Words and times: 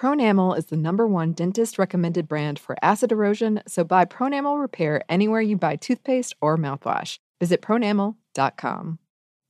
Pronamel 0.00 0.56
is 0.56 0.64
the 0.64 0.78
number 0.78 1.06
one 1.06 1.34
dentist 1.34 1.78
recommended 1.78 2.26
brand 2.26 2.58
for 2.58 2.74
acid 2.80 3.12
erosion, 3.12 3.60
so 3.68 3.84
buy 3.84 4.06
Pronamel 4.06 4.58
Repair 4.58 5.02
anywhere 5.10 5.42
you 5.42 5.58
buy 5.58 5.76
toothpaste 5.76 6.34
or 6.40 6.56
mouthwash. 6.56 7.18
Visit 7.38 7.60
pronamel.com. 7.60 8.98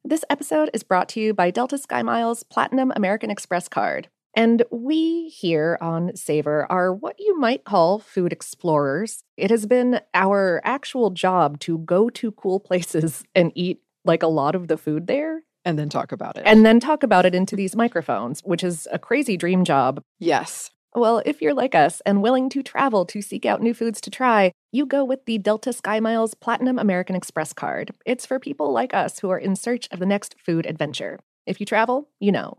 This 0.03 0.25
episode 0.29 0.69
is 0.75 0.83
brought 0.83 1.09
to 1.11 1.21
you 1.21 1.35
by 1.35 1.53
Delta 1.53 1.77
SkyMiles 1.77 2.43
Platinum 2.51 2.93
American 2.97 3.31
Express 3.31 3.69
card. 3.69 4.09
And 4.35 4.65
we 4.73 5.29
here 5.29 5.79
on 5.81 6.17
Savor 6.17 6.67
are 6.69 6.93
what 6.93 7.15
you 7.21 7.39
might 7.39 7.63
call 7.63 8.01
food 8.01 8.33
explorers. 8.33 9.23
It 9.37 9.51
has 9.51 9.67
been 9.67 10.01
our 10.15 10.61
actual 10.65 11.11
job 11.11 11.61
to 11.61 11.79
go 11.79 12.11
to 12.11 12.33
cool 12.33 12.59
places 12.69 13.23
and 13.37 13.53
eat 13.55 13.83
like 14.05 14.25
a 14.25 14.27
lot 14.27 14.57
of 14.57 14.67
the 14.67 14.77
food 14.77 15.07
there 15.07 15.45
And 15.65 15.79
then 15.79 15.89
talk 15.89 16.11
about 16.13 16.37
it. 16.37 16.43
and 16.47 16.65
then 16.65 16.81
talk 16.81 17.03
about 17.03 17.27
it 17.27 17.35
into 17.35 17.55
these 17.57 17.77
microphones, 17.77 18.41
which 18.45 18.65
is 18.65 18.89
a 18.91 18.99
crazy 18.99 19.37
dream 19.37 19.65
job. 19.65 20.01
yes, 20.19 20.71
Well, 20.95 21.23
if 21.25 21.41
you're 21.41 21.55
like 21.55 21.75
us 21.75 22.01
and 22.07 22.23
willing 22.23 22.49
to 22.51 22.63
travel 22.63 23.05
to 23.07 23.23
seek 23.23 23.45
out 23.47 23.63
new 23.63 23.75
foods 23.75 24.01
to 24.01 24.11
try, 24.11 24.53
you 24.73 24.87
go 24.87 25.05
with 25.05 25.25
the 25.27 25.39
Delta 25.39 25.71
SkyMiles 25.71 26.33
Platinum 26.41 26.79
American 26.79 27.15
Express 27.15 27.53
card. 27.53 27.93
It's 28.07 28.27
for 28.27 28.39
people 28.41 28.73
like 28.73 28.93
us 28.95 29.21
who 29.21 29.31
are 29.31 29.39
in 29.39 29.55
search 29.55 29.87
of 29.93 29.99
the 30.01 30.07
next 30.07 30.35
food 30.45 30.67
adventure. 30.67 31.21
If 31.47 31.61
you 31.61 31.67
travel, 31.67 32.09
you 32.21 32.33
know. 32.33 32.59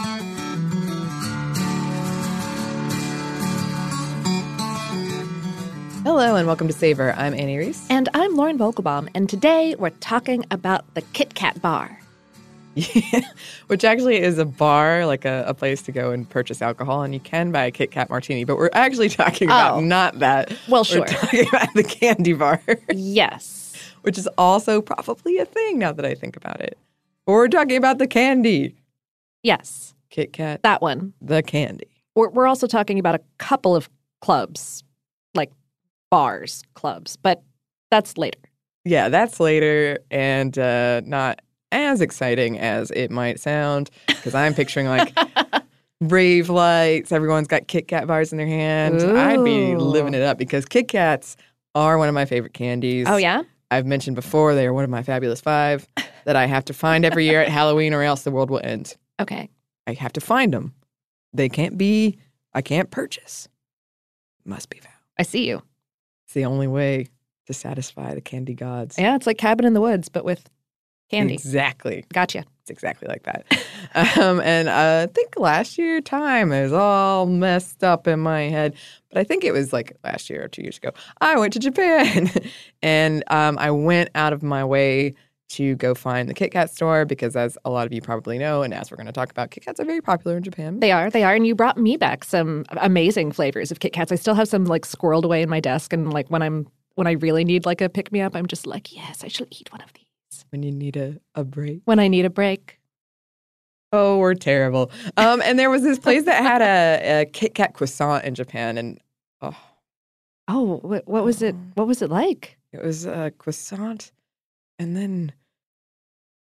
Hello 6.03 6.35
and 6.35 6.47
welcome 6.47 6.67
to 6.67 6.73
Savor. 6.73 7.13
I'm 7.13 7.33
Annie 7.33 7.57
Reese. 7.57 7.85
And 7.89 8.09
I'm 8.13 8.35
Lauren 8.35 8.57
Vogelbaum, 8.57 9.09
and 9.13 9.29
today 9.29 9.75
we're 9.77 9.89
talking 9.91 10.45
about 10.49 10.91
the 10.95 11.01
Kit 11.13 11.35
Kat 11.35 11.61
Bar. 11.61 11.99
Which 13.67 13.83
actually 13.83 14.17
is 14.21 14.37
a 14.39 14.45
bar, 14.45 15.05
like 15.05 15.25
a, 15.25 15.43
a 15.45 15.53
place 15.53 15.81
to 15.83 15.91
go 15.91 16.11
and 16.11 16.27
purchase 16.29 16.61
alcohol, 16.61 17.03
and 17.03 17.13
you 17.13 17.19
can 17.19 17.51
buy 17.51 17.65
a 17.65 17.71
Kit 17.71 17.91
Kat 17.91 18.09
martini, 18.09 18.43
but 18.45 18.57
we're 18.57 18.69
actually 18.73 19.09
talking 19.09 19.47
about 19.47 19.75
Oh. 19.77 19.79
not 19.81 20.19
that. 20.19 20.51
Well, 20.69 20.83
sure. 20.83 21.01
We're 21.01 21.05
talking 21.07 21.47
about 21.47 21.73
the 21.75 21.83
candy 21.83 22.33
bar, 22.33 22.61
Yes. 22.91 23.77
which 24.01 24.17
is 24.17 24.27
also 24.37 24.81
probably 24.81 25.37
a 25.37 25.45
thing 25.45 25.77
now 25.79 25.91
that 25.91 26.05
I 26.05 26.15
think 26.15 26.35
about 26.37 26.61
it. 26.61 26.77
Or 27.27 27.37
we're 27.37 27.47
talking 27.47 27.77
about 27.77 27.97
the 27.99 28.07
candy. 28.07 28.75
Yes. 29.43 29.93
Kit 30.09 30.33
Kat, 30.33 30.61
That 30.63 30.81
one. 30.81 31.13
the 31.21 31.43
candy. 31.43 31.87
We're, 32.15 32.29
we're 32.29 32.47
also 32.47 32.67
talking 32.67 32.99
about 32.99 33.15
a 33.15 33.21
couple 33.37 33.75
of 33.75 33.89
clubs, 34.21 34.83
bars, 36.11 36.61
clubs, 36.75 37.15
but 37.15 37.41
that's 37.89 38.17
later. 38.17 38.37
Yeah, 38.85 39.09
that's 39.09 39.39
later 39.39 39.97
and 40.11 40.55
uh, 40.57 41.01
not 41.05 41.41
as 41.71 42.01
exciting 42.01 42.59
as 42.59 42.91
it 42.91 43.09
might 43.09 43.39
sound 43.39 43.89
because 44.07 44.35
I'm 44.35 44.53
picturing 44.53 44.87
like 44.87 45.17
rave 46.01 46.49
lights. 46.49 47.11
Everyone's 47.11 47.47
got 47.47 47.67
Kit 47.67 47.87
Kat 47.87 48.05
bars 48.05 48.31
in 48.31 48.37
their 48.37 48.47
hands. 48.47 49.03
I'd 49.03 49.43
be 49.43 49.75
living 49.75 50.13
it 50.13 50.21
up 50.21 50.37
because 50.37 50.65
Kit 50.65 50.87
Kats 50.87 51.37
are 51.73 51.97
one 51.97 52.09
of 52.09 52.13
my 52.13 52.25
favorite 52.25 52.53
candies. 52.53 53.07
Oh, 53.09 53.17
yeah? 53.17 53.43
I've 53.69 53.85
mentioned 53.85 54.15
before 54.15 54.53
they 54.53 54.67
are 54.67 54.73
one 54.73 54.83
of 54.83 54.89
my 54.89 55.01
fabulous 55.01 55.39
five 55.39 55.87
that 56.25 56.35
I 56.35 56.45
have 56.45 56.65
to 56.65 56.73
find 56.73 57.05
every 57.05 57.25
year 57.25 57.41
at 57.41 57.47
Halloween 57.49 57.93
or 57.93 58.03
else 58.03 58.23
the 58.23 58.31
world 58.31 58.49
will 58.49 58.61
end. 58.63 58.97
Okay. 59.19 59.49
I 59.87 59.93
have 59.93 60.13
to 60.13 60.21
find 60.21 60.53
them. 60.53 60.73
They 61.33 61.47
can't 61.47 61.77
be, 61.77 62.17
I 62.53 62.61
can't 62.61 62.91
purchase. 62.91 63.47
Must 64.43 64.69
be 64.69 64.79
found. 64.79 64.95
I 65.17 65.23
see 65.23 65.47
you. 65.47 65.61
It's 66.31 66.35
the 66.35 66.45
only 66.45 66.67
way 66.67 67.07
to 67.47 67.53
satisfy 67.53 68.13
the 68.13 68.21
candy 68.21 68.53
gods. 68.53 68.97
Yeah, 68.97 69.17
it's 69.17 69.27
like 69.27 69.37
Cabin 69.37 69.65
in 69.65 69.73
the 69.73 69.81
Woods, 69.81 70.07
but 70.07 70.23
with 70.23 70.49
candy. 71.09 71.33
Exactly. 71.33 72.05
Gotcha. 72.13 72.45
It's 72.61 72.69
exactly 72.69 73.09
like 73.09 73.23
that. 73.23 74.17
um, 74.17 74.39
and 74.39 74.69
uh, 74.69 75.09
I 75.09 75.11
think 75.13 75.37
last 75.37 75.77
year 75.77 75.99
time 75.99 76.53
is 76.53 76.71
all 76.71 77.25
messed 77.25 77.83
up 77.83 78.07
in 78.07 78.21
my 78.21 78.43
head, 78.43 78.75
but 79.09 79.17
I 79.17 79.25
think 79.25 79.43
it 79.43 79.51
was 79.51 79.73
like 79.73 79.97
last 80.05 80.29
year 80.29 80.45
or 80.45 80.47
two 80.47 80.61
years 80.61 80.77
ago. 80.77 80.91
I 81.19 81.37
went 81.37 81.51
to 81.51 81.59
Japan, 81.59 82.31
and 82.81 83.25
um, 83.27 83.57
I 83.59 83.71
went 83.71 84.09
out 84.15 84.31
of 84.31 84.41
my 84.41 84.63
way 84.63 85.15
to 85.55 85.75
go 85.75 85.93
find 85.93 86.29
the 86.29 86.33
Kit 86.33 86.51
Kat 86.51 86.69
store 86.69 87.05
because, 87.05 87.35
as 87.35 87.57
a 87.65 87.69
lot 87.69 87.85
of 87.85 87.93
you 87.93 88.01
probably 88.01 88.37
know, 88.37 88.61
and 88.63 88.73
as 88.73 88.89
we're 88.89 88.97
going 88.97 89.07
to 89.07 89.11
talk 89.11 89.29
about, 89.31 89.51
Kit 89.51 89.65
Kats 89.65 89.79
are 89.79 89.85
very 89.85 90.01
popular 90.01 90.37
in 90.37 90.43
Japan. 90.43 90.79
They 90.79 90.91
are. 90.91 91.09
They 91.09 91.23
are. 91.23 91.33
And 91.35 91.45
you 91.45 91.55
brought 91.55 91.77
me 91.77 91.97
back 91.97 92.23
some 92.23 92.65
amazing 92.77 93.31
flavors 93.31 93.71
of 93.71 93.79
Kit 93.79 93.93
Kats. 93.93 94.11
I 94.11 94.15
still 94.15 94.35
have 94.35 94.47
some 94.47 94.65
like 94.65 94.83
squirreled 94.83 95.23
away 95.23 95.41
in 95.41 95.49
my 95.49 95.59
desk. 95.59 95.93
And 95.93 96.11
like 96.13 96.29
when 96.29 96.41
I'm, 96.41 96.67
when 96.95 97.07
I 97.07 97.13
really 97.13 97.43
need 97.43 97.65
like 97.65 97.81
a 97.81 97.89
pick 97.89 98.11
me 98.11 98.21
up, 98.21 98.35
I'm 98.35 98.47
just 98.47 98.65
like, 98.67 98.95
yes, 98.95 99.23
I 99.23 99.27
shall 99.27 99.47
eat 99.51 99.71
one 99.71 99.81
of 99.81 99.91
these 99.93 100.45
when 100.51 100.63
you 100.63 100.71
need 100.71 100.95
a, 100.97 101.17
a 101.35 101.43
break. 101.43 101.81
when 101.85 101.99
I 101.99 102.07
need 102.07 102.25
a 102.25 102.29
break. 102.29 102.79
Oh, 103.93 104.19
we're 104.19 104.35
terrible. 104.35 104.89
Um, 105.17 105.41
and 105.41 105.59
there 105.59 105.69
was 105.69 105.81
this 105.81 105.99
place 105.99 106.23
that 106.23 106.41
had 106.41 106.61
a, 106.61 107.21
a 107.21 107.25
Kit 107.25 107.55
Kat 107.55 107.73
croissant 107.73 108.23
in 108.23 108.35
Japan, 108.35 108.77
and 108.77 108.99
oh, 109.41 109.57
Oh, 110.47 110.79
what, 110.81 111.07
what 111.07 111.23
was 111.23 111.41
it? 111.41 111.55
What 111.75 111.87
was 111.87 112.01
it 112.01 112.09
like? 112.09 112.57
It 112.73 112.81
was 112.83 113.05
a 113.05 113.31
croissant 113.37 114.11
and 114.79 114.97
then 114.97 115.31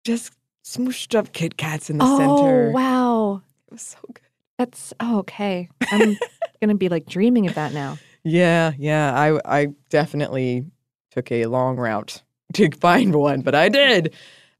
just 0.05 0.33
smooshed 0.63 1.15
up 1.15 1.33
Kit 1.33 1.57
Kats 1.57 1.89
in 1.89 1.97
the 1.97 2.05
oh, 2.05 2.17
center. 2.17 2.69
Oh, 2.69 2.71
wow. 2.71 3.41
It 3.67 3.73
was 3.73 3.81
so 3.81 3.97
good. 4.07 4.21
That's 4.57 4.93
oh, 5.01 5.19
okay. 5.19 5.67
I'm 5.91 6.17
gonna 6.61 6.75
be 6.75 6.87
like 6.87 7.07
dreaming 7.07 7.47
of 7.47 7.55
that 7.55 7.73
now. 7.73 7.97
Yeah, 8.23 8.71
yeah. 8.77 9.13
I 9.13 9.39
I 9.61 9.67
definitely 9.89 10.65
took 11.11 11.31
a 11.31 11.47
long 11.47 11.75
route 11.75 12.23
to 12.53 12.69
find 12.79 13.13
one, 13.13 13.41
but 13.41 13.53
I 13.53 13.67
did. 13.67 14.13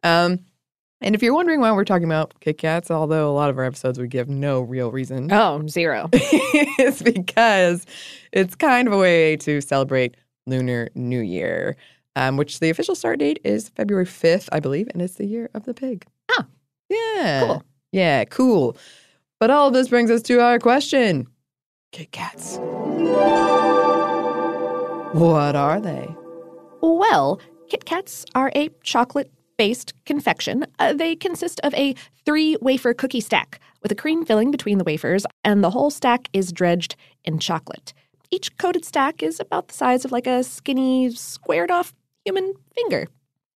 Um, 0.04 0.40
and 1.02 1.14
if 1.14 1.22
you're 1.22 1.34
wondering 1.34 1.60
why 1.62 1.72
we're 1.72 1.86
talking 1.86 2.06
about 2.06 2.34
Kit 2.40 2.58
Kats, 2.58 2.90
although 2.90 3.30
a 3.30 3.34
lot 3.34 3.50
of 3.50 3.58
our 3.58 3.64
episodes 3.64 4.00
would 4.00 4.10
give 4.10 4.28
no 4.28 4.62
real 4.62 4.92
reason, 4.92 5.32
Oh, 5.32 5.66
zero. 5.68 6.10
it's 6.14 7.02
because 7.02 7.86
it's 8.32 8.56
kind 8.56 8.88
of 8.88 8.94
a 8.94 8.98
way 8.98 9.36
to 9.38 9.62
celebrate 9.62 10.16
Lunar 10.48 10.90
New 10.96 11.20
Year, 11.20 11.76
um, 12.16 12.38
which 12.38 12.60
the 12.60 12.70
official 12.70 12.96
start 12.96 13.20
date 13.20 13.40
is 13.44 13.70
February 13.70 14.06
5th, 14.06 14.50
I 14.52 14.60
believe, 14.60 14.88
and 14.94 15.02
it's 15.02 15.16
the 15.16 15.26
year 15.26 15.50
of 15.54 15.66
the 15.66 15.74
pig. 15.74 16.06
Oh. 16.30 16.44
Yeah. 16.90 17.44
Cool. 17.46 17.64
Yeah, 17.92 18.24
cool. 18.26 18.78
But 19.40 19.50
all 19.52 19.68
of 19.68 19.74
this 19.74 19.90
brings 19.90 20.10
us 20.12 20.22
to 20.24 20.40
our 20.42 20.60
question 20.60 21.28
Kit 21.92 22.12
Kats. 22.12 22.58
What 25.14 25.56
are 25.56 25.80
they? 25.80 26.14
Well, 26.82 27.40
Kit 27.70 27.86
Kats 27.86 28.26
are 28.36 28.52
a 28.56 28.70
chocolate 28.84 29.32
based 29.58 29.94
confection. 30.06 30.66
Uh, 30.80 30.92
they 30.94 31.16
consist 31.16 31.62
of 31.64 31.74
a 31.74 31.96
three 32.26 32.58
wafer 32.62 32.94
cookie 32.94 33.22
stack 33.22 33.60
with 33.82 33.92
a 33.92 33.96
cream 33.96 34.26
filling 34.26 34.52
between 34.52 34.78
the 34.78 34.84
wafers, 34.84 35.26
and 35.46 35.64
the 35.64 35.70
whole 35.70 35.90
stack 35.90 36.28
is 36.34 36.52
dredged 36.52 36.96
in 37.24 37.40
chocolate. 37.40 37.94
each 38.32 38.58
coated 38.58 38.84
stack 38.84 39.24
is 39.24 39.40
about 39.40 39.68
the 39.70 39.74
size 39.74 40.04
of 40.04 40.12
like 40.12 40.28
a 40.28 40.44
skinny, 40.44 41.10
squared 41.12 41.72
off 41.72 41.94
human 42.26 42.54
finger. 42.76 43.08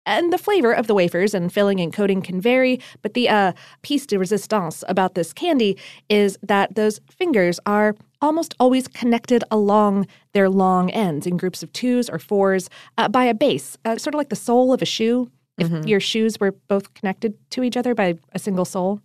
And 0.08 0.32
the 0.32 0.38
flavor 0.38 0.72
of 0.72 0.86
the 0.86 0.94
wafers 0.94 1.34
and 1.34 1.52
filling 1.52 1.80
and 1.80 1.92
coating 1.92 2.22
can 2.22 2.40
vary, 2.40 2.80
but 3.02 3.14
the 3.14 3.28
uh, 3.28 3.52
piece 3.82 4.06
de 4.06 4.18
resistance 4.18 4.84
about 4.86 5.14
this 5.14 5.32
candy 5.32 5.76
is 6.08 6.38
that 6.42 6.76
those 6.76 7.00
fingers 7.10 7.58
are 7.66 7.96
almost 8.20 8.54
always 8.60 8.86
connected 8.86 9.42
along 9.50 10.06
their 10.32 10.48
long 10.48 10.90
ends 10.90 11.26
in 11.26 11.36
groups 11.36 11.62
of 11.62 11.72
twos 11.72 12.08
or 12.08 12.20
fours 12.20 12.70
uh, 12.98 13.08
by 13.08 13.24
a 13.24 13.34
base, 13.34 13.76
uh, 13.84 13.96
sort 13.98 14.14
of 14.14 14.18
like 14.18 14.28
the 14.28 14.36
sole 14.36 14.72
of 14.72 14.80
a 14.80 14.86
shoe. 14.86 15.28
If 15.58 15.68
Mhm. 15.68 15.88
your 15.88 16.00
shoes 16.00 16.38
were 16.38 16.52
both 16.68 16.92
connected 16.94 17.34
to 17.50 17.62
each 17.62 17.76
other 17.78 17.94
by 17.94 18.18
a 18.32 18.38
single 18.38 18.64
sole. 18.66 19.00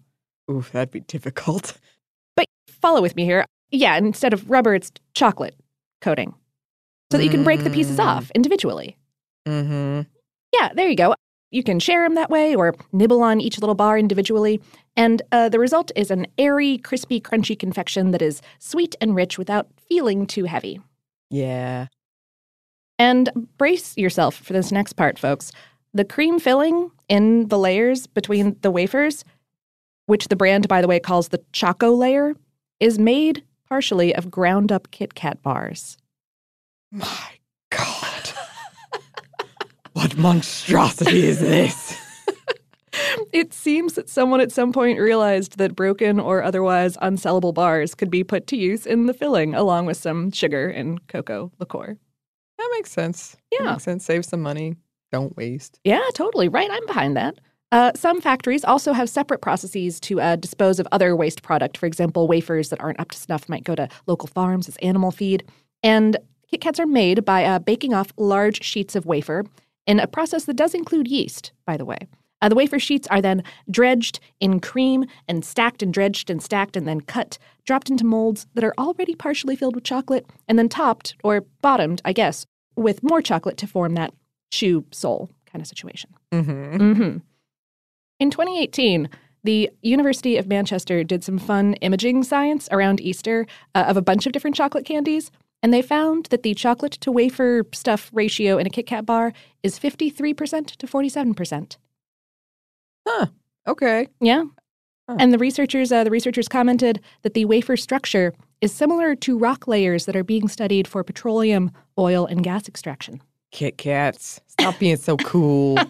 Ooh, 0.51 0.63
that'd 0.71 0.91
be 0.91 0.99
difficult. 0.99 1.77
But 2.35 2.45
follow 2.67 3.01
with 3.01 3.15
me 3.15 3.23
here. 3.25 3.45
Yeah, 3.71 3.97
instead 3.97 4.33
of 4.33 4.49
rubber, 4.51 4.75
it's 4.75 4.91
chocolate 5.13 5.55
coating. 6.01 6.35
So 7.11 7.17
that 7.17 7.23
you 7.23 7.29
can 7.29 7.43
break 7.43 7.63
the 7.63 7.69
pieces 7.69 7.97
Mm. 7.97 8.05
off 8.05 8.31
individually. 8.35 8.97
Mm-hmm. 9.47 10.01
Yeah, 10.53 10.69
there 10.73 10.89
you 10.89 10.95
go. 10.95 11.15
You 11.51 11.63
can 11.63 11.79
share 11.79 12.03
them 12.03 12.15
that 12.15 12.29
way 12.29 12.55
or 12.55 12.75
nibble 12.93 13.21
on 13.21 13.41
each 13.41 13.59
little 13.59 13.75
bar 13.75 13.97
individually. 13.97 14.61
And 14.95 15.21
uh, 15.31 15.49
the 15.49 15.59
result 15.59 15.91
is 15.95 16.09
an 16.09 16.27
airy, 16.37 16.77
crispy, 16.77 17.19
crunchy 17.19 17.57
confection 17.57 18.11
that 18.11 18.21
is 18.21 18.41
sweet 18.59 18.95
and 19.01 19.15
rich 19.15 19.37
without 19.37 19.67
feeling 19.77 20.25
too 20.25 20.45
heavy. 20.45 20.79
Yeah. 21.29 21.87
And 22.97 23.29
brace 23.57 23.97
yourself 23.97 24.35
for 24.35 24.53
this 24.53 24.71
next 24.71 24.93
part, 24.93 25.19
folks. 25.19 25.51
The 25.93 26.05
cream 26.05 26.39
filling 26.39 26.91
in 27.09 27.49
the 27.49 27.57
layers 27.57 28.07
between 28.07 28.55
the 28.61 28.71
wafers, 28.71 29.25
which 30.05 30.29
the 30.29 30.35
brand, 30.35 30.67
by 30.67 30.81
the 30.81 30.87
way, 30.87 30.99
calls 30.99 31.29
the 31.29 31.43
Choco 31.51 31.93
layer, 31.93 32.33
is 32.79 32.97
made 32.97 33.43
partially 33.67 34.15
of 34.15 34.31
ground 34.31 34.71
up 34.71 34.91
Kit 34.91 35.15
Kat 35.15 35.41
bars. 35.41 35.97
My 36.91 37.31
God. 37.69 38.10
What 40.01 40.17
monstrosity 40.17 41.25
is 41.27 41.39
this? 41.39 41.95
It 43.31 43.53
seems 43.53 43.93
that 43.93 44.09
someone 44.09 44.41
at 44.41 44.51
some 44.51 44.73
point 44.73 44.99
realized 44.99 45.57
that 45.57 45.75
broken 45.75 46.19
or 46.19 46.43
otherwise 46.43 46.97
unsellable 46.97 47.53
bars 47.53 47.95
could 47.95 48.09
be 48.11 48.23
put 48.23 48.47
to 48.47 48.57
use 48.57 48.85
in 48.85 49.05
the 49.05 49.13
filling 49.13 49.55
along 49.55 49.85
with 49.85 49.95
some 49.95 50.29
sugar 50.31 50.67
and 50.69 51.07
cocoa 51.07 51.51
liqueur. 51.59 51.95
That 52.57 52.69
makes 52.73 52.91
sense. 52.91 53.37
Yeah. 53.49 53.59
That 53.59 53.63
Yeah. 53.65 53.71
makes 53.71 53.83
sense. 53.83 54.05
Save 54.05 54.25
some 54.25 54.41
money. 54.41 54.75
Don't 55.11 55.35
waste. 55.37 55.79
Yeah, 55.85 56.01
totally. 56.13 56.49
Right. 56.49 56.69
I'm 56.69 56.85
behind 56.85 57.15
that. 57.15 57.39
Uh, 57.71 57.91
some 57.95 58.19
factories 58.19 58.65
also 58.65 58.91
have 58.91 59.09
separate 59.09 59.41
processes 59.41 59.99
to 60.01 60.19
uh, 60.19 60.35
dispose 60.35 60.77
of 60.79 60.87
other 60.91 61.15
waste 61.15 61.43
product. 61.43 61.77
For 61.77 61.85
example, 61.85 62.27
wafers 62.27 62.69
that 62.69 62.81
aren't 62.81 62.99
up 62.99 63.11
to 63.11 63.17
snuff 63.17 63.47
might 63.47 63.63
go 63.63 63.75
to 63.75 63.87
local 64.07 64.27
farms 64.27 64.67
as 64.67 64.75
animal 64.77 65.11
feed. 65.11 65.45
And 65.81 66.17
Kit 66.49 66.59
Kats 66.59 66.79
are 66.81 66.85
made 66.85 67.23
by 67.23 67.45
uh, 67.45 67.59
baking 67.59 67.93
off 67.93 68.11
large 68.17 68.61
sheets 68.63 68.97
of 68.97 69.05
wafer 69.05 69.45
in 69.85 69.99
a 69.99 70.07
process 70.07 70.45
that 70.45 70.55
does 70.55 70.73
include 70.73 71.07
yeast, 71.07 71.51
by 71.65 71.77
the 71.77 71.85
way. 71.85 72.07
Uh, 72.41 72.49
the 72.49 72.55
wafer 72.55 72.79
sheets 72.79 73.07
are 73.09 73.21
then 73.21 73.43
dredged 73.69 74.19
in 74.39 74.59
cream 74.59 75.05
and 75.27 75.45
stacked 75.45 75.83
and 75.83 75.93
dredged 75.93 76.29
and 76.29 76.41
stacked 76.41 76.75
and 76.75 76.87
then 76.87 77.01
cut, 77.01 77.37
dropped 77.65 77.89
into 77.89 78.05
molds 78.05 78.47
that 78.55 78.63
are 78.63 78.73
already 78.77 79.13
partially 79.13 79.55
filled 79.55 79.75
with 79.75 79.83
chocolate, 79.83 80.25
and 80.47 80.57
then 80.57 80.67
topped 80.67 81.15
or 81.23 81.41
bottomed, 81.61 82.01
I 82.03 82.13
guess, 82.13 82.45
with 82.75 83.03
more 83.03 83.21
chocolate 83.21 83.57
to 83.57 83.67
form 83.67 83.93
that 83.93 84.13
shoe 84.51 84.85
sole 84.91 85.29
kind 85.45 85.61
of 85.61 85.67
situation. 85.67 86.09
Mm-hmm. 86.31 86.93
hmm 86.93 87.17
In 88.19 88.31
2018, 88.31 89.09
the 89.43 89.69
University 89.81 90.37
of 90.37 90.47
Manchester 90.47 91.03
did 91.03 91.23
some 91.23 91.37
fun 91.37 91.73
imaging 91.75 92.23
science 92.23 92.67
around 92.71 93.01
Easter 93.01 93.47
uh, 93.75 93.85
of 93.87 93.97
a 93.97 94.01
bunch 94.01 94.25
of 94.25 94.31
different 94.31 94.55
chocolate 94.55 94.85
candies, 94.85 95.31
and 95.63 95.73
they 95.73 95.81
found 95.81 96.25
that 96.25 96.43
the 96.43 96.53
chocolate 96.53 96.93
to 96.93 97.11
wafer 97.11 97.63
stuff 97.73 98.09
ratio 98.13 98.57
in 98.57 98.67
a 98.67 98.69
Kit 98.69 98.87
Kat 98.87 99.05
bar 99.05 99.33
is 99.63 99.79
53% 99.79 100.67
to 100.77 100.87
47%. 100.87 101.77
Huh. 103.07 103.25
Okay. 103.67 104.07
Yeah. 104.19 104.45
Huh. 105.09 105.17
And 105.19 105.33
the 105.33 105.37
researchers, 105.37 105.91
uh, 105.91 106.03
the 106.03 106.11
researchers 106.11 106.47
commented 106.47 107.01
that 107.23 107.33
the 107.33 107.45
wafer 107.45 107.77
structure 107.77 108.33
is 108.61 108.71
similar 108.71 109.15
to 109.15 109.37
rock 109.37 109.67
layers 109.67 110.05
that 110.05 110.15
are 110.15 110.23
being 110.23 110.47
studied 110.47 110.87
for 110.87 111.03
petroleum, 111.03 111.71
oil, 111.97 112.25
and 112.25 112.43
gas 112.43 112.67
extraction. 112.67 113.21
Kit 113.51 113.77
Kats. 113.77 114.39
Stop 114.47 114.79
being 114.79 114.97
so 114.97 115.17
cool. 115.17 115.77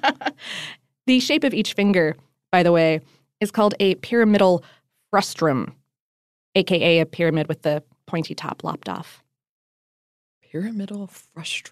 The 1.08 1.20
shape 1.20 1.44
of 1.44 1.54
each 1.54 1.74
finger, 1.74 2.16
by 2.52 2.64
the 2.64 2.72
way, 2.72 3.02
is 3.40 3.52
called 3.52 3.74
a 3.80 3.96
pyramidal 3.96 4.64
frustrum, 5.12 5.74
aka 6.56 7.00
a 7.00 7.06
pyramid 7.06 7.48
with 7.48 7.64
the 7.64 7.84
pointy 8.06 8.36
top 8.36 8.64
lopped 8.64 8.88
off. 8.88 9.24
Pyramidal 10.52 11.08
frustrum. 11.08 11.72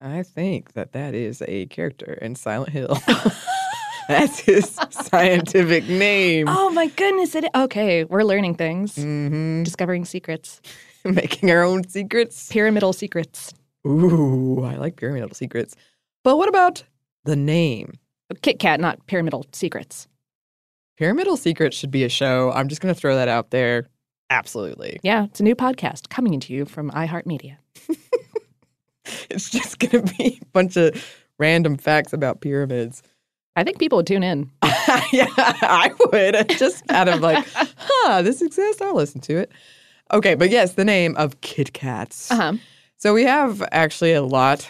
I 0.00 0.24
think 0.24 0.72
that 0.72 0.92
that 0.92 1.14
is 1.14 1.42
a 1.46 1.66
character 1.66 2.14
in 2.14 2.34
Silent 2.34 2.70
Hill. 2.70 2.98
That's 4.08 4.40
his 4.40 4.78
scientific 4.90 5.88
name. 5.88 6.46
Oh 6.48 6.70
my 6.70 6.88
goodness! 6.88 7.34
It 7.34 7.44
okay. 7.54 8.04
We're 8.04 8.24
learning 8.24 8.56
things, 8.56 8.96
hmm 8.96 9.62
discovering 9.62 10.04
secrets, 10.04 10.60
Making 11.04 11.50
our 11.50 11.62
own 11.62 11.88
secrets. 11.88 12.48
pyramidal 12.50 12.92
secrets. 12.92 13.52
Ooh, 13.86 14.62
I 14.64 14.76
like 14.76 14.96
pyramidal 14.96 15.30
secrets. 15.34 15.76
But 16.24 16.36
what 16.38 16.48
about 16.48 16.82
the 17.24 17.36
name? 17.36 17.94
Kit 18.42 18.58
Kat, 18.58 18.80
not 18.80 19.06
pyramidal 19.06 19.46
secrets. 19.52 20.08
Pyramidal 20.98 21.36
Secrets 21.36 21.76
should 21.76 21.90
be 21.90 22.04
a 22.04 22.08
show. 22.08 22.50
I'm 22.52 22.68
just 22.68 22.80
going 22.80 22.92
to 22.94 22.98
throw 22.98 23.16
that 23.16 23.28
out 23.28 23.50
there. 23.50 23.86
Absolutely. 24.30 24.98
Yeah, 25.02 25.24
it's 25.24 25.40
a 25.40 25.42
new 25.42 25.54
podcast 25.54 26.08
coming 26.08 26.34
into 26.34 26.52
you 26.52 26.64
from 26.64 26.90
iHeartMedia. 26.90 27.56
It's 29.30 29.50
just 29.50 29.78
going 29.78 30.04
to 30.04 30.14
be 30.14 30.38
a 30.42 30.46
bunch 30.46 30.76
of 30.76 31.04
random 31.38 31.76
facts 31.76 32.12
about 32.12 32.40
pyramids. 32.40 33.02
I 33.54 33.64
think 33.64 33.78
people 33.78 33.96
would 33.96 34.06
tune 34.06 34.22
in. 34.22 34.50
yeah, 35.12 35.26
I 35.36 35.92
would. 36.12 36.48
Just 36.58 36.82
out 36.90 37.08
of 37.08 37.20
like, 37.20 37.46
huh, 37.54 38.22
this 38.22 38.42
exists. 38.42 38.82
I'll 38.82 38.94
listen 38.94 39.20
to 39.22 39.36
it. 39.38 39.50
Okay, 40.12 40.34
but 40.34 40.50
yes, 40.50 40.74
the 40.74 40.84
name 40.84 41.16
of 41.16 41.40
Kit 41.40 41.72
Kats. 41.72 42.30
Uh 42.30 42.36
huh. 42.36 42.52
So 42.98 43.14
we 43.14 43.24
have 43.24 43.62
actually 43.72 44.12
a 44.12 44.22
lot. 44.22 44.68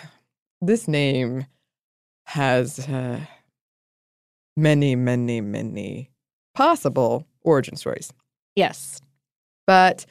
This 0.60 0.86
name 0.86 1.46
has 2.26 2.78
uh, 2.88 3.20
many, 4.56 4.96
many, 4.96 5.40
many 5.40 6.10
possible 6.54 7.26
origin 7.42 7.76
stories. 7.76 8.12
Yes. 8.54 9.00
But 9.66 10.06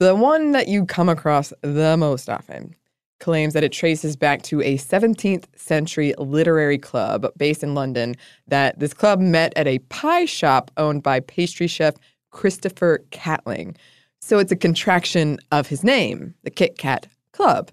the 0.00 0.14
one 0.14 0.52
that 0.52 0.68
you 0.68 0.86
come 0.86 1.08
across 1.08 1.52
the 1.62 1.96
most 1.96 2.28
often 2.28 2.74
claims 3.20 3.52
that 3.54 3.64
it 3.64 3.72
traces 3.72 4.16
back 4.16 4.42
to 4.42 4.60
a 4.62 4.78
17th 4.78 5.44
century 5.56 6.14
literary 6.18 6.78
club 6.78 7.26
based 7.36 7.62
in 7.62 7.74
London, 7.74 8.14
that 8.46 8.78
this 8.78 8.94
club 8.94 9.20
met 9.20 9.52
at 9.56 9.66
a 9.66 9.80
pie 9.90 10.24
shop 10.24 10.70
owned 10.76 11.02
by 11.02 11.20
pastry 11.20 11.66
chef 11.66 11.94
Christopher 12.30 13.04
Catling. 13.10 13.76
So 14.20 14.38
it's 14.38 14.52
a 14.52 14.56
contraction 14.56 15.38
of 15.52 15.66
his 15.66 15.82
name, 15.82 16.34
the 16.44 16.50
Kit 16.50 16.78
Kat 16.78 17.06
Club. 17.32 17.70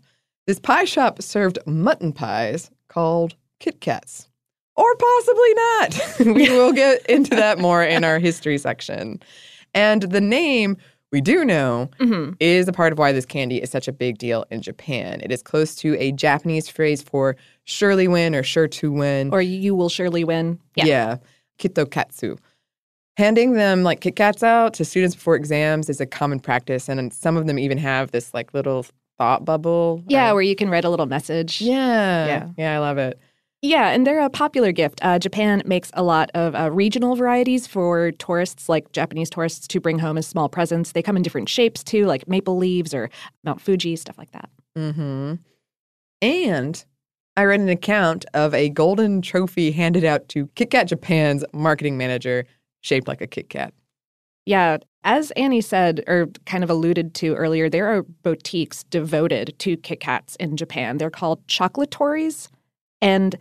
This 0.48 0.60
pie 0.60 0.86
shop 0.86 1.22
served 1.22 1.60
mutton 1.66 2.14
pies 2.14 2.70
called 2.88 3.36
Kit 3.60 3.82
Kats. 3.82 4.30
Or 4.76 4.96
possibly 4.96 5.54
not. 5.54 6.02
we 6.36 6.50
will 6.50 6.74
get 6.74 7.06
into 7.08 7.32
that 7.36 7.60
more 7.60 7.84
in 7.84 8.04
our 8.04 8.20
history 8.20 8.58
section. 8.58 9.22
And 9.74 10.04
the 10.04 10.22
name 10.22 10.78
we 11.12 11.22
do 11.22 11.46
know 11.46 11.90
hmm 12.00 12.32
is 12.40 12.68
a 12.68 12.74
part 12.74 12.92
of 12.92 13.00
why 13.00 13.12
this 13.12 13.26
candy 13.26 13.62
is 13.62 13.70
such 13.70 13.88
a 13.88 13.92
big 13.94 14.18
deal 14.18 14.46
in 14.52 14.62
Japan. 14.62 15.22
It 15.22 15.32
is 15.32 15.42
close 15.42 15.76
to 15.78 15.96
a 16.00 16.12
Japanese 16.12 16.68
phrase 16.68 17.02
for 17.02 17.36
surely 17.64 18.08
win 18.08 18.36
or 18.36 18.44
sure 18.44 18.68
to 18.68 18.92
win. 18.92 19.30
Or 19.32 19.42
you 19.42 19.76
will 19.76 19.90
surely 19.90 20.24
win. 20.24 20.60
Yeah. 20.76 20.86
yeah, 20.86 21.18
kitto 21.58 21.86
katsu. 21.86 22.36
Handing 23.18 23.54
them 23.54 23.84
like 23.84 24.02
Kit 24.02 24.18
Kats 24.18 24.44
out 24.44 24.74
to 24.74 24.84
students 24.84 25.16
before 25.16 25.36
exams 25.38 25.90
is 25.90 26.02
a 26.02 26.06
common 26.06 26.38
practice, 26.42 26.90
and 26.90 27.14
some 27.14 27.38
of 27.38 27.48
them 27.48 27.58
even 27.58 27.78
have 27.78 28.12
this 28.12 28.34
like 28.34 28.54
little 28.54 28.86
thought 29.18 29.46
bubble. 29.46 30.04
Yeah, 30.10 30.34
where 30.34 30.42
you 30.42 30.54
can 30.56 30.70
write 30.70 30.84
a 30.84 30.90
little 30.90 31.06
message. 31.06 31.62
yeah, 31.62 32.26
Yeah. 32.28 32.50
yeah, 32.58 32.76
I 32.76 32.80
love 32.80 32.98
it. 32.98 33.18
Yeah, 33.66 33.90
and 33.90 34.06
they're 34.06 34.20
a 34.24 34.30
popular 34.30 34.72
gift. 34.72 35.00
Uh, 35.02 35.18
Japan 35.18 35.64
makes 35.66 35.90
a 35.96 36.04
lot 36.04 36.30
of 36.36 36.54
uh, 36.54 36.70
regional 36.70 37.16
varieties 37.16 37.66
for 37.66 38.12
tourists, 38.12 38.70
like 38.70 38.92
Japanese 38.92 39.28
tourists, 39.28 39.68
to 39.70 39.80
bring 39.80 39.98
home 39.98 40.20
as 40.20 40.28
small 40.28 40.48
presents. 40.48 40.92
They 40.92 41.02
come 41.02 41.18
in 41.18 41.24
different 41.24 41.50
shapes 41.50 41.84
too, 41.84 42.06
like 42.06 42.28
maple 42.28 42.58
leaves 42.58 42.94
or 42.94 43.10
Mount 43.44 43.60
Fuji, 43.60 43.96
stuff 43.96 44.20
like 44.20 44.30
that. 44.34 44.52
Mm-hmm. 44.78 45.34
And 46.22 46.86
I 47.36 47.44
read 47.44 47.60
an 47.60 47.70
account 47.70 48.26
of 48.36 48.54
a 48.54 48.70
golden 48.70 49.24
trophy 49.24 49.72
handed 49.72 50.04
out 50.04 50.30
to 50.30 50.46
Kit 50.54 50.70
Kat 50.70 50.88
Japan's 50.88 51.44
marketing 51.52 51.98
manager, 51.98 52.46
shaped 52.82 53.08
like 53.08 53.22
a 53.22 53.28
Kit 53.28 53.50
Kat. 53.50 53.74
Yeah, 54.46 54.78
as 55.04 55.32
Annie 55.32 55.62
said, 55.62 56.04
or 56.06 56.28
kind 56.46 56.64
of 56.64 56.70
alluded 56.70 57.16
to 57.16 57.34
earlier, 57.34 57.68
there 57.68 57.88
are 57.88 58.04
boutiques 58.04 58.84
devoted 58.84 59.56
to 59.58 59.76
Kit 59.78 60.02
Kats 60.02 60.36
in 60.36 60.56
Japan. 60.56 61.00
They're 61.00 61.10
called 61.10 61.48
chocolatories. 61.48 62.50
And 63.02 63.36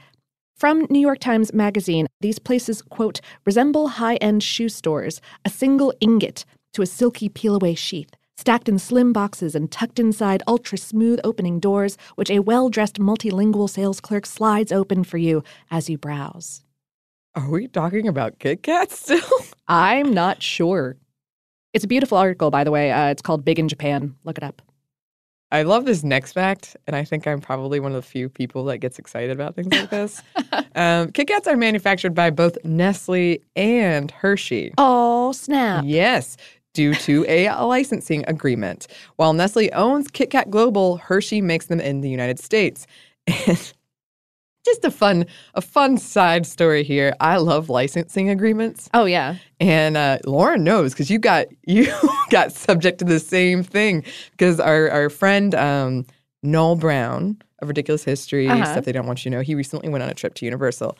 from 0.56 0.86
New 0.88 1.00
York 1.00 1.18
Times 1.18 1.52
Magazine, 1.52 2.06
these 2.20 2.38
places, 2.38 2.80
quote, 2.80 3.20
resemble 3.44 3.88
high 3.88 4.16
end 4.16 4.42
shoe 4.42 4.68
stores, 4.68 5.20
a 5.44 5.50
single 5.50 5.92
ingot 6.00 6.44
to 6.74 6.82
a 6.82 6.86
silky 6.86 7.28
peel 7.28 7.56
away 7.56 7.74
sheath, 7.74 8.10
stacked 8.36 8.68
in 8.68 8.78
slim 8.78 9.12
boxes 9.12 9.54
and 9.54 9.70
tucked 9.70 9.98
inside 9.98 10.42
ultra 10.46 10.78
smooth 10.78 11.20
opening 11.24 11.58
doors, 11.58 11.98
which 12.14 12.30
a 12.30 12.38
well 12.38 12.68
dressed 12.68 12.98
multilingual 12.98 13.68
sales 13.68 14.00
clerk 14.00 14.26
slides 14.26 14.70
open 14.70 15.02
for 15.02 15.18
you 15.18 15.42
as 15.70 15.90
you 15.90 15.98
browse. 15.98 16.62
Are 17.34 17.50
we 17.50 17.66
talking 17.66 18.06
about 18.06 18.38
Kit 18.38 18.62
Kats 18.62 19.00
still? 19.00 19.20
I'm 19.68 20.14
not 20.14 20.40
sure. 20.40 20.96
It's 21.72 21.84
a 21.84 21.88
beautiful 21.88 22.16
article, 22.16 22.52
by 22.52 22.62
the 22.62 22.70
way. 22.70 22.92
Uh, 22.92 23.08
it's 23.08 23.22
called 23.22 23.44
Big 23.44 23.58
in 23.58 23.66
Japan. 23.66 24.14
Look 24.22 24.38
it 24.38 24.44
up. 24.44 24.62
I 25.54 25.62
love 25.62 25.84
this 25.84 26.02
next 26.02 26.32
fact, 26.32 26.76
and 26.88 26.96
I 26.96 27.04
think 27.04 27.28
I'm 27.28 27.40
probably 27.40 27.78
one 27.78 27.92
of 27.92 28.02
the 28.02 28.02
few 28.02 28.28
people 28.28 28.64
that 28.64 28.78
gets 28.78 28.98
excited 28.98 29.30
about 29.30 29.54
things 29.54 29.68
like 29.68 29.88
this. 29.88 30.20
um, 30.74 31.12
Kit 31.12 31.28
Kats 31.28 31.46
are 31.46 31.56
manufactured 31.56 32.12
by 32.12 32.30
both 32.30 32.58
Nestle 32.64 33.38
and 33.54 34.10
Hershey. 34.10 34.74
Oh, 34.78 35.30
snap. 35.30 35.84
Yes, 35.86 36.36
due 36.72 36.92
to 36.94 37.24
a 37.28 37.50
licensing 37.64 38.24
agreement. 38.26 38.88
While 39.14 39.32
Nestle 39.32 39.70
owns 39.74 40.08
Kit 40.08 40.30
Kat 40.30 40.50
Global, 40.50 40.96
Hershey 40.96 41.40
makes 41.40 41.66
them 41.66 41.78
in 41.78 42.00
the 42.00 42.10
United 42.10 42.40
States. 42.40 42.88
And 43.46 43.72
just 44.64 44.84
a 44.84 44.90
fun, 44.90 45.26
a 45.54 45.60
fun 45.60 45.98
side 45.98 46.46
story 46.46 46.82
here. 46.84 47.14
I 47.20 47.36
love 47.36 47.68
licensing 47.68 48.30
agreements, 48.30 48.88
Oh, 48.94 49.04
yeah. 49.04 49.36
and 49.60 49.96
uh, 49.96 50.18
Lauren 50.24 50.64
knows 50.64 50.92
because 50.92 51.10
you 51.10 51.18
got 51.18 51.46
you 51.66 51.86
got 52.30 52.52
subject 52.52 52.98
to 53.00 53.04
the 53.04 53.20
same 53.20 53.62
thing 53.62 54.04
because 54.32 54.58
our 54.60 54.90
our 54.90 55.10
friend 55.10 55.54
um, 55.54 56.06
Noel 56.42 56.76
Brown 56.76 57.36
of 57.60 57.68
Ridiculous 57.68 58.04
History 58.04 58.48
Uh-huh. 58.48 58.64
stuff 58.64 58.84
they 58.84 58.92
don't 58.92 59.06
want 59.06 59.24
you 59.24 59.30
to 59.30 59.36
know. 59.36 59.42
He 59.42 59.54
recently 59.54 59.88
went 59.88 60.02
on 60.02 60.10
a 60.10 60.14
trip 60.14 60.34
to 60.34 60.44
Universal, 60.44 60.96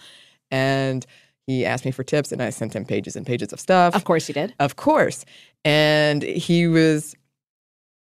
and 0.51 1.05
he 1.47 1.67
asked 1.67 1.85
me 1.85 1.91
for 1.91 2.03
tips, 2.05 2.33
and 2.33 2.41
I 2.43 2.51
sent 2.51 2.75
him 2.75 2.85
pages 2.87 3.17
and 3.17 3.27
pages 3.27 3.53
of 3.53 3.61
stuff. 3.61 3.95
Of 3.95 4.05
course 4.05 4.29
you 4.29 4.35
did. 4.35 4.55
Of 4.61 4.77
course. 4.77 5.25
And 5.65 6.23
he 6.23 6.67
was 6.67 7.15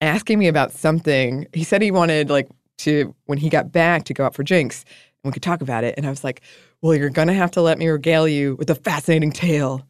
asking 0.00 0.38
me 0.38 0.48
about 0.48 0.72
something. 0.72 1.46
He 1.52 1.64
said 1.64 1.82
he 1.82 1.90
wanted 1.90 2.30
like 2.30 2.48
to 2.78 3.14
when 3.26 3.38
he 3.38 3.48
got 3.48 3.72
back 3.72 4.04
to 4.04 4.14
go 4.14 4.24
out 4.24 4.34
for 4.34 4.42
drinks 4.44 4.84
and 5.24 5.30
we 5.30 5.32
could 5.32 5.42
talk 5.42 5.60
about 5.60 5.84
it. 5.84 5.94
And 5.96 6.06
I 6.06 6.10
was 6.10 6.24
like, 6.24 6.40
Well, 6.82 6.94
you're 6.94 7.10
gonna 7.10 7.34
have 7.34 7.50
to 7.52 7.62
let 7.62 7.78
me 7.78 7.88
regale 7.88 8.28
you 8.28 8.56
with 8.56 8.70
a 8.70 8.74
fascinating 8.74 9.32
tale 9.32 9.84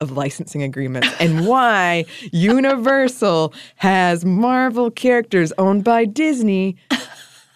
of 0.00 0.12
licensing 0.12 0.62
agreements 0.62 1.08
and 1.18 1.46
why 1.46 2.04
Universal 2.32 3.52
has 3.76 4.24
Marvel 4.24 4.90
characters 4.90 5.52
owned 5.58 5.82
by 5.84 6.04
Disney, 6.04 6.76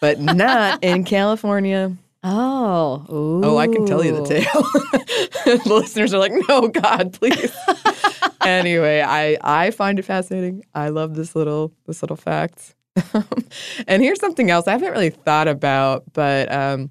but 0.01 0.19
not 0.21 0.83
in 0.83 1.05
California. 1.05 1.97
Oh. 2.25 3.05
Oh, 3.43 3.57
I 3.59 3.67
can 3.67 3.85
tell 3.85 4.05
you 4.05 4.13
the 4.15 4.25
tale. 4.25 4.43
the 5.57 5.63
listeners 5.67 6.15
are 6.15 6.19
like, 6.19 6.33
no, 6.49 6.69
God, 6.69 7.13
please. 7.15 7.53
anyway, 8.45 9.01
I 9.01 9.37
I 9.43 9.71
find 9.73 9.99
it 9.99 10.05
fascinating. 10.05 10.65
I 10.75 10.91
love 10.91 11.15
this 11.15 11.35
little 11.35 11.73
this 11.87 12.03
little 12.03 12.17
fact. 12.17 12.77
and 13.89 14.03
here's 14.03 14.21
something 14.21 14.51
else 14.51 14.69
I 14.69 14.73
haven't 14.73 14.93
really 14.93 15.11
thought 15.11 15.49
about, 15.49 16.05
but 16.13 16.53
um, 16.53 16.91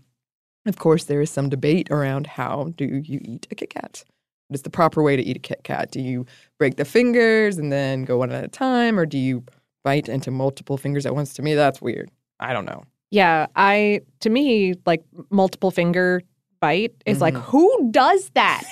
of 0.66 0.78
course 0.78 1.06
there 1.06 1.22
is 1.22 1.30
some 1.30 1.50
debate 1.50 1.90
around 1.92 2.28
how 2.28 2.72
do 2.76 2.86
you 3.04 3.20
eat 3.24 3.48
a 3.52 3.56
Kit 3.56 3.70
Kat. 3.72 4.04
What 4.48 4.56
is 4.56 4.62
the 4.64 4.70
proper 4.70 5.02
way 5.02 5.16
to 5.16 5.24
eat 5.24 5.38
a 5.38 5.40
Kit 5.40 5.62
Kat? 5.64 5.92
Do 5.92 6.02
you 6.02 6.26
break 6.60 6.76
the 6.76 6.86
fingers 6.86 7.58
and 7.58 7.72
then 7.72 8.04
go 8.04 8.18
one 8.18 8.32
at 8.32 8.44
a 8.44 8.48
time, 8.50 9.00
or 9.00 9.06
do 9.06 9.18
you 9.18 9.44
bite 9.84 10.10
into 10.10 10.30
multiple 10.30 10.78
fingers 10.78 11.06
at 11.06 11.16
once? 11.16 11.34
To 11.36 11.42
me, 11.42 11.54
that's 11.56 11.82
weird. 11.82 12.12
I 12.40 12.54
don't 12.54 12.66
know. 12.66 12.84
Yeah, 13.12 13.48
I 13.56 14.02
to 14.22 14.30
me 14.30 14.76
like 14.86 15.04
multiple 15.30 15.72
finger 15.72 16.22
bite 16.60 16.94
is 17.06 17.22
like 17.22 17.34
Mhm. 17.34 17.42
who 17.44 17.92
does 17.92 18.30
that? 18.36 18.64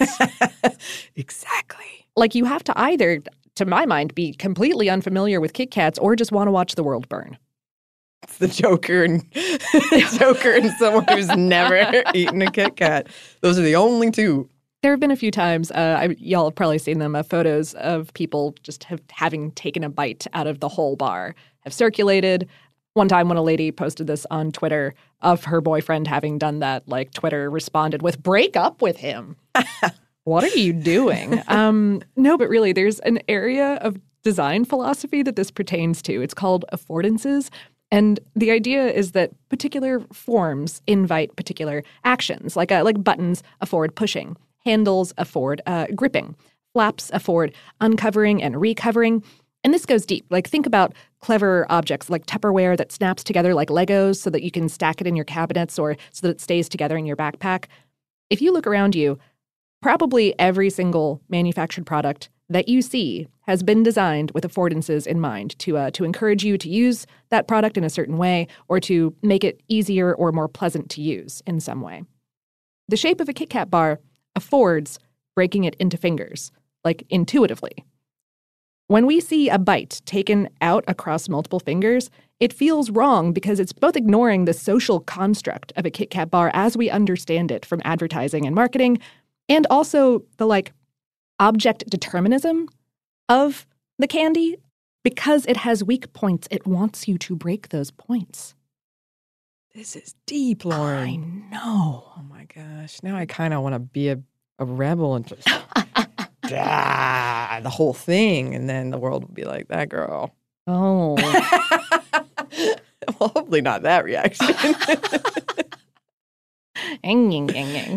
exactly. 1.16 1.86
like 2.16 2.36
you 2.36 2.44
have 2.46 2.64
to 2.66 2.78
either 2.78 3.22
to 3.56 3.66
my 3.66 3.86
mind 3.86 4.14
be 4.14 4.34
completely 4.34 4.90
unfamiliar 4.90 5.40
with 5.40 5.54
Kit 5.54 5.72
Kats 5.72 5.98
or 6.00 6.16
just 6.16 6.32
want 6.32 6.48
to 6.48 6.52
watch 6.52 6.76
the 6.76 6.84
world 6.84 7.08
burn. 7.10 7.38
It's 8.24 8.38
the 8.38 8.48
Joker 8.48 9.04
and 9.04 9.26
Joker 10.20 10.52
and 10.52 10.72
someone 10.74 11.06
who's 11.08 11.30
never 11.30 12.04
eaten 12.14 12.42
a 12.42 12.52
Kit 12.52 12.76
Kat. 12.76 13.08
Those 13.42 13.58
are 13.58 13.64
the 13.64 13.76
only 13.76 14.12
two. 14.12 14.50
There 14.82 14.92
have 14.92 15.00
been 15.00 15.12
a 15.12 15.18
few 15.18 15.32
times, 15.32 15.72
uh, 15.72 15.98
I, 16.00 16.16
y'all 16.20 16.46
have 16.46 16.56
probably 16.56 16.78
seen 16.78 17.00
them, 17.00 17.14
uh, 17.14 17.24
photos 17.24 17.74
of 17.76 18.14
people 18.14 18.56
just 18.64 18.86
have, 18.86 19.02
having 19.12 19.52
taken 19.52 19.84
a 19.84 19.90
bite 19.90 20.26
out 20.34 20.48
of 20.48 20.62
the 20.62 20.70
whole 20.70 20.96
bar 20.96 21.36
have 21.62 21.74
circulated. 21.74 22.48
One 22.94 23.10
time 23.10 23.28
when 23.28 23.38
a 23.38 23.42
lady 23.42 23.72
posted 23.72 24.08
this 24.08 24.26
on 24.32 24.52
Twitter 24.52 24.94
of 25.22 25.44
her 25.44 25.60
boyfriend 25.60 26.08
having 26.08 26.38
done 26.38 26.60
that, 26.60 26.88
like 26.88 27.12
Twitter 27.12 27.50
responded 27.50 28.02
with, 28.02 28.24
break 28.24 28.56
up 28.56 28.82
with 28.82 28.98
him. 28.98 29.36
what 30.24 30.44
are 30.46 30.58
you 30.58 30.72
doing? 30.72 31.42
um, 31.48 32.02
no, 32.16 32.38
but 32.38 32.48
really, 32.48 32.72
there's 32.72 33.00
an 33.00 33.20
area 33.28 33.76
of 33.82 34.00
design 34.24 34.66
philosophy 34.66 35.24
that 35.24 35.36
this 35.36 35.52
pertains 35.52 36.02
to. 36.04 36.22
It's 36.22 36.34
called 36.34 36.66
affordances. 36.74 37.50
And 37.92 38.20
the 38.36 38.52
idea 38.52 38.88
is 38.88 39.14
that 39.14 39.32
particular 39.50 40.00
forms 40.14 40.82
invite 40.86 41.36
particular 41.36 41.84
actions, 42.04 42.56
like 42.56 42.72
uh, 42.72 42.84
like 42.84 43.04
buttons 43.04 43.42
afford 43.62 43.96
pushing, 43.96 44.38
handles 44.64 45.14
afford 45.18 45.62
uh, 45.66 45.88
gripping, 45.96 46.36
flaps 46.74 47.10
afford 47.14 47.54
uncovering 47.82 48.44
and 48.44 48.62
recovering. 48.62 49.24
And 49.64 49.74
this 49.74 49.86
goes 49.86 50.06
deep. 50.06 50.26
Like 50.30 50.48
think 50.48 50.66
about 50.66 50.94
clever 51.20 51.66
objects 51.70 52.10
like 52.10 52.26
Tupperware 52.26 52.78
that 52.78 52.92
snaps 52.92 53.24
together 53.24 53.54
like 53.54 53.70
Legos 53.70 54.18
so 54.18 54.30
that 54.30 54.44
you 54.44 54.52
can 54.52 54.70
stack 54.70 55.02
it 55.02 55.08
in 55.08 55.16
your 55.16 55.26
cabinets 55.26 55.78
or 55.80 55.98
so 56.12 56.28
that 56.28 56.32
it 56.32 56.42
stays 56.42 56.70
together 56.70 56.96
in 56.96 57.06
your 57.06 57.18
backpack. 57.18 57.66
If 58.30 58.42
you 58.42 58.54
look 58.54 58.68
around 58.68 58.96
you, 58.96 59.18
probably 59.82 60.38
every 60.40 60.70
single 60.70 61.22
manufactured 61.30 61.86
product 61.86 62.30
that 62.50 62.68
you 62.68 62.82
see 62.82 63.28
has 63.42 63.64
been 63.64 63.84
designed 63.84 64.32
with 64.32 64.44
affordances 64.44 65.06
in 65.06 65.20
mind 65.20 65.58
to 65.60 65.78
uh, 65.78 65.92
to 65.92 66.04
encourage 66.04 66.44
you 66.44 66.58
to 66.58 66.70
use 66.70 67.06
that 67.30 67.48
product 67.48 67.78
in 67.78 67.84
a 67.84 67.90
certain 67.90 68.18
way 68.18 68.48
or 68.68 68.80
to 68.80 69.16
make 69.22 69.44
it 69.44 69.62
easier 69.68 70.14
or 70.14 70.32
more 70.32 70.48
pleasant 70.48 70.90
to 70.92 71.02
use 71.02 71.42
in 71.46 71.60
some 71.60 71.82
way. 71.82 72.04
The 72.88 72.98
shape 72.98 73.22
of 73.22 73.30
a 73.30 73.34
Kit 73.34 73.50
Kat 73.50 73.70
bar 73.70 74.00
affords 74.36 75.00
breaking 75.36 75.64
it 75.64 75.76
into 75.76 75.98
fingers, 75.98 76.52
like 76.84 77.06
intuitively. 77.10 77.86
When 78.88 79.06
we 79.06 79.20
see 79.20 79.50
a 79.50 79.60
bite 79.60 80.02
taken 80.06 80.50
out 80.62 80.84
across 80.88 81.30
multiple 81.30 81.60
fingers, 81.60 82.10
it 82.40 82.52
feels 82.52 82.90
wrong 82.90 83.34
because 83.34 83.60
it's 83.60 83.72
both 83.72 83.96
ignoring 83.96 84.46
the 84.46 84.54
social 84.54 85.00
construct 85.00 85.72
of 85.76 85.86
a 85.86 85.92
Kit 85.92 86.10
Kat 86.10 86.32
bar 86.32 86.50
as 86.56 86.76
we 86.76 86.90
understand 86.90 87.52
it 87.52 87.66
from 87.66 87.82
advertising 87.86 88.48
and 88.48 88.56
marketing, 88.56 88.98
and 89.48 89.68
also 89.70 90.24
the 90.38 90.48
like 90.48 90.74
object 91.40 91.90
determinism 91.90 92.70
of 93.28 93.66
the 93.98 94.08
candy. 94.08 94.58
Because 95.02 95.46
it 95.46 95.58
has 95.58 95.84
weak 95.84 96.12
points, 96.12 96.48
it 96.52 96.68
wants 96.68 97.08
you 97.08 97.18
to 97.20 97.36
break 97.36 97.70
those 97.70 97.90
points. 97.90 98.54
This 99.74 99.96
is 99.96 100.14
deep, 100.26 100.66
Lauren. 100.66 101.08
I 101.08 101.16
know. 101.56 102.04
Oh 102.18 102.22
my 102.30 102.46
gosh. 102.54 103.02
Now 103.02 103.16
I 103.16 103.26
kind 103.26 103.54
of 103.54 103.64
want 103.64 103.76
to 103.76 103.80
be 103.80 104.10
a, 104.10 104.20
a 104.58 104.66
rebel 104.66 105.16
and 105.16 105.26
just 105.26 105.48
ah, 106.52 107.60
the 107.64 107.70
whole 107.70 107.94
thing. 107.94 108.56
And 108.56 108.68
then 108.68 108.90
the 108.90 108.98
world 108.98 109.24
will 109.24 109.34
be 109.34 109.46
like, 109.46 109.70
that 109.70 109.90
girl. 109.90 110.36
Oh. 110.68 111.16
well, 113.20 113.30
hopefully 113.30 113.62
not 113.62 113.84
that 113.84 114.04
reaction. 114.04 114.48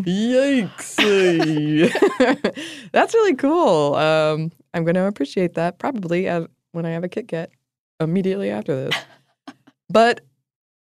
Yikes. 0.04 0.96
That's 2.92 3.14
really 3.14 3.34
cool. 3.34 3.94
Um, 3.94 4.52
I'm 4.74 4.84
going 4.84 4.94
to 4.94 5.06
appreciate 5.06 5.54
that 5.54 5.78
probably 5.78 6.28
when 6.72 6.86
I 6.86 6.90
have 6.90 7.04
a 7.04 7.08
Kit 7.08 7.28
Kat 7.28 7.50
immediately 8.00 8.50
after 8.50 8.74
this. 8.84 8.96
But 9.90 10.22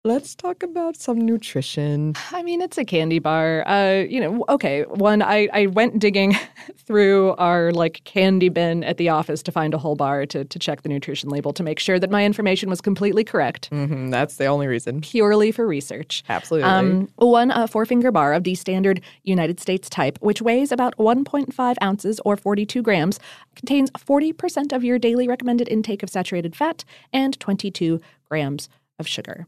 let's 0.05 0.33
talk 0.33 0.63
about 0.63 0.95
some 0.95 1.19
nutrition. 1.19 2.15
I 2.31 2.41
mean, 2.41 2.61
it's 2.61 2.77
a 2.77 2.85
candy 2.85 3.19
bar. 3.19 3.67
Uh, 3.67 4.05
you 4.09 4.21
know, 4.21 4.45
okay. 4.47 4.83
One, 4.83 5.21
I, 5.21 5.49
I 5.51 5.65
went 5.65 5.99
digging 5.99 6.37
through 6.77 7.35
our 7.35 7.71
like 7.71 8.01
candy 8.05 8.49
bin 8.49 8.83
at 8.85 8.97
the 8.97 9.09
office 9.09 9.43
to 9.43 9.51
find 9.51 9.73
a 9.73 9.77
whole 9.77 9.95
bar 9.95 10.25
to 10.27 10.45
to 10.45 10.59
check 10.59 10.83
the 10.83 10.89
nutrition 10.89 11.29
label 11.29 11.51
to 11.53 11.63
make 11.63 11.79
sure 11.79 11.99
that 11.99 12.09
my 12.09 12.25
information 12.25 12.69
was 12.69 12.81
completely 12.81 13.23
correct, 13.23 13.67
hmm 13.67 14.09
that's 14.09 14.37
the 14.37 14.45
only 14.45 14.67
reason. 14.67 15.01
purely 15.01 15.51
for 15.51 15.67
research. 15.67 16.23
Absolutely. 16.29 16.69
Um, 16.69 17.09
one 17.17 17.51
uh, 17.51 17.67
four 17.67 17.85
finger 17.85 18.11
bar 18.11 18.33
of 18.33 18.43
the 18.43 18.55
standard 18.55 19.01
United 19.23 19.59
States 19.59 19.89
type, 19.89 20.17
which 20.21 20.41
weighs 20.41 20.71
about 20.71 20.95
1.5 20.97 21.75
ounces 21.83 22.19
or 22.25 22.37
42 22.37 22.81
grams, 22.81 23.19
contains 23.55 23.91
40% 23.91 24.73
of 24.73 24.83
your 24.83 24.97
daily 24.97 25.27
recommended 25.27 25.67
intake 25.67 26.03
of 26.03 26.09
saturated 26.09 26.55
fat 26.55 26.85
and 27.13 27.39
22 27.39 27.99
grams 28.29 28.69
of 28.97 29.07
sugar. 29.07 29.45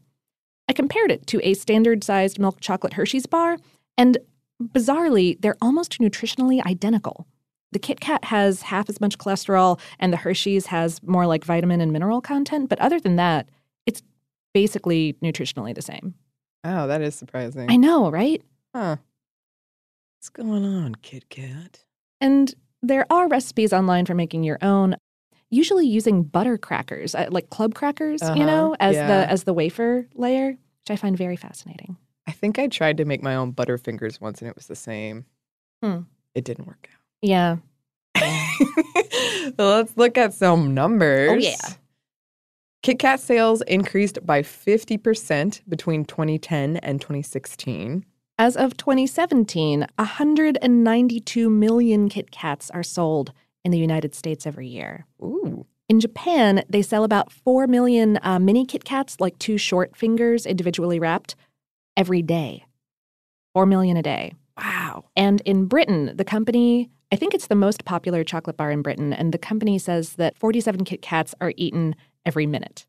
I 0.72 0.74
compared 0.74 1.10
it 1.10 1.26
to 1.26 1.40
a 1.46 1.52
standard 1.52 2.02
sized 2.02 2.38
milk 2.38 2.58
chocolate 2.60 2.94
Hershey's 2.94 3.26
bar, 3.26 3.58
and 3.98 4.16
bizarrely, 4.58 5.38
they're 5.42 5.58
almost 5.60 5.98
nutritionally 5.98 6.64
identical. 6.64 7.26
The 7.72 7.78
Kit 7.78 8.00
Kat 8.00 8.24
has 8.24 8.62
half 8.62 8.88
as 8.88 8.98
much 8.98 9.18
cholesterol, 9.18 9.78
and 9.98 10.14
the 10.14 10.16
Hershey's 10.16 10.64
has 10.68 11.02
more 11.02 11.26
like 11.26 11.44
vitamin 11.44 11.82
and 11.82 11.92
mineral 11.92 12.22
content, 12.22 12.70
but 12.70 12.78
other 12.80 12.98
than 12.98 13.16
that, 13.16 13.50
it's 13.84 14.02
basically 14.54 15.14
nutritionally 15.22 15.74
the 15.74 15.82
same. 15.82 16.14
oh, 16.64 16.86
that 16.86 17.02
is 17.02 17.14
surprising. 17.16 17.70
I 17.70 17.76
know, 17.76 18.10
right? 18.10 18.40
Huh. 18.74 18.96
What's 20.16 20.30
going 20.30 20.64
on, 20.64 20.94
Kit 21.02 21.28
Kat? 21.28 21.84
And 22.18 22.54
there 22.82 23.04
are 23.10 23.28
recipes 23.28 23.74
online 23.74 24.06
for 24.06 24.14
making 24.14 24.42
your 24.44 24.56
own. 24.62 24.96
usually 25.50 25.86
using 25.86 26.22
butter 26.22 26.56
crackers, 26.56 27.14
uh, 27.14 27.26
like 27.30 27.50
club 27.50 27.74
crackers, 27.74 28.22
Uh-huh, 28.22 28.32
you 28.40 28.46
know, 28.46 28.74
as 28.80 28.94
yeah. 28.96 29.06
the 29.06 29.30
as 29.30 29.44
the 29.44 29.52
wafer 29.52 30.08
layer, 30.14 30.56
which 30.82 30.96
I 30.96 31.00
find 31.00 31.16
very 31.16 31.36
fascinating. 31.36 31.96
I 32.26 32.32
think 32.32 32.58
I 32.58 32.68
tried 32.68 32.96
to 32.98 33.04
make 33.04 33.22
my 33.22 33.34
own 33.34 33.52
Butterfingers 33.52 34.20
once 34.20 34.40
and 34.40 34.48
it 34.48 34.56
was 34.56 34.66
the 34.66 34.76
same. 34.76 35.26
Hmm. 35.82 36.00
It 36.34 36.44
didn't 36.44 36.66
work 36.66 36.88
out. 36.92 37.00
Yeah. 37.20 37.56
Let's 39.58 39.96
look 39.96 40.18
at 40.18 40.34
some 40.34 40.74
numbers. 40.74 41.30
Oh, 41.30 41.34
yeah. 41.34 41.74
Kit 42.82 42.98
Kat 42.98 43.20
sales 43.20 43.62
increased 43.62 44.24
by 44.26 44.42
50% 44.42 45.60
between 45.68 46.04
2010 46.04 46.78
and 46.78 47.00
2016. 47.00 48.04
As 48.38 48.56
of 48.56 48.76
2017, 48.76 49.86
192 49.96 51.50
million 51.50 52.08
Kit 52.08 52.32
Kats 52.32 52.70
are 52.70 52.82
sold 52.82 53.32
in 53.64 53.70
the 53.70 53.78
United 53.78 54.14
States 54.16 54.46
every 54.46 54.66
year. 54.66 55.06
Ooh. 55.22 55.64
In 55.92 56.00
Japan, 56.00 56.64
they 56.70 56.80
sell 56.80 57.04
about 57.04 57.30
4 57.30 57.66
million 57.66 58.18
uh, 58.22 58.38
mini 58.38 58.64
Kit 58.64 58.82
Kats, 58.82 59.20
like 59.20 59.38
two 59.38 59.58
short 59.58 59.94
fingers 59.94 60.46
individually 60.46 60.98
wrapped, 60.98 61.36
every 61.98 62.22
day. 62.22 62.64
4 63.52 63.66
million 63.66 63.98
a 63.98 64.02
day. 64.02 64.32
Wow. 64.56 65.04
And 65.16 65.42
in 65.42 65.66
Britain, 65.66 66.12
the 66.16 66.24
company, 66.24 66.88
I 67.12 67.16
think 67.16 67.34
it's 67.34 67.48
the 67.48 67.54
most 67.54 67.84
popular 67.84 68.24
chocolate 68.24 68.56
bar 68.56 68.70
in 68.70 68.80
Britain, 68.80 69.12
and 69.12 69.34
the 69.34 69.38
company 69.38 69.78
says 69.78 70.14
that 70.14 70.34
47 70.38 70.86
Kit 70.86 71.02
Kats 71.02 71.34
are 71.42 71.52
eaten 71.58 71.94
every 72.24 72.46
minute. 72.46 72.86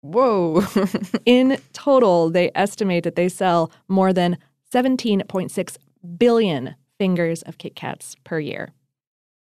Whoa. 0.00 0.64
In 1.24 1.60
total, 1.72 2.28
they 2.28 2.50
estimate 2.56 3.04
that 3.04 3.14
they 3.14 3.28
sell 3.28 3.70
more 3.86 4.12
than 4.12 4.36
17.6 4.74 5.76
billion 6.18 6.74
fingers 6.98 7.42
of 7.42 7.58
Kit 7.58 7.76
Kats 7.76 8.16
per 8.24 8.40
year. 8.40 8.72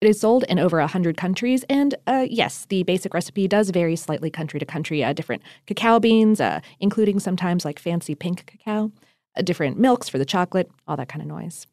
It 0.02 0.08
is 0.08 0.20
sold 0.20 0.44
in 0.44 0.58
over 0.58 0.78
100 0.78 1.16
countries, 1.16 1.64
and 1.70 1.94
uh, 2.06 2.26
yes, 2.28 2.66
the 2.68 2.82
basic 2.82 3.14
recipe 3.14 3.48
does 3.48 3.70
vary 3.70 3.96
slightly 3.96 4.30
country 4.30 4.60
to 4.60 4.66
country. 4.66 5.02
Uh, 5.02 5.14
different 5.14 5.42
cacao 5.66 5.98
beans, 5.98 6.38
uh, 6.38 6.60
including 6.80 7.18
sometimes 7.18 7.64
like 7.64 7.78
fancy 7.78 8.14
pink 8.14 8.44
cacao, 8.44 8.92
uh, 9.38 9.42
different 9.42 9.78
milks 9.78 10.10
for 10.10 10.18
the 10.18 10.26
chocolate, 10.26 10.70
all 10.86 10.98
that 10.98 11.08
kind 11.08 11.22
of 11.22 11.28
noise. 11.28 11.66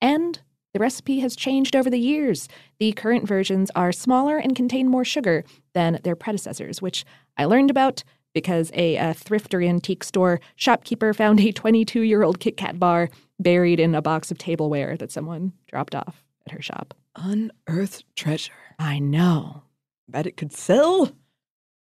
And 0.00 0.40
the 0.74 0.80
recipe 0.80 1.20
has 1.20 1.36
changed 1.36 1.76
over 1.76 1.88
the 1.88 2.00
years. 2.00 2.48
The 2.80 2.92
current 2.92 3.28
versions 3.28 3.70
are 3.76 3.92
smaller 3.92 4.38
and 4.38 4.56
contain 4.56 4.88
more 4.88 5.04
sugar 5.04 5.44
than 5.72 6.00
their 6.02 6.16
predecessors, 6.16 6.82
which 6.82 7.04
I 7.36 7.44
learned 7.44 7.70
about 7.70 8.02
because 8.34 8.72
a, 8.74 8.98
uh 8.98 9.12
thrift 9.14 9.54
or 9.54 9.62
antique 9.62 10.04
store 10.04 10.40
shopkeeper 10.56 11.14
found 11.14 11.40
a 11.40 11.52
22 11.52 12.00
year 12.00 12.24
old 12.24 12.40
Kit 12.40 12.56
Kat 12.56 12.80
bar 12.80 13.08
buried 13.38 13.78
in 13.78 13.94
a 13.94 14.02
box 14.02 14.32
of 14.32 14.38
tableware 14.38 14.96
that 14.96 15.12
someone 15.12 15.52
dropped 15.68 15.94
off 15.94 16.24
at 16.50 16.56
her 16.56 16.62
shop. 16.62 16.94
Unearthed 17.16 18.04
treasure. 18.16 18.52
I 18.78 18.98
know. 18.98 19.62
Bet 20.08 20.26
it 20.26 20.36
could 20.36 20.52
sell 20.52 21.10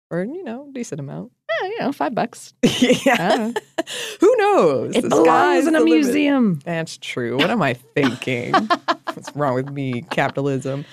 for, 0.09 0.23
you 0.23 0.43
know, 0.43 0.69
decent 0.73 0.99
amount. 0.99 1.31
Yeah, 1.61 1.67
you 1.67 1.79
know, 1.79 1.91
five 1.91 2.13
bucks. 2.15 2.53
yeah. 2.81 3.51
Who 4.21 4.35
knows? 4.37 4.95
It 4.95 5.03
The 5.03 5.09
belongs 5.09 5.67
in 5.67 5.75
a 5.75 5.79
the 5.79 5.85
limit. 5.85 6.03
museum. 6.05 6.59
That's 6.65 6.97
true. 6.97 7.37
What 7.37 7.49
am 7.49 7.61
I 7.61 7.73
thinking? 7.73 8.53
What's 9.13 9.35
wrong 9.35 9.55
with 9.55 9.69
me? 9.69 10.01
Capitalism. 10.09 10.85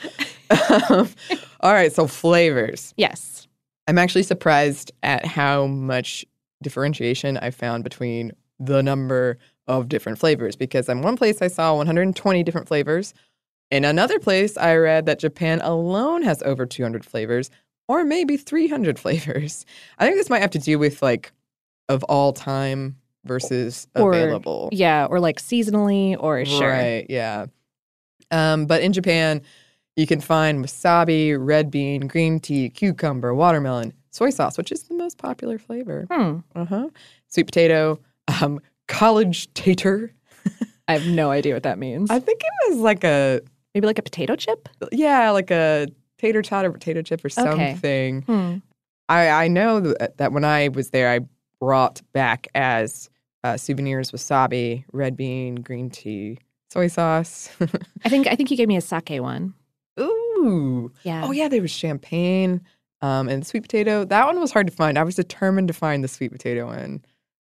Um, 0.51 1.09
all 1.61 1.73
right, 1.73 1.93
so 1.93 2.07
flavors. 2.07 2.95
Yes. 2.97 3.47
I'm 3.89 3.99
actually 3.99 4.23
surprised 4.25 4.93
at 5.03 5.25
how 5.27 5.67
much 5.67 6.25
differentiation 6.63 7.37
I 7.39 7.51
found 7.51 7.85
between 7.85 8.33
the 8.59 8.83
number 8.83 9.39
of 9.69 9.89
different 9.89 10.19
flavors 10.19 10.57
because 10.57 10.89
in 10.89 11.03
one 11.03 11.17
place 11.17 11.43
I 11.43 11.49
saw 11.49 11.75
120 11.75 12.43
different 12.43 12.69
flavors. 12.69 13.13
In 13.71 13.85
another 13.85 14.19
place, 14.19 14.57
I 14.57 14.77
read 14.77 15.07
that 15.07 15.19
Japan 15.19 15.61
alone 15.61 16.23
has 16.23 16.43
over 16.43 16.67
200 16.67 17.05
flavors 17.05 17.51
or 17.89 18.05
maybe 18.05 18.37
300 18.37 18.99
flavors. 19.05 19.65
I 19.99 20.05
think 20.05 20.17
this 20.17 20.31
might 20.31 20.43
have 20.43 20.51
to 20.53 20.59
do 20.59 20.79
with 20.79 21.03
like 21.03 21.33
of 21.89 22.03
all 22.05 22.33
time 22.33 22.97
versus 23.25 23.89
Or- 23.97 24.13
available. 24.13 24.69
Yeah, 24.73 25.07
or 25.07 25.19
like 25.21 25.41
seasonally 25.41 26.17
or 26.19 26.45
sure. 26.45 26.69
Right, 26.71 27.07
yeah. 27.09 27.47
Um, 28.31 28.67
but 28.67 28.83
in 28.83 28.93
Japan, 28.93 29.43
you 29.97 30.07
can 30.07 30.21
find 30.21 30.65
wasabi, 30.65 31.37
red 31.39 31.71
bean, 31.71 32.07
green 32.07 32.39
tea, 32.41 32.69
cucumber, 32.71 33.35
watermelon, 33.35 33.93
soy 34.11 34.31
sauce, 34.31 34.59
which 34.59 34.71
is 34.71 34.83
the 34.85 34.95
most 34.95 35.17
popular 35.19 35.59
flavor. 35.59 36.07
Hmm. 36.11 36.39
Uh-huh. 36.55 36.89
Sweet 37.29 37.47
potato, 37.47 37.99
um, 38.41 38.61
college 38.89 39.52
tater. 39.55 40.13
I 40.89 40.93
have 40.93 41.07
no 41.07 41.31
idea 41.31 41.55
what 41.55 41.63
that 41.65 41.79
means. 41.79 42.11
I 42.11 42.19
think 42.21 42.41
it 42.43 42.71
was 42.71 42.79
like 42.81 43.05
a 43.05 43.41
Maybe 43.76 43.86
like 43.86 43.99
a 43.99 44.02
potato 44.02 44.36
chip? 44.36 44.71
yeah, 44.91 45.28
like 45.32 45.50
a 45.50 45.86
tater 46.17 46.41
tot 46.41 46.65
or 46.65 46.73
potato 46.73 47.02
chip 47.02 47.23
or 47.23 47.28
Okay. 47.28 47.73
something. 47.75 48.23
Hmm. 48.23 48.54
I, 49.10 49.28
I 49.28 49.49
know 49.49 49.80
that, 49.80 50.17
that 50.17 50.32
when 50.32 50.45
I 50.47 50.69
was 50.69 50.89
there, 50.93 51.10
I 51.12 51.21
brought 51.60 52.00
back 52.15 52.49
as 52.54 53.10
uh, 53.45 53.58
souvenirs 53.58 54.12
wasabi, 54.12 54.84
red 54.95 55.15
bean, 55.15 55.56
green 55.56 55.91
tea, 55.91 56.39
soy 56.73 56.86
sauce. 56.89 57.50
I 58.04 58.08
think 58.08 58.26
I 58.28 58.34
think 58.34 58.50
you 58.50 58.56
gave 58.56 58.67
me 58.67 58.78
a 58.78 58.80
sake 58.80 59.21
one. 59.21 59.52
Ooh. 60.00 60.91
Yeah. 61.02 61.26
Oh 61.26 61.32
yeah, 61.32 61.49
there 61.49 61.60
was 61.60 61.71
champagne 61.71 62.62
um, 63.02 63.28
and 63.28 63.47
sweet 63.47 63.60
potato. 63.65 64.06
That 64.06 64.25
one 64.26 64.41
was 64.41 64.52
hard 64.52 64.69
to 64.69 64.73
find. 64.73 64.99
I 64.99 65.04
was 65.04 65.17
determined 65.17 65.69
to 65.69 65.75
find 65.75 66.02
the 66.02 66.08
sweet 66.08 66.32
potato 66.32 66.65
one. 66.65 67.04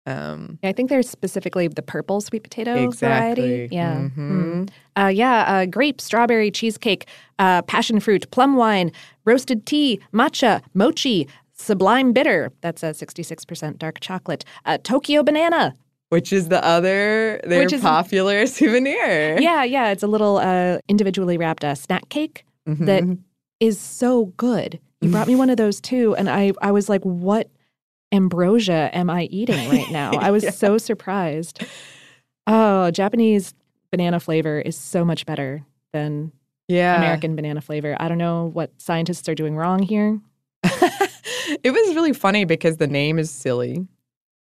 Um, 0.06 0.60
I 0.64 0.72
think 0.72 0.90
there's 0.90 1.10
specifically 1.10 1.68
the 1.68 1.82
purple 1.82 2.22
sweet 2.22 2.44
potato 2.44 2.76
exactly. 2.76 3.44
variety. 3.44 3.76
Yeah. 3.76 3.96
Mhm. 3.96 4.18
Mm. 4.18 4.70
Uh, 4.96 5.08
yeah. 5.08 5.44
Uh, 5.48 5.66
grape, 5.66 6.00
strawberry, 6.00 6.52
cheesecake, 6.52 7.08
uh, 7.40 7.62
passion 7.64 8.00
fruit, 8.00 8.30
plum 8.32 8.56
wine, 8.56 8.92
roasted 9.26 9.66
tea, 9.66 10.00
matcha, 10.14 10.62
mochi, 10.74 11.28
sublime 11.54 12.14
bitter. 12.14 12.52
That's 12.62 12.84
a 12.84 12.94
66% 12.94 13.78
dark 13.80 14.00
chocolate. 14.00 14.46
Uh, 14.66 14.78
Tokyo 14.84 15.24
banana. 15.24 15.74
Which 16.10 16.32
is 16.32 16.50
the 16.50 16.64
other 16.64 17.42
their 17.46 17.64
Which 17.64 17.74
is- 17.74 17.82
popular 17.82 18.46
souvenir. 18.58 19.40
Yeah, 19.42 19.64
yeah. 19.64 19.90
It's 19.90 20.04
a 20.04 20.08
little 20.08 20.38
uh, 20.38 20.78
individually 20.88 21.38
wrapped 21.38 21.64
uh, 21.64 21.74
snack 21.76 22.10
cake 22.10 22.46
Mhm. 22.70 22.86
that 22.86 23.04
is 23.60 23.80
so 23.80 24.26
good. 24.38 24.80
You 25.02 25.10
brought 25.12 25.28
me 25.28 25.36
one 25.36 25.50
of 25.50 25.58
those 25.58 25.80
too, 25.82 26.16
and 26.16 26.30
I, 26.30 26.52
I 26.62 26.72
was 26.72 26.90
like, 26.90 27.02
what 27.04 27.48
ambrosia 28.12 28.90
am 28.94 29.10
I 29.10 29.24
eating 29.26 29.70
right 29.70 29.90
now? 29.92 30.12
I 30.14 30.32
was 30.36 30.44
Yeah. 30.44 30.52
so 30.52 30.78
surprised. 30.78 31.64
Oh, 32.48 32.92
Japanese 32.92 33.54
banana 33.92 34.20
flavor 34.20 34.60
is 34.60 34.78
so 34.78 35.04
much 35.06 35.26
better 35.26 35.66
than 35.94 36.32
yeah. 36.68 36.98
American 36.98 37.36
banana 37.36 37.62
flavor. 37.62 37.96
I 38.00 38.08
don't 38.08 38.18
know 38.18 38.46
what 38.54 38.72
scientists 38.82 39.28
are 39.30 39.36
doing 39.36 39.56
wrong 39.56 39.82
here. 39.82 40.20
it 40.64 41.72
was 41.72 41.96
really 41.96 42.14
funny 42.14 42.46
because 42.46 42.78
the 42.78 42.88
name 42.88 43.20
is 43.20 43.30
silly, 43.30 43.88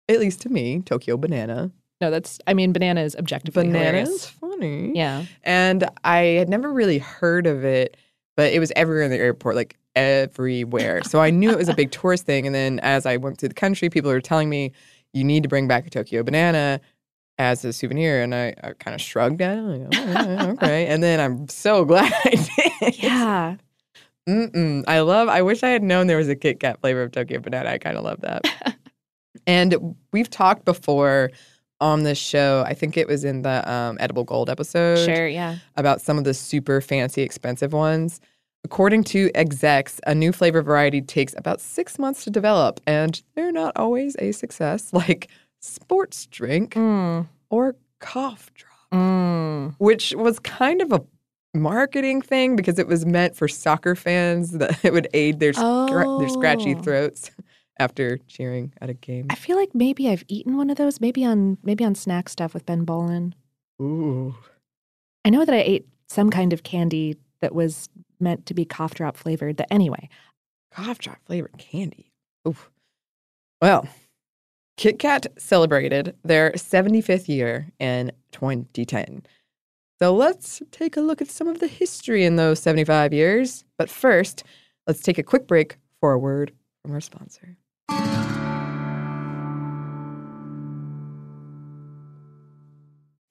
at 0.08 0.20
least 0.20 0.40
to 0.42 0.48
me. 0.48 0.80
Tokyo 0.80 1.16
Banana. 1.16 1.70
No, 2.00 2.10
that's, 2.10 2.38
I 2.46 2.54
mean, 2.54 2.72
banana 2.72 3.02
is 3.02 3.14
objectively 3.16 3.64
Banana 3.66 3.84
hilarious. 3.84 4.08
is 4.10 4.26
funny. 4.28 4.92
Yeah. 4.94 5.24
And 5.44 5.88
I 6.04 6.18
had 6.18 6.48
never 6.48 6.72
really 6.72 6.98
heard 6.98 7.46
of 7.46 7.64
it, 7.64 7.96
but 8.36 8.52
it 8.52 8.58
was 8.58 8.72
everywhere 8.76 9.04
in 9.04 9.10
the 9.10 9.16
airport, 9.18 9.54
like 9.56 9.76
everywhere. 9.96 11.02
So 11.04 11.20
I 11.20 11.30
knew 11.30 11.50
it 11.50 11.59
was 11.59 11.68
a 11.68 11.74
big 11.74 11.90
tourist 11.92 12.26
thing. 12.26 12.46
And 12.46 12.54
then 12.54 12.80
as 12.80 13.07
I 13.07 13.16
went 13.16 13.38
through 13.38 13.48
the 13.50 13.54
country, 13.54 13.88
people 13.90 14.11
were 14.11 14.20
telling 14.20 14.48
me, 14.48 14.72
you 15.12 15.24
need 15.24 15.42
to 15.44 15.48
bring 15.48 15.68
back 15.68 15.87
a 15.87 15.90
Tokyo 15.90 16.22
banana 16.22 16.80
as 17.38 17.64
a 17.64 17.72
souvenir. 17.72 18.22
And 18.22 18.35
I, 18.35 18.54
I 18.62 18.72
kind 18.78 18.94
of 18.94 19.00
shrugged 19.00 19.40
at 19.40 19.59
it. 19.59 19.62
Like, 19.62 19.88
"Oh, 19.92 20.50
okay. 20.52 20.87
And 20.87 21.02
then 21.02 21.20
I'm 21.20 21.48
so 21.48 21.85
glad 21.87 22.12
I 22.24 22.30
did. 22.80 23.02
Yeah. 23.02 23.57
Mm-mm. 24.28 24.85
I 24.88 25.00
love, 25.00 25.28
I 25.28 25.42
wish 25.42 25.62
I 25.62 25.68
had 25.68 25.83
known 25.83 26.07
there 26.07 26.16
was 26.16 26.28
a 26.28 26.37
Kit 26.37 26.59
Kat 26.61 26.80
flavor 26.80 27.02
of 27.02 27.12
Tokyo 27.12 27.40
banana. 27.40 27.70
I 27.70 27.78
kind 27.78 27.96
of 27.96 28.04
love 28.04 28.20
that. 28.22 28.44
and 29.46 29.94
we've 30.12 30.30
talked 30.30 30.64
before 30.64 31.30
on 31.80 32.04
this 32.04 32.16
show, 32.18 32.64
I 32.66 32.72
think 32.72 32.96
it 32.96 33.07
was 33.07 33.24
in 33.24 33.42
the 33.42 33.70
um, 33.70 33.98
Edible 34.00 34.24
Gold 34.24 34.48
episode 34.48 35.04
Sure. 35.04 35.26
Yeah. 35.28 35.57
about 35.76 36.00
some 36.00 36.16
of 36.16 36.24
the 36.24 36.33
super 36.33 36.80
fancy, 36.80 37.20
expensive 37.22 37.72
ones. 37.72 38.20
According 38.64 39.05
to 39.05 39.31
execs, 39.35 40.00
a 40.07 40.14
new 40.14 40.33
flavor 40.33 40.62
variety 40.62 41.03
takes 41.03 41.35
about 41.37 41.61
six 41.61 41.98
months 41.98 42.24
to 42.24 42.31
develop, 42.31 42.81
and 42.87 43.22
they're 43.35 43.53
not 43.53 43.72
always 43.77 44.16
a 44.18 44.33
success, 44.33 44.92
like 44.92 45.29
sports 45.61 46.27
drink 46.27 46.74
Mm. 46.74 47.29
or 47.50 47.77
cough 48.00 48.50
drop, 48.55 48.72
Mm. 48.92 49.74
which 49.79 50.14
was 50.16 50.38
kind 50.38 50.81
of 50.81 50.92
a 50.92 51.03
marketing 51.55 52.20
thing 52.22 52.57
because 52.57 52.79
it 52.79 52.87
was 52.88 53.05
meant 53.07 53.37
for 53.37 53.48
soccer 53.48 53.94
fans 53.94 54.53
that 54.59 54.83
it 54.85 54.92
would 54.92 55.09
aid 55.14 55.40
their 55.40 55.53
scra- 55.53 56.18
their 56.20 56.29
scratchy 56.29 56.74
Oh. 56.74 56.83
throats 56.83 57.31
after 57.79 58.18
cheering 58.27 58.72
at 58.81 58.88
a 58.88 58.94
game. 58.94 59.27
I 59.31 59.35
feel 59.35 59.57
like 59.57 59.74
maybe 59.74 60.09
I've 60.09 60.24
eaten 60.29 60.57
one 60.57 60.70
of 60.70 60.77
those, 60.79 61.00
maybe 61.00 61.24
on 61.24 61.59
maybe 61.62 61.85
on 61.85 61.94
snack 61.94 62.29
stuff 62.29 62.55
with 62.55 62.64
Ben 62.66 62.85
Bowlin. 62.85 63.35
Ooh. 63.81 64.35
I 65.24 65.31
know 65.31 65.44
that 65.44 65.55
I 65.55 65.59
ate 65.61 65.87
some 66.09 66.31
kind 66.31 66.53
of 66.53 66.62
candy 66.62 67.16
that 67.40 67.55
was 67.55 67.88
meant 68.20 68.46
to 68.46 68.55
be 68.55 68.64
cough 68.64 68.94
drop 68.94 69.16
flavored. 69.16 69.57
That 69.57 69.72
anyway, 69.72 70.09
cough 70.72 70.98
drop 70.98 71.18
flavored 71.27 71.57
candy. 71.59 72.12
Oof. 72.46 72.70
Well, 73.61 73.88
Kit 74.77 74.98
Kat 74.98 75.27
celebrated 75.38 76.16
their 76.24 76.53
75th 76.53 77.29
year 77.29 77.70
in 77.79 78.12
2010. 78.33 79.22
So 80.00 80.14
let's 80.14 80.61
take 80.70 80.96
a 80.96 81.00
look 81.00 81.22
at 81.22 81.31
some 81.31 81.48
of 81.48 81.61
the 81.61 81.68
history 81.68 82.24
in 82.24 82.37
those 82.37 82.61
75 82.61 83.12
years. 83.12 83.64
But 83.79 83.88
first, 83.88 84.44
Let's 84.87 85.00
take 85.00 85.16
a 85.16 85.22
quick 85.22 85.46
break 85.46 85.79
for 86.00 86.12
a 86.12 86.18
word 86.18 86.53
from 86.83 86.92
our 86.92 87.00
sponsor. 87.00 87.57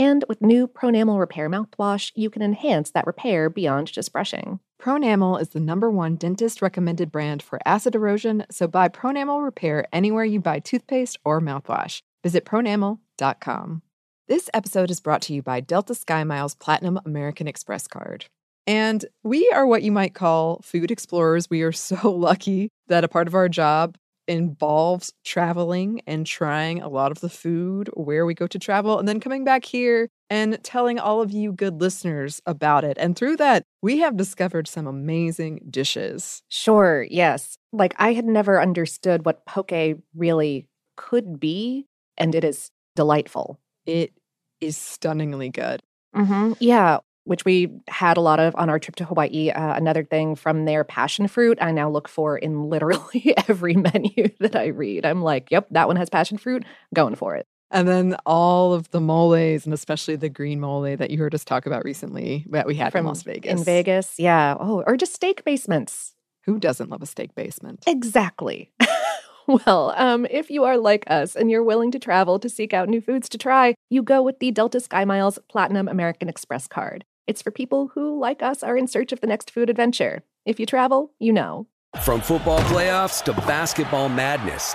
And 0.00 0.24
with 0.30 0.40
new 0.40 0.66
Pronamel 0.66 1.20
Repair 1.20 1.50
mouthwash, 1.50 2.10
you 2.14 2.30
can 2.30 2.40
enhance 2.40 2.90
that 2.92 3.06
repair 3.06 3.50
beyond 3.50 3.92
just 3.92 4.14
brushing. 4.14 4.58
Pronamel 4.80 5.38
is 5.38 5.50
the 5.50 5.60
number 5.60 5.90
one 5.90 6.16
dentist 6.16 6.62
recommended 6.62 7.12
brand 7.12 7.42
for 7.42 7.60
acid 7.66 7.94
erosion, 7.94 8.46
so 8.50 8.66
buy 8.66 8.88
Pronamel 8.88 9.44
Repair 9.44 9.86
anywhere 9.92 10.24
you 10.24 10.40
buy 10.40 10.58
toothpaste 10.58 11.18
or 11.22 11.38
mouthwash. 11.38 12.00
Visit 12.22 12.46
pronamel.com. 12.46 13.82
This 14.26 14.48
episode 14.54 14.90
is 14.90 15.00
brought 15.00 15.20
to 15.22 15.34
you 15.34 15.42
by 15.42 15.60
Delta 15.60 15.92
SkyMiles 15.92 16.58
Platinum 16.58 16.98
American 17.04 17.46
Express 17.46 17.86
card. 17.86 18.24
And 18.66 19.04
we 19.22 19.50
are 19.54 19.66
what 19.66 19.82
you 19.82 19.92
might 19.92 20.14
call 20.14 20.62
food 20.62 20.90
explorers. 20.90 21.50
We 21.50 21.60
are 21.60 21.72
so 21.72 22.10
lucky 22.10 22.70
that 22.88 23.04
a 23.04 23.08
part 23.08 23.28
of 23.28 23.34
our 23.34 23.50
job 23.50 23.98
involves 24.30 25.12
traveling 25.24 26.00
and 26.06 26.24
trying 26.24 26.80
a 26.80 26.88
lot 26.88 27.10
of 27.10 27.20
the 27.20 27.28
food 27.28 27.90
where 27.94 28.24
we 28.24 28.32
go 28.32 28.46
to 28.46 28.60
travel 28.60 28.96
and 28.96 29.08
then 29.08 29.18
coming 29.18 29.44
back 29.44 29.64
here 29.64 30.08
and 30.30 30.62
telling 30.62 31.00
all 31.00 31.20
of 31.20 31.32
you 31.32 31.52
good 31.52 31.80
listeners 31.80 32.40
about 32.46 32.84
it. 32.84 32.96
And 33.00 33.16
through 33.16 33.38
that, 33.38 33.64
we 33.82 33.98
have 33.98 34.16
discovered 34.16 34.68
some 34.68 34.86
amazing 34.86 35.66
dishes. 35.68 36.42
Sure, 36.48 37.02
yes. 37.10 37.56
Like 37.72 37.92
I 37.98 38.12
had 38.12 38.24
never 38.24 38.62
understood 38.62 39.26
what 39.26 39.44
poke 39.46 39.72
really 40.14 40.68
could 40.96 41.40
be, 41.40 41.86
and 42.16 42.32
it 42.34 42.44
is 42.44 42.70
delightful. 42.94 43.58
It 43.84 44.12
is 44.60 44.76
stunningly 44.76 45.48
good. 45.48 45.82
Mm-hmm. 46.14 46.52
Yeah, 46.60 46.98
which 47.24 47.44
we 47.44 47.70
had 47.88 48.16
a 48.16 48.20
lot 48.20 48.40
of 48.40 48.54
on 48.56 48.70
our 48.70 48.78
trip 48.78 48.96
to 48.96 49.04
Hawaii. 49.04 49.50
Uh, 49.50 49.74
another 49.74 50.04
thing 50.04 50.34
from 50.34 50.64
their 50.64 50.84
passion 50.84 51.28
fruit, 51.28 51.58
I 51.60 51.70
now 51.70 51.90
look 51.90 52.08
for 52.08 52.36
in 52.36 52.64
literally 52.68 53.34
every 53.48 53.74
menu 53.74 54.28
that 54.40 54.56
I 54.56 54.66
read. 54.66 55.04
I'm 55.04 55.22
like, 55.22 55.50
yep, 55.50 55.66
that 55.70 55.86
one 55.86 55.96
has 55.96 56.10
passion 56.10 56.38
fruit, 56.38 56.64
going 56.94 57.14
for 57.14 57.36
it. 57.36 57.46
And 57.72 57.86
then 57.86 58.16
all 58.26 58.72
of 58.72 58.90
the 58.90 59.00
moles, 59.00 59.64
and 59.64 59.72
especially 59.72 60.16
the 60.16 60.28
green 60.28 60.58
mole 60.58 60.82
that 60.82 61.10
you 61.10 61.18
heard 61.18 61.34
us 61.34 61.44
talk 61.44 61.66
about 61.66 61.84
recently 61.84 62.44
that 62.50 62.66
we 62.66 62.74
had 62.74 62.90
From 62.90 63.00
in 63.00 63.06
Las 63.06 63.22
Vegas. 63.22 63.60
In 63.60 63.64
Vegas, 63.64 64.14
yeah. 64.18 64.56
Oh, 64.58 64.82
or 64.86 64.96
just 64.96 65.14
steak 65.14 65.44
basements. 65.44 66.14
Who 66.46 66.58
doesn't 66.58 66.90
love 66.90 67.02
a 67.02 67.06
steak 67.06 67.34
basement? 67.36 67.84
Exactly. 67.86 68.72
well, 69.46 69.94
um, 69.96 70.26
if 70.30 70.50
you 70.50 70.64
are 70.64 70.78
like 70.78 71.04
us 71.08 71.36
and 71.36 71.48
you're 71.48 71.62
willing 71.62 71.92
to 71.92 71.98
travel 72.00 72.40
to 72.40 72.48
seek 72.48 72.74
out 72.74 72.88
new 72.88 73.00
foods 73.00 73.28
to 73.28 73.38
try, 73.38 73.74
you 73.88 74.02
go 74.02 74.20
with 74.22 74.40
the 74.40 74.50
Delta 74.50 74.78
SkyMiles 74.78 75.38
Platinum 75.48 75.86
American 75.86 76.28
Express 76.28 76.66
card. 76.66 77.04
It's 77.26 77.42
for 77.42 77.50
people 77.50 77.92
who, 77.94 78.18
like 78.18 78.42
us, 78.42 78.62
are 78.62 78.76
in 78.76 78.86
search 78.86 79.12
of 79.12 79.20
the 79.20 79.26
next 79.26 79.50
food 79.50 79.70
adventure. 79.70 80.22
If 80.44 80.58
you 80.58 80.66
travel, 80.66 81.12
you 81.18 81.32
know. 81.32 81.66
From 82.02 82.20
football 82.20 82.60
playoffs 82.60 83.22
to 83.24 83.32
basketball 83.32 84.08
madness, 84.08 84.74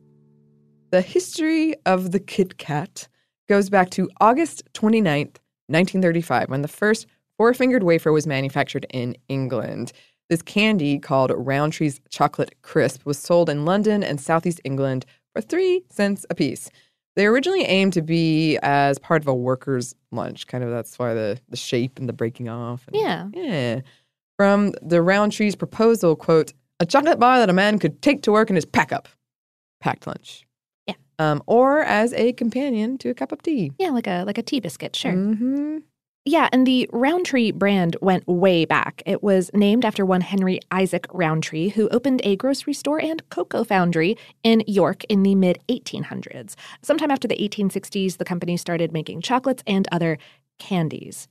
The 0.91 1.01
history 1.01 1.75
of 1.85 2.11
the 2.11 2.19
Kit 2.19 2.57
Kat 2.57 3.07
goes 3.47 3.69
back 3.69 3.89
to 3.91 4.09
August 4.19 4.63
29th, 4.73 5.37
1935, 5.67 6.49
when 6.49 6.61
the 6.61 6.67
first 6.67 7.07
four 7.37 7.53
fingered 7.53 7.83
wafer 7.83 8.11
was 8.11 8.27
manufactured 8.27 8.85
in 8.91 9.15
England. 9.29 9.93
This 10.29 10.41
candy, 10.41 10.99
called 10.99 11.31
Rowntree's 11.31 11.99
Chocolate 12.09 12.55
Crisp, 12.61 13.05
was 13.05 13.17
sold 13.17 13.49
in 13.49 13.65
London 13.65 14.03
and 14.03 14.19
Southeast 14.19 14.61
England 14.63 15.05
for 15.33 15.41
three 15.41 15.83
cents 15.89 16.25
apiece. 16.29 16.69
They 17.15 17.25
originally 17.25 17.63
aimed 17.63 17.93
to 17.93 18.01
be 18.01 18.57
as 18.61 18.97
part 18.99 19.21
of 19.21 19.27
a 19.27 19.35
worker's 19.35 19.95
lunch, 20.11 20.47
kind 20.47 20.63
of 20.63 20.69
that's 20.71 20.97
why 20.97 21.13
the, 21.13 21.39
the 21.49 21.57
shape 21.57 21.99
and 21.99 22.07
the 22.07 22.13
breaking 22.13 22.47
off. 22.47 22.85
and- 22.87 22.95
Yeah. 22.95 23.27
Yeah. 23.33 23.81
From 24.37 24.71
the 24.81 24.97
Rowntree's 24.97 25.55
proposal, 25.55 26.15
quote, 26.15 26.53
a 26.79 26.85
chocolate 26.85 27.19
bar 27.19 27.37
that 27.39 27.49
a 27.49 27.53
man 27.53 27.79
could 27.79 28.01
take 28.01 28.23
to 28.23 28.31
work 28.31 28.49
in 28.49 28.55
his 28.55 28.65
pack 28.65 28.91
up, 28.93 29.07
packed 29.81 30.07
lunch. 30.07 30.45
Um, 31.21 31.43
or 31.45 31.81
as 31.81 32.13
a 32.13 32.33
companion 32.33 32.97
to 32.97 33.09
a 33.09 33.13
cup 33.13 33.31
of 33.31 33.43
tea. 33.43 33.71
Yeah, 33.77 33.89
like 33.89 34.07
a 34.07 34.23
like 34.25 34.39
a 34.39 34.41
tea 34.41 34.59
biscuit, 34.59 34.95
sure. 34.95 35.13
Mm-hmm. 35.13 35.77
Yeah, 36.25 36.49
and 36.51 36.65
the 36.65 36.89
Rowntree 36.91 37.51
brand 37.51 37.95
went 38.01 38.27
way 38.27 38.65
back. 38.65 39.03
It 39.05 39.21
was 39.21 39.51
named 39.53 39.85
after 39.85 40.03
one 40.05 40.21
Henry 40.21 40.59
Isaac 40.71 41.05
Rowntree, 41.11 41.69
who 41.69 41.89
opened 41.89 42.21
a 42.23 42.35
grocery 42.35 42.73
store 42.73 42.99
and 42.99 43.27
cocoa 43.29 43.63
foundry 43.63 44.17
in 44.43 44.63
York 44.65 45.03
in 45.05 45.21
the 45.21 45.35
mid 45.35 45.59
1800s. 45.69 46.55
Sometime 46.81 47.11
after 47.11 47.27
the 47.27 47.37
1860s, 47.37 48.17
the 48.17 48.25
company 48.25 48.57
started 48.57 48.91
making 48.91 49.21
chocolates 49.21 49.63
and 49.67 49.87
other 49.91 50.17
candies. 50.57 51.27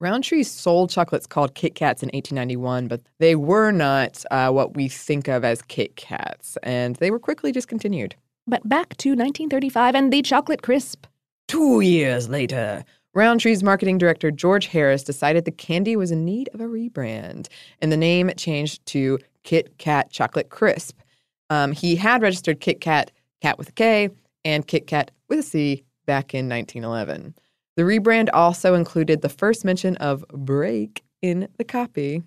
Rowntree 0.00 0.44
sold 0.44 0.90
chocolates 0.90 1.26
called 1.26 1.54
Kit 1.54 1.74
Kats 1.74 2.02
in 2.02 2.08
1891, 2.08 2.88
but 2.88 3.02
they 3.18 3.34
were 3.34 3.70
not 3.70 4.24
uh, 4.30 4.50
what 4.50 4.74
we 4.74 4.88
think 4.88 5.28
of 5.28 5.44
as 5.44 5.62
Kit 5.62 5.94
Kats, 5.96 6.56
and 6.62 6.96
they 6.96 7.10
were 7.10 7.18
quickly 7.18 7.52
discontinued. 7.52 8.14
But 8.46 8.68
back 8.68 8.96
to 8.98 9.10
1935 9.10 9.94
and 9.94 10.12
the 10.12 10.22
chocolate 10.22 10.62
crisp. 10.62 11.06
Two 11.48 11.80
years 11.80 12.28
later, 12.28 12.84
Rowntree's 13.16 13.62
marketing 13.62 13.98
director 13.98 14.30
George 14.30 14.66
Harris 14.66 15.02
decided 15.02 15.44
the 15.44 15.50
candy 15.50 15.96
was 15.96 16.10
in 16.10 16.24
need 16.24 16.48
of 16.54 16.60
a 16.60 16.64
rebrand, 16.66 17.48
and 17.80 17.90
the 17.90 17.96
name 17.96 18.30
changed 18.36 18.84
to 18.86 19.18
Kit 19.42 19.78
Kat 19.78 20.10
Chocolate 20.10 20.48
Crisp. 20.48 21.00
Um, 21.48 21.72
he 21.72 21.96
had 21.96 22.22
registered 22.22 22.60
Kit 22.60 22.80
Kat, 22.80 23.10
Cat 23.42 23.58
with 23.58 23.70
a 23.70 23.72
K, 23.72 24.10
and 24.44 24.66
Kit 24.66 24.86
Kat 24.86 25.10
with 25.28 25.40
a 25.40 25.42
C 25.42 25.84
back 26.06 26.34
in 26.34 26.48
1911. 26.48 27.34
The 27.76 27.82
rebrand 27.82 28.28
also 28.32 28.74
included 28.74 29.22
the 29.22 29.28
first 29.28 29.64
mention 29.64 29.96
of 29.96 30.24
break 30.28 31.02
in 31.22 31.48
the 31.58 31.64
copy, 31.64 32.22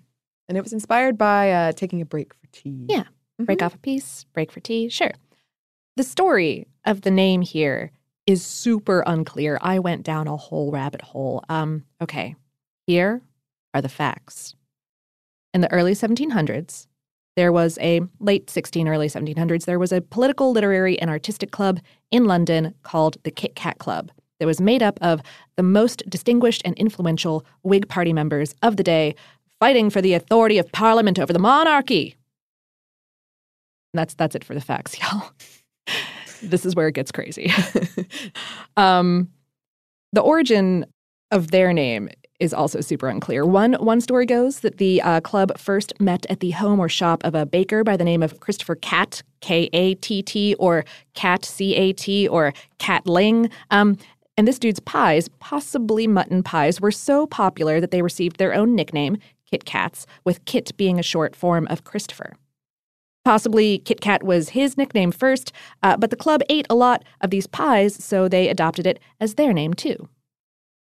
and 0.48 0.58
it 0.58 0.62
was 0.62 0.72
inspired 0.72 1.16
by 1.16 1.50
uh, 1.50 1.72
taking 1.72 2.00
a 2.02 2.06
break 2.06 2.34
for 2.34 2.46
tea. 2.52 2.86
Yeah. 2.88 3.04
Break 3.38 3.58
Mhm. 3.60 3.66
off 3.66 3.74
a 3.74 3.78
piece, 3.78 4.24
break 4.32 4.52
for 4.52 4.60
tea, 4.60 4.88
sure. 4.88 5.12
The 5.96 6.02
story 6.02 6.66
of 6.84 7.02
the 7.02 7.10
name 7.10 7.42
here 7.42 7.92
is 8.26 8.44
super 8.44 9.04
unclear. 9.06 9.58
I 9.60 9.78
went 9.78 10.02
down 10.02 10.26
a 10.26 10.36
whole 10.36 10.72
rabbit 10.72 11.02
hole. 11.02 11.44
Um, 11.48 11.84
okay, 12.00 12.34
here 12.86 13.22
are 13.74 13.82
the 13.82 13.88
facts. 13.88 14.54
In 15.52 15.60
the 15.60 15.70
early 15.70 15.92
1700s, 15.92 16.88
there 17.36 17.52
was 17.52 17.78
a 17.80 18.00
late 18.18 18.50
16, 18.50 18.88
early 18.88 19.08
1700s, 19.08 19.66
there 19.66 19.78
was 19.78 19.92
a 19.92 20.00
political, 20.00 20.52
literary, 20.52 20.98
and 21.00 21.10
artistic 21.10 21.50
club 21.52 21.80
in 22.10 22.24
London 22.24 22.74
called 22.82 23.16
the 23.22 23.30
Kit 23.30 23.54
Kat 23.54 23.78
Club 23.78 24.10
that 24.40 24.46
was 24.46 24.60
made 24.60 24.82
up 24.82 24.98
of 25.00 25.20
the 25.56 25.62
most 25.62 26.02
distinguished 26.08 26.62
and 26.64 26.76
influential 26.76 27.44
Whig 27.62 27.88
Party 27.88 28.12
members 28.12 28.54
of 28.62 28.76
the 28.76 28.82
day 28.82 29.14
fighting 29.60 29.90
for 29.90 30.02
the 30.02 30.14
authority 30.14 30.58
of 30.58 30.70
Parliament 30.72 31.18
over 31.18 31.32
the 31.32 31.38
monarchy. 31.38 32.16
That's 33.92 34.14
that's 34.14 34.34
it 34.34 34.44
for 34.44 34.54
the 34.54 34.60
facts, 34.60 34.98
y'all. 35.00 35.30
This 36.48 36.66
is 36.66 36.74
where 36.74 36.88
it 36.88 36.94
gets 36.94 37.12
crazy. 37.12 37.52
um, 38.76 39.28
the 40.12 40.20
origin 40.20 40.86
of 41.30 41.50
their 41.50 41.72
name 41.72 42.08
is 42.40 42.52
also 42.52 42.80
super 42.80 43.08
unclear. 43.08 43.44
One 43.44 43.74
one 43.74 44.00
story 44.00 44.26
goes 44.26 44.60
that 44.60 44.78
the 44.78 45.00
uh, 45.02 45.20
club 45.20 45.56
first 45.58 45.92
met 46.00 46.26
at 46.28 46.40
the 46.40 46.50
home 46.50 46.80
or 46.80 46.88
shop 46.88 47.22
of 47.24 47.34
a 47.34 47.46
baker 47.46 47.84
by 47.84 47.96
the 47.96 48.04
name 48.04 48.22
of 48.22 48.40
Christopher 48.40 48.74
Cat 48.76 49.22
K 49.40 49.68
A 49.72 49.94
T 49.96 50.22
T, 50.22 50.54
or 50.54 50.84
Cat 51.14 51.44
C 51.44 51.74
A 51.74 51.92
T, 51.92 52.28
or 52.28 52.52
Cat 52.78 53.06
Ling. 53.06 53.50
Um, 53.70 53.96
and 54.36 54.48
this 54.48 54.58
dude's 54.58 54.80
pies, 54.80 55.28
possibly 55.38 56.08
mutton 56.08 56.42
pies, 56.42 56.80
were 56.80 56.90
so 56.90 57.26
popular 57.26 57.80
that 57.80 57.92
they 57.92 58.02
received 58.02 58.38
their 58.38 58.52
own 58.52 58.74
nickname, 58.74 59.16
Kit 59.48 59.64
Kats, 59.64 60.06
with 60.24 60.44
Kit 60.44 60.76
being 60.76 60.98
a 60.98 61.04
short 61.04 61.36
form 61.36 61.68
of 61.68 61.84
Christopher. 61.84 62.32
Possibly 63.24 63.78
Kit 63.78 64.00
Kat 64.00 64.22
was 64.22 64.50
his 64.50 64.76
nickname 64.76 65.10
first, 65.10 65.52
uh, 65.82 65.96
but 65.96 66.10
the 66.10 66.16
club 66.16 66.42
ate 66.48 66.66
a 66.68 66.74
lot 66.74 67.04
of 67.20 67.30
these 67.30 67.46
pies, 67.46 68.02
so 68.02 68.28
they 68.28 68.48
adopted 68.48 68.86
it 68.86 69.00
as 69.18 69.34
their 69.34 69.52
name 69.52 69.74
too. 69.74 70.08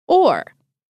Or 0.06 0.44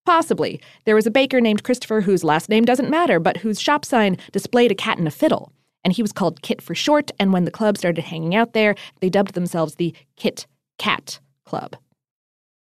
Possibly. 0.09 0.59
There 0.87 0.95
was 0.95 1.07
a 1.07 1.11
baker 1.11 1.39
named 1.39 1.65
Christopher 1.65 2.01
whose 2.01 2.25
last 2.25 2.49
name 2.49 2.65
doesn't 2.65 2.89
matter, 2.89 3.21
but 3.21 3.37
whose 3.37 3.61
shop 3.61 3.85
sign 3.85 4.17
displayed 4.33 4.73
a 4.73 4.75
cat 4.75 4.97
and 4.97 5.07
a 5.07 5.11
fiddle. 5.11 5.53
And 5.85 5.93
he 5.93 6.01
was 6.01 6.13
called 6.15 6.41
Kit 6.41 6.63
for 6.63 6.75
short, 6.75 7.11
and 7.21 7.31
when 7.31 7.45
the 7.45 7.51
club 7.51 7.77
started 7.77 8.05
hanging 8.05 8.35
out 8.35 8.55
there, 8.55 8.75
they 9.03 9.11
dubbed 9.11 9.35
themselves 9.35 9.75
the 9.75 9.95
Kit 10.17 10.47
Kat 10.79 11.21
Club. 11.45 11.77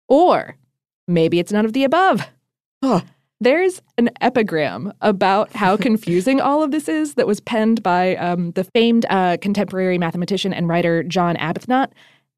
Or 0.09 0.57
maybe 1.07 1.39
it's 1.39 1.53
none 1.53 1.63
of 1.63 1.71
the 1.71 1.85
above. 1.85 2.27
There's 3.39 3.81
an 3.97 4.09
epigram 4.21 4.93
about 5.01 5.53
how 5.53 5.77
confusing 5.87 6.41
all 6.41 6.63
of 6.63 6.71
this 6.71 6.87
is 6.87 7.15
that 7.15 7.27
was 7.27 7.39
penned 7.39 7.83
by 7.83 8.15
um, 8.15 8.51
the 8.51 8.63
famed 8.63 9.05
uh, 9.09 9.37
contemporary 9.41 9.97
mathematician 9.97 10.53
and 10.53 10.67
writer 10.67 11.03
John 11.03 11.35
Arbuthnot. 11.35 11.91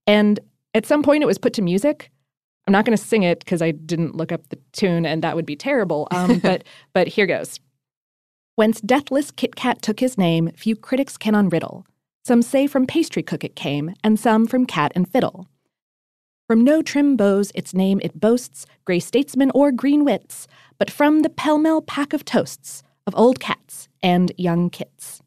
And 0.06 0.40
at 0.74 0.86
some 0.86 1.04
point, 1.04 1.24
it 1.24 1.28
was 1.28 1.38
put 1.38 1.54
to 1.54 1.62
music. 1.62 2.12
I'm 2.68 2.74
not 2.74 2.86
going 2.86 2.98
to 2.98 3.04
sing 3.04 3.24
it 3.24 3.40
because 3.40 3.62
I 3.62 3.72
didn't 3.72 4.16
look 4.16 4.32
up 4.32 4.48
the 4.50 4.60
tune, 4.74 5.06
and 5.06 5.24
that 5.24 5.36
would 5.36 5.46
be 5.46 5.56
terrible. 5.56 6.08
Um, 6.12 6.40
but 6.44 6.64
but 6.94 7.08
here 7.08 7.26
goes. 7.26 7.60
Whence 8.56 8.82
deathless 8.82 9.32
Kit 9.32 9.56
Kat 9.56 9.82
took 9.82 10.02
his 10.02 10.18
name, 10.18 10.52
few 10.52 10.76
critics 10.76 11.18
can 11.18 11.34
unriddle. 11.34 11.86
Some 12.26 12.42
say 12.42 12.68
from 12.68 12.86
pastry 12.86 13.24
cook 13.24 13.44
it 13.44 13.56
came, 13.56 13.94
and 14.04 14.20
some 14.20 14.46
from 14.46 14.66
cat 14.66 14.92
and 14.94 15.10
fiddle. 15.10 15.48
From 16.48 16.64
no 16.64 16.82
trim 16.82 17.16
bows 17.16 17.52
its 17.56 17.74
name 17.74 18.00
it 18.04 18.20
boasts, 18.20 18.66
grey 18.84 19.00
statesmen 19.00 19.52
or 19.56 19.72
green 19.72 20.04
wits, 20.04 20.48
but 20.80 20.90
from 20.90 21.22
the 21.22 21.30
pell 21.30 21.60
mell 21.60 21.82
pack 21.82 22.14
of 22.14 22.26
toasts 22.26 22.82
of 23.06 23.14
old 23.16 23.40
cats 23.40 23.88
and 24.02 24.32
young 24.38 24.70
kits 24.70 25.22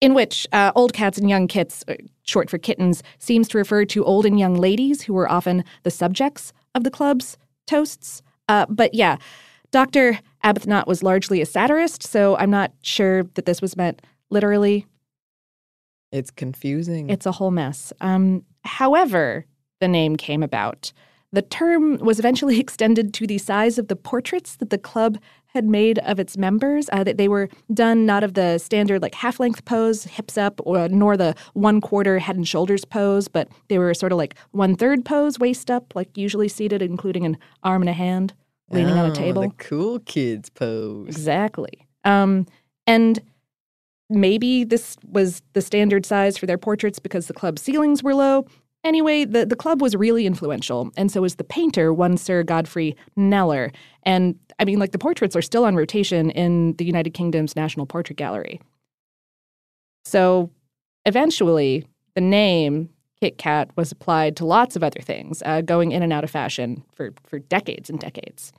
in 0.00 0.14
which 0.14 0.46
uh, 0.52 0.72
old 0.74 0.92
cats 0.92 1.18
and 1.18 1.28
young 1.28 1.48
kits, 1.48 1.84
uh, 1.88 1.94
short 2.22 2.50
for 2.50 2.58
kittens, 2.58 3.02
seems 3.18 3.48
to 3.48 3.58
refer 3.58 3.84
to 3.86 4.04
old 4.04 4.26
and 4.26 4.38
young 4.38 4.54
ladies 4.54 5.02
who 5.02 5.14
were 5.14 5.30
often 5.30 5.64
the 5.82 5.90
subjects 5.90 6.52
of 6.74 6.84
the 6.84 6.90
club's 6.90 7.38
toasts. 7.66 8.22
Uh, 8.48 8.66
but 8.68 8.94
yeah, 8.94 9.16
Dr. 9.70 10.20
Arbuthnot 10.44 10.86
was 10.86 11.02
largely 11.02 11.40
a 11.40 11.46
satirist, 11.46 12.02
so 12.02 12.36
I'm 12.36 12.50
not 12.50 12.72
sure 12.82 13.24
that 13.34 13.46
this 13.46 13.60
was 13.60 13.76
meant 13.76 14.02
literally. 14.30 14.86
It's 16.12 16.30
confusing. 16.30 17.10
It's 17.10 17.26
a 17.26 17.32
whole 17.32 17.50
mess. 17.50 17.92
Um, 18.00 18.44
however, 18.64 19.44
the 19.80 19.88
name 19.88 20.16
came 20.16 20.42
about. 20.42 20.92
The 21.32 21.42
term 21.42 21.98
was 21.98 22.18
eventually 22.18 22.60
extended 22.60 23.12
to 23.14 23.26
the 23.26 23.38
size 23.38 23.78
of 23.78 23.88
the 23.88 23.96
portraits 23.96 24.56
that 24.56 24.70
the 24.70 24.78
club 24.78 25.18
had 25.48 25.64
made 25.64 25.98
of 26.00 26.20
its 26.20 26.36
members. 26.36 26.88
Uh, 26.92 27.02
that 27.04 27.16
they 27.16 27.28
were 27.28 27.48
done 27.72 28.04
not 28.06 28.22
of 28.22 28.34
the 28.34 28.58
standard 28.58 29.02
like 29.02 29.14
half 29.14 29.40
length 29.40 29.64
pose, 29.64 30.04
hips 30.04 30.36
up, 30.36 30.60
or 30.64 30.88
nor 30.88 31.16
the 31.16 31.34
one 31.54 31.80
quarter 31.80 32.18
head 32.18 32.36
and 32.36 32.46
shoulders 32.46 32.84
pose, 32.84 33.28
but 33.28 33.48
they 33.68 33.78
were 33.78 33.94
sort 33.94 34.12
of 34.12 34.18
like 34.18 34.36
one 34.52 34.76
third 34.76 35.04
pose, 35.04 35.38
waist 35.38 35.70
up, 35.70 35.94
like 35.94 36.16
usually 36.16 36.48
seated, 36.48 36.82
including 36.82 37.24
an 37.24 37.36
arm 37.62 37.82
and 37.82 37.88
a 37.88 37.94
hand 37.94 38.34
leaning 38.70 38.94
oh, 38.94 39.04
on 39.04 39.10
a 39.10 39.14
table. 39.14 39.42
The 39.42 39.50
cool 39.58 39.98
kids 40.00 40.50
pose. 40.50 41.08
Exactly. 41.08 41.86
Um, 42.04 42.46
and 42.86 43.20
maybe 44.08 44.64
this 44.64 44.96
was 45.08 45.42
the 45.52 45.62
standard 45.62 46.06
size 46.06 46.36
for 46.36 46.46
their 46.46 46.58
portraits 46.58 46.98
because 46.98 47.26
the 47.26 47.34
club 47.34 47.58
ceilings 47.58 48.02
were 48.02 48.14
low. 48.14 48.46
Anyway, 48.86 49.24
the, 49.24 49.44
the 49.44 49.56
club 49.56 49.82
was 49.82 49.96
really 49.96 50.26
influential, 50.26 50.92
and 50.96 51.10
so 51.10 51.20
was 51.20 51.34
the 51.34 51.42
painter, 51.42 51.92
one 51.92 52.16
Sir 52.16 52.44
Godfrey 52.44 52.96
Kneller. 53.16 53.72
And 54.04 54.38
I 54.60 54.64
mean, 54.64 54.78
like, 54.78 54.92
the 54.92 54.98
portraits 54.98 55.34
are 55.34 55.42
still 55.42 55.64
on 55.64 55.74
rotation 55.74 56.30
in 56.30 56.74
the 56.74 56.84
United 56.84 57.10
Kingdom's 57.10 57.56
National 57.56 57.84
Portrait 57.84 58.14
Gallery. 58.14 58.60
So 60.04 60.52
eventually, 61.04 61.84
the 62.14 62.20
name 62.20 62.88
Kit 63.20 63.38
Kat 63.38 63.70
was 63.74 63.90
applied 63.90 64.36
to 64.36 64.46
lots 64.46 64.76
of 64.76 64.84
other 64.84 65.00
things, 65.00 65.42
uh, 65.44 65.62
going 65.62 65.90
in 65.90 66.04
and 66.04 66.12
out 66.12 66.22
of 66.22 66.30
fashion 66.30 66.84
for, 66.94 67.12
for 67.24 67.40
decades 67.40 67.90
and 67.90 67.98
decades. 67.98 68.52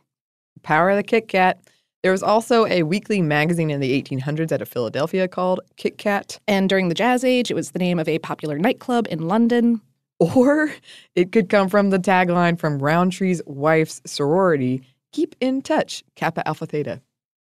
Power 0.61 0.89
of 0.89 0.97
the 0.97 1.03
Kit 1.03 1.29
Kat. 1.29 1.57
There 2.03 2.11
was 2.11 2.21
also 2.21 2.65
a 2.65 2.83
weekly 2.83 3.21
magazine 3.21 3.69
in 3.69 3.79
the 3.79 4.01
1800s 4.01 4.51
out 4.51 4.61
of 4.61 4.67
Philadelphia 4.67 5.29
called 5.29 5.61
Kit 5.77 5.97
Kat. 5.97 6.37
And 6.49 6.67
during 6.67 6.89
the 6.89 6.95
Jazz 6.95 7.23
Age, 7.23 7.49
it 7.49 7.53
was 7.53 7.71
the 7.71 7.79
name 7.79 7.97
of 7.97 8.09
a 8.09 8.19
popular 8.19 8.59
nightclub 8.59 9.07
in 9.09 9.29
London. 9.29 9.79
Or 10.19 10.71
it 11.15 11.32
could 11.32 11.49
come 11.49 11.69
from 11.69 11.91
the 11.91 11.99
tagline 11.99 12.60
from 12.60 12.80
Rowntree's 12.80 13.41
wife's 13.45 14.01
sorority 14.06 14.82
Keep 15.13 15.36
in 15.39 15.62
touch, 15.62 16.03
Kappa 16.15 16.47
Alpha 16.47 16.65
Theta. 16.65 17.01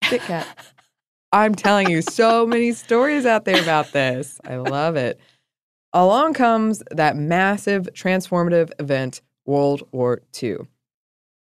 Kit 0.03 0.21
Kat. 0.23 0.47
I'm 1.33 1.55
telling 1.55 1.91
you, 1.91 2.03
so 2.03 2.47
many 2.47 2.73
stories 2.73 3.27
out 3.27 3.45
there 3.45 3.61
about 3.61 3.93
this. 3.93 4.41
I 4.47 4.57
love 4.57 4.97
it. 4.97 5.19
Along 5.93 6.35
comes 6.35 6.83
that 6.91 7.17
massive 7.17 7.89
transformative 7.95 8.71
event, 8.79 9.23
World 9.45 9.83
War 9.93 10.23
II. 10.41 10.59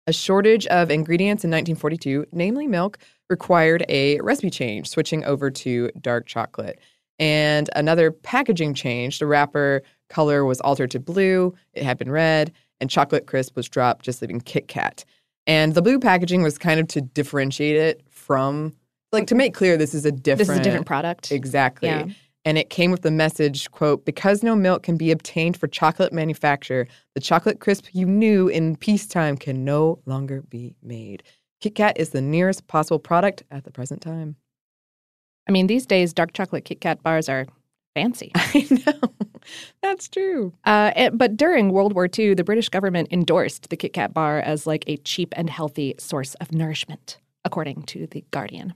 A 0.06 0.12
shortage 0.12 0.66
of 0.66 0.90
ingredients 0.90 1.44
in 1.44 1.50
1942, 1.50 2.26
namely 2.32 2.66
milk, 2.66 2.98
required 3.30 3.84
a 3.88 4.18
recipe 4.20 4.50
change, 4.50 4.88
switching 4.88 5.24
over 5.24 5.50
to 5.50 5.90
dark 6.00 6.26
chocolate. 6.26 6.80
And 7.18 7.70
another 7.76 8.10
packaging 8.10 8.74
change, 8.74 9.18
the 9.18 9.26
wrapper 9.26 9.82
color 10.08 10.44
was 10.44 10.60
altered 10.60 10.90
to 10.92 11.00
blue, 11.00 11.54
it 11.72 11.82
had 11.82 11.98
been 11.98 12.10
red, 12.10 12.52
and 12.80 12.88
chocolate 12.88 13.26
crisp 13.26 13.56
was 13.56 13.68
dropped, 13.68 14.04
just 14.04 14.22
leaving 14.22 14.40
Kit 14.40 14.68
Kat. 14.68 15.04
And 15.46 15.74
the 15.74 15.82
blue 15.82 15.98
packaging 15.98 16.42
was 16.42 16.58
kind 16.58 16.78
of 16.78 16.88
to 16.88 17.00
differentiate 17.00 17.76
it 17.76 18.02
from, 18.10 18.74
like, 19.12 19.26
to 19.28 19.34
make 19.34 19.54
clear 19.54 19.76
this 19.76 19.94
is 19.94 20.04
a 20.04 20.12
different. 20.12 20.48
This 20.48 20.50
is 20.50 20.58
a 20.58 20.62
different 20.62 20.86
product. 20.86 21.32
Exactly. 21.32 21.88
Yeah. 21.88 22.06
And 22.44 22.56
it 22.56 22.70
came 22.70 22.90
with 22.90 23.02
the 23.02 23.10
message, 23.10 23.70
quote, 23.72 24.04
because 24.04 24.42
no 24.42 24.54
milk 24.54 24.82
can 24.82 24.96
be 24.96 25.10
obtained 25.10 25.56
for 25.56 25.66
chocolate 25.66 26.12
manufacture, 26.12 26.86
the 27.14 27.20
chocolate 27.20 27.60
crisp 27.60 27.86
you 27.92 28.06
knew 28.06 28.48
in 28.48 28.76
peacetime 28.76 29.36
can 29.36 29.64
no 29.64 29.98
longer 30.06 30.42
be 30.42 30.74
made. 30.82 31.22
Kit 31.60 31.74
Kat 31.74 31.98
is 31.98 32.10
the 32.10 32.22
nearest 32.22 32.66
possible 32.68 33.00
product 33.00 33.42
at 33.50 33.64
the 33.64 33.70
present 33.70 34.00
time. 34.00 34.36
I 35.48 35.52
mean, 35.52 35.66
these 35.66 35.84
days, 35.84 36.12
dark 36.12 36.32
chocolate 36.32 36.64
Kit 36.64 36.80
Kat 36.80 37.02
bars 37.02 37.28
are 37.28 37.46
fancy. 37.94 38.32
I 38.34 38.66
know. 38.70 39.12
That's 39.82 40.08
true. 40.08 40.52
Uh, 40.64 40.92
it, 40.96 41.18
but 41.18 41.36
during 41.36 41.72
World 41.72 41.94
War 41.94 42.08
II, 42.16 42.34
the 42.34 42.44
British 42.44 42.68
government 42.68 43.08
endorsed 43.10 43.70
the 43.70 43.76
Kit 43.76 43.92
Kat 43.92 44.12
bar 44.12 44.40
as 44.40 44.66
like 44.66 44.84
a 44.86 44.96
cheap 44.98 45.32
and 45.36 45.48
healthy 45.48 45.94
source 45.98 46.34
of 46.34 46.52
nourishment, 46.52 47.18
according 47.44 47.82
to 47.84 48.06
The 48.06 48.24
Guardian. 48.30 48.74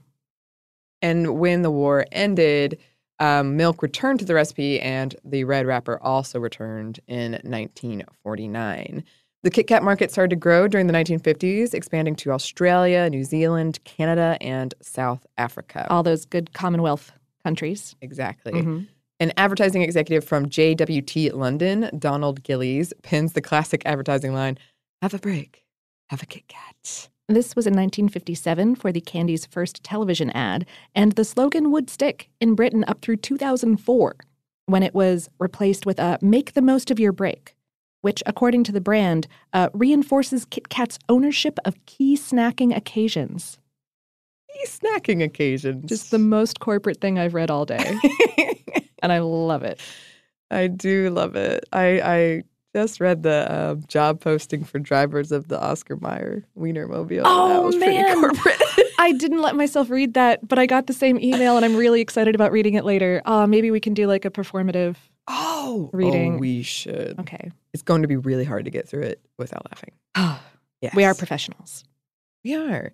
And 1.01 1.37
when 1.37 1.61
the 1.61 1.71
war 1.71 2.05
ended, 2.11 2.79
um, 3.19 3.57
milk 3.57 3.81
returned 3.81 4.19
to 4.19 4.25
the 4.25 4.33
recipe, 4.33 4.79
and 4.79 5.15
the 5.23 5.43
red 5.43 5.65
wrapper 5.65 6.01
also 6.01 6.39
returned 6.39 6.99
in 7.07 7.33
1949. 7.43 9.03
The 9.43 9.51
Kit 9.51 9.67
Kat 9.67 9.83
market 9.83 10.09
started 10.09 10.29
to 10.29 10.35
grow 10.37 10.69
during 10.69 10.87
the 10.87 10.93
1950s, 10.93 11.73
expanding 11.73 12.15
to 12.15 12.31
Australia, 12.31 13.09
New 13.09 13.25
Zealand, 13.25 13.79
Canada, 13.83 14.37
and 14.39 14.73
South 14.81 15.25
Africa. 15.37 15.85
All 15.89 16.01
those 16.01 16.23
good 16.23 16.53
Commonwealth 16.53 17.11
countries. 17.43 17.95
Exactly. 18.01 18.53
Mm-hmm. 18.53 18.79
An 19.23 19.31
advertising 19.37 19.83
executive 19.83 20.25
from 20.25 20.49
JWT 20.49 21.31
London, 21.31 21.89
Donald 21.97 22.43
Gillies, 22.43 22.91
pins 23.03 23.31
the 23.31 23.41
classic 23.41 23.81
advertising 23.85 24.33
line 24.33 24.59
Have 25.01 25.13
a 25.13 25.17
break, 25.17 25.63
have 26.09 26.21
a 26.21 26.25
Kit 26.25 26.45
Kat. 26.49 27.07
This 27.29 27.55
was 27.55 27.65
in 27.65 27.71
1957 27.71 28.75
for 28.75 28.91
the 28.91 28.99
candy's 28.99 29.45
first 29.45 29.81
television 29.81 30.29
ad, 30.31 30.65
and 30.93 31.13
the 31.13 31.23
slogan 31.23 31.71
would 31.71 31.89
stick 31.89 32.31
in 32.41 32.53
Britain 32.53 32.83
up 32.85 33.01
through 33.01 33.15
2004, 33.15 34.17
when 34.65 34.83
it 34.83 34.93
was 34.93 35.29
replaced 35.39 35.85
with 35.85 35.99
a 35.99 36.19
Make 36.21 36.51
the 36.51 36.61
Most 36.61 36.91
of 36.91 36.99
Your 36.99 37.13
Break, 37.13 37.55
which, 38.01 38.21
according 38.25 38.65
to 38.65 38.73
the 38.73 38.81
brand, 38.81 39.27
uh, 39.53 39.69
reinforces 39.73 40.43
Kit 40.43 40.67
Kat's 40.67 40.99
ownership 41.07 41.59
of 41.63 41.77
key 41.85 42.17
snacking 42.17 42.75
occasions. 42.75 43.57
Key 44.51 44.67
snacking 44.67 45.23
occasions. 45.23 45.87
Just 45.87 46.11
the 46.11 46.19
most 46.19 46.59
corporate 46.59 46.99
thing 46.99 47.17
I've 47.17 47.33
read 47.33 47.49
all 47.49 47.63
day. 47.63 47.97
and 49.03 49.13
I 49.13 49.19
love 49.19 49.61
it. 49.63 49.79
I 50.49 50.67
do 50.67 51.11
love 51.11 51.35
it. 51.35 51.65
I, 51.71 52.01
I 52.01 52.43
just 52.75 52.99
read 52.99 53.21
the 53.21 53.51
uh, 53.51 53.75
job 53.87 54.19
posting 54.19 54.63
for 54.63 54.79
drivers 54.79 55.31
of 55.31 55.47
the 55.47 55.61
Oscar 55.61 55.97
Mayer 55.97 56.43
Wienermobile. 56.57 57.21
Oh, 57.23 57.49
that 57.49 57.63
was 57.63 57.75
man. 57.75 58.03
pretty 58.03 58.19
corporate. 58.19 58.89
I 58.99 59.11
didn't 59.11 59.41
let 59.41 59.55
myself 59.55 59.89
read 59.91 60.15
that, 60.15 60.47
but 60.47 60.57
I 60.57 60.65
got 60.65 60.87
the 60.87 60.93
same 60.93 61.19
email 61.19 61.55
and 61.55 61.65
I'm 61.65 61.75
really 61.75 62.01
excited 62.01 62.33
about 62.33 62.51
reading 62.51 62.73
it 62.73 62.85
later. 62.85 63.21
Uh, 63.25 63.45
maybe 63.45 63.69
we 63.69 63.79
can 63.79 63.93
do 63.93 64.07
like 64.07 64.25
a 64.25 64.31
performative 64.31 64.95
Oh, 65.27 65.89
Reading. 65.93 66.35
Oh, 66.35 66.37
we 66.37 66.63
should. 66.63 67.17
Okay. 67.19 67.51
It's 67.73 67.83
going 67.83 68.01
to 68.01 68.07
be 68.07 68.17
really 68.17 68.43
hard 68.43 68.65
to 68.65 68.71
get 68.71 68.87
through 68.87 69.03
it 69.03 69.21
without 69.37 69.65
laughing. 69.71 70.39
Yes. 70.81 70.93
We 70.95 71.05
are 71.05 71.13
professionals. 71.15 71.85
We 72.43 72.55
are. 72.55 72.91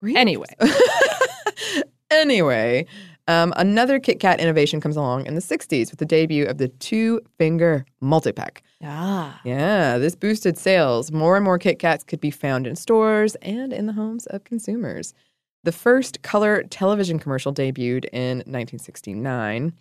Really? 0.00 0.16
Anyway. 0.16 0.56
anyway, 2.10 2.86
um, 3.30 3.52
another 3.56 4.00
Kit 4.00 4.18
Kat 4.18 4.40
innovation 4.40 4.80
comes 4.80 4.96
along 4.96 5.24
in 5.24 5.36
the 5.36 5.40
60s 5.40 5.90
with 5.90 6.00
the 6.00 6.04
debut 6.04 6.46
of 6.46 6.58
the 6.58 6.66
two 6.66 7.20
finger 7.38 7.86
multi 8.00 8.32
pack. 8.32 8.64
Ah. 8.82 9.40
Yeah, 9.44 9.98
this 9.98 10.16
boosted 10.16 10.58
sales. 10.58 11.12
More 11.12 11.36
and 11.36 11.44
more 11.44 11.56
Kit 11.56 11.78
Kats 11.78 12.02
could 12.02 12.20
be 12.20 12.32
found 12.32 12.66
in 12.66 12.74
stores 12.74 13.36
and 13.36 13.72
in 13.72 13.86
the 13.86 13.92
homes 13.92 14.26
of 14.26 14.42
consumers. 14.42 15.14
The 15.62 15.70
first 15.70 16.22
color 16.22 16.64
television 16.64 17.20
commercial 17.20 17.54
debuted 17.54 18.06
in 18.12 18.38
1969. 18.38 19.74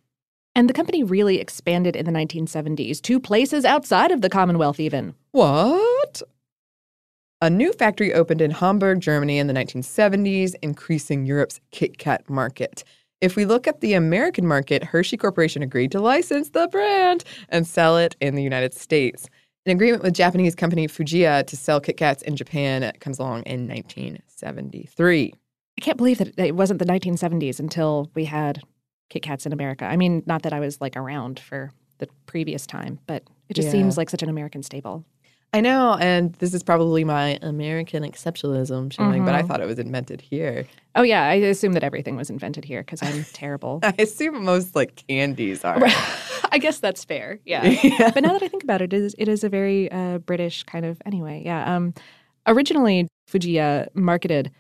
And 0.54 0.70
the 0.70 0.74
company 0.74 1.04
really 1.04 1.40
expanded 1.40 1.96
in 1.96 2.06
the 2.06 2.12
1970s 2.12 3.02
to 3.02 3.20
places 3.20 3.66
outside 3.66 4.12
of 4.12 4.22
the 4.22 4.30
Commonwealth, 4.30 4.80
even. 4.80 5.16
What? 5.32 6.22
A 7.42 7.50
new 7.50 7.74
factory 7.74 8.14
opened 8.14 8.42
in 8.42 8.52
Hamburg, 8.52 9.00
Germany 9.00 9.40
in 9.40 9.48
the 9.48 9.54
1970s, 9.54 10.54
increasing 10.62 11.26
Europe's 11.26 11.62
Kit 11.72 11.98
Kat 11.98 12.30
market. 12.30 12.84
If 13.22 13.36
we 13.36 13.46
look 13.46 13.68
at 13.68 13.82
the 13.82 13.94
American 13.94 14.48
market, 14.48 14.82
Hershey 14.84 15.18
Corporation 15.18 15.62
agreed 15.62 15.92
to 15.92 16.00
license 16.00 16.50
the 16.50 16.68
brand 16.70 17.26
and 17.50 17.68
sell 17.68 17.98
it 17.98 18.16
in 18.22 18.36
the 18.36 18.44
United 18.44 18.74
States. 18.74 19.28
An 19.66 19.74
agreement 19.74 20.04
with 20.04 20.14
Japanese 20.14 20.56
company 20.56 20.88
Fujiya 20.88 21.46
to 21.48 21.58
sell 21.58 21.82
Kit 21.82 21.98
Kats 21.98 22.22
in 22.22 22.38
Japan 22.38 22.92
comes 23.02 23.20
along 23.20 23.44
in 23.44 23.68
1973. 23.68 25.34
I 25.78 25.82
can't 25.82 25.98
believe 25.98 26.18
that 26.20 26.40
it 26.40 26.56
wasn't 26.56 26.80
the 26.80 26.86
1970s 26.86 27.60
until 27.60 28.10
we 28.16 28.24
had 28.26 28.62
Kit 29.10 29.22
Kats 29.24 29.46
in 29.46 29.52
America. 29.52 29.84
I 29.86 29.98
mean, 29.98 30.24
not 30.26 30.44
that 30.44 30.54
I 30.54 30.62
was 30.62 30.80
like 30.80 30.96
around 30.96 31.40
for 31.40 31.72
the 31.98 32.08
previous 32.26 32.66
time, 32.66 33.00
but 33.06 33.24
it 33.50 33.56
just 33.56 33.66
Yeah. 33.68 33.74
seems 33.74 33.98
like 33.98 34.10
such 34.10 34.24
an 34.24 34.30
American 34.30 34.64
staple. 34.64 35.04
I 35.52 35.62
know, 35.62 35.98
and 36.00 36.34
this 36.36 36.54
is 36.54 36.62
probably 36.62 37.04
my 37.04 37.40
American 37.42 38.04
exceptionalism 38.04 38.94
showing, 38.94 39.26
but 39.26 39.34
I 39.34 39.42
Mhm. 39.42 39.48
thought 39.48 39.62
it 39.62 39.66
was 39.66 39.80
invented 39.80 40.22
here. 40.22 40.68
Oh, 40.94 41.02
yeah. 41.02 41.24
I 41.24 41.34
assume 41.36 41.74
that 41.74 41.84
everything 41.84 42.16
was 42.16 42.30
invented 42.30 42.64
here 42.66 42.82
because 42.82 43.02
I'm 43.02 43.24
terrible. 43.34 43.80
I 43.82 43.96
assume 43.98 44.44
most 44.46 44.76
like 44.76 45.04
candies 45.08 45.66
are. 45.66 45.80
I 46.52 46.60
guess 46.60 46.80
that's 46.80 47.04
fair. 47.04 47.40
Yeah. 47.46 47.66
Yeah. 47.84 48.12
But 48.14 48.22
now 48.22 48.34
that 48.34 48.44
I 48.44 48.48
think 48.48 48.64
about 48.64 48.82
it, 48.84 48.94
it 48.94 48.98
is, 48.98 49.16
it 49.18 49.28
is 49.28 49.44
a 49.44 49.50
very 49.50 49.92
uh, 49.92 50.20
British 50.20 50.64
kind 50.64 50.86
of, 50.86 51.02
anyway. 51.06 51.42
Yeah. 51.44 51.76
Um, 51.76 51.96
originally, 52.46 53.08
Fujiya 53.32 53.88
marketed 53.96 54.52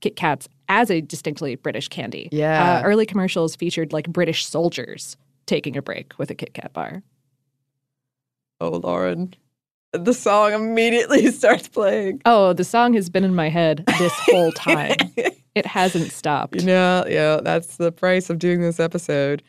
Kit 0.00 0.16
Kats 0.16 0.48
as 0.70 0.90
a 0.90 1.02
distinctly 1.02 1.56
British 1.56 1.88
candy. 1.88 2.30
Yeah. 2.32 2.78
Uh, 2.80 2.82
early 2.86 3.04
commercials 3.04 3.54
featured 3.54 3.92
like 3.92 4.08
British 4.10 4.46
soldiers 4.46 5.16
taking 5.44 5.76
a 5.76 5.82
break 5.82 6.16
with 6.18 6.30
a 6.30 6.34
Kit 6.34 6.54
Kat 6.54 6.72
bar. 6.72 7.02
Oh, 8.62 8.70
Lauren. 8.70 9.34
The 9.92 10.12
song 10.12 10.52
immediately 10.52 11.30
starts 11.32 11.68
playing. 11.68 12.20
Oh, 12.24 12.52
the 12.52 12.64
song 12.64 12.92
has 12.94 13.08
been 13.08 13.24
in 13.24 13.34
my 13.34 13.48
head 13.48 13.84
this 13.98 14.12
whole 14.26 14.52
time. 14.56 14.94
it 15.54 15.66
hasn't 15.66 16.12
stopped. 16.12 16.56
You 16.56 16.66
know, 16.66 17.04
yeah, 17.08 17.40
that's 17.42 17.76
the 17.76 17.90
price 17.92 18.28
of 18.30 18.38
doing 18.38 18.60
this 18.60 18.78
episode. 18.80 19.42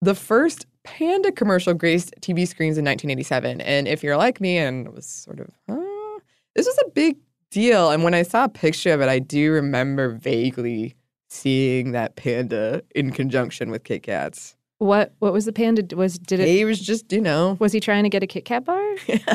The 0.00 0.14
first 0.14 0.66
Panda 0.82 1.30
commercial 1.30 1.74
graced 1.74 2.14
TV 2.20 2.48
screens 2.48 2.78
in 2.78 2.84
1987. 2.84 3.60
And 3.60 3.86
if 3.86 4.02
you're 4.02 4.16
like 4.16 4.40
me 4.40 4.56
and 4.56 4.88
was 4.94 5.06
sort 5.06 5.40
of, 5.40 5.48
huh, 5.68 6.20
this 6.54 6.66
was 6.66 6.78
a 6.86 6.90
big 6.90 7.16
deal. 7.50 7.90
And 7.90 8.02
when 8.02 8.14
I 8.14 8.22
saw 8.22 8.44
a 8.44 8.48
picture 8.48 8.94
of 8.94 9.02
it, 9.02 9.08
I 9.08 9.18
do 9.18 9.52
remember 9.52 10.08
vaguely 10.08 10.94
seeing 11.28 11.92
that 11.92 12.16
panda 12.16 12.82
in 12.94 13.10
conjunction 13.12 13.70
with 13.70 13.84
Kit 13.84 14.04
Kats. 14.04 14.56
What 14.80 15.12
what 15.18 15.34
was 15.34 15.44
the 15.44 15.52
panda? 15.52 15.94
Was 15.94 16.18
did 16.18 16.40
it? 16.40 16.48
He 16.48 16.64
was 16.64 16.80
just, 16.80 17.12
you 17.12 17.20
know, 17.20 17.58
Was 17.60 17.70
he 17.72 17.80
trying 17.80 18.02
to 18.04 18.08
get 18.08 18.22
a 18.22 18.26
Kit 18.26 18.46
Kat 18.46 18.64
bar? 18.64 18.82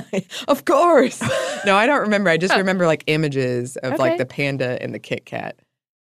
of 0.48 0.66
course. 0.66 1.22
no, 1.68 1.76
I 1.76 1.86
don't 1.86 2.02
remember. 2.02 2.32
I 2.32 2.38
just 2.38 2.56
remember 2.56 2.88
like 2.88 3.04
images 3.06 3.78
of 3.78 3.94
Okay. 3.94 4.02
like 4.02 4.18
the 4.18 4.26
panda 4.26 4.82
and 4.82 4.92
the 4.94 4.98
Kit 4.98 5.26
Kat 5.26 5.60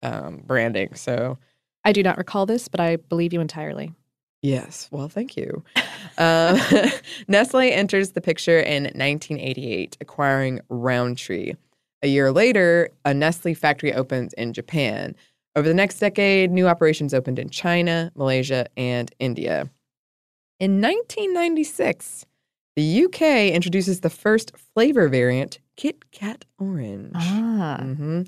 um, 0.02 0.42
branding. 0.44 0.92
So 0.96 1.38
I 1.84 1.92
do 1.92 2.02
not 2.02 2.18
recall 2.18 2.46
this, 2.46 2.66
but 2.66 2.80
I 2.80 2.96
believe 2.96 3.32
you 3.32 3.40
entirely. 3.40 3.92
Yes. 4.42 4.88
Well, 4.90 5.08
thank 5.08 5.36
you. 5.36 5.62
um, 6.18 6.58
Nestle 7.28 7.60
enters 7.72 8.12
the 8.12 8.20
picture 8.20 8.58
in 8.58 8.84
1988, 8.84 9.96
acquiring 10.00 10.60
Rowntree. 10.68 11.54
A 12.02 12.08
year 12.08 12.32
later, 12.32 12.90
a 13.04 13.14
Nestle 13.14 13.54
factory 13.54 13.92
opens 13.94 14.32
in 14.34 14.52
Japan. 14.52 15.14
Over 15.58 15.66
the 15.66 15.74
next 15.74 15.98
decade, 15.98 16.52
new 16.52 16.68
operations 16.68 17.12
opened 17.12 17.40
in 17.40 17.50
China, 17.50 18.12
Malaysia, 18.14 18.68
and 18.76 19.10
India. 19.18 19.68
In 20.60 20.80
1996, 20.80 22.26
the 22.76 23.04
UK 23.04 23.52
introduces 23.52 24.02
the 24.02 24.08
first 24.08 24.56
flavor 24.56 25.08
variant, 25.08 25.58
Kit 25.74 26.12
Kat 26.12 26.44
Orange. 26.60 27.10
Ah. 27.16 27.78
hmm 27.82 28.22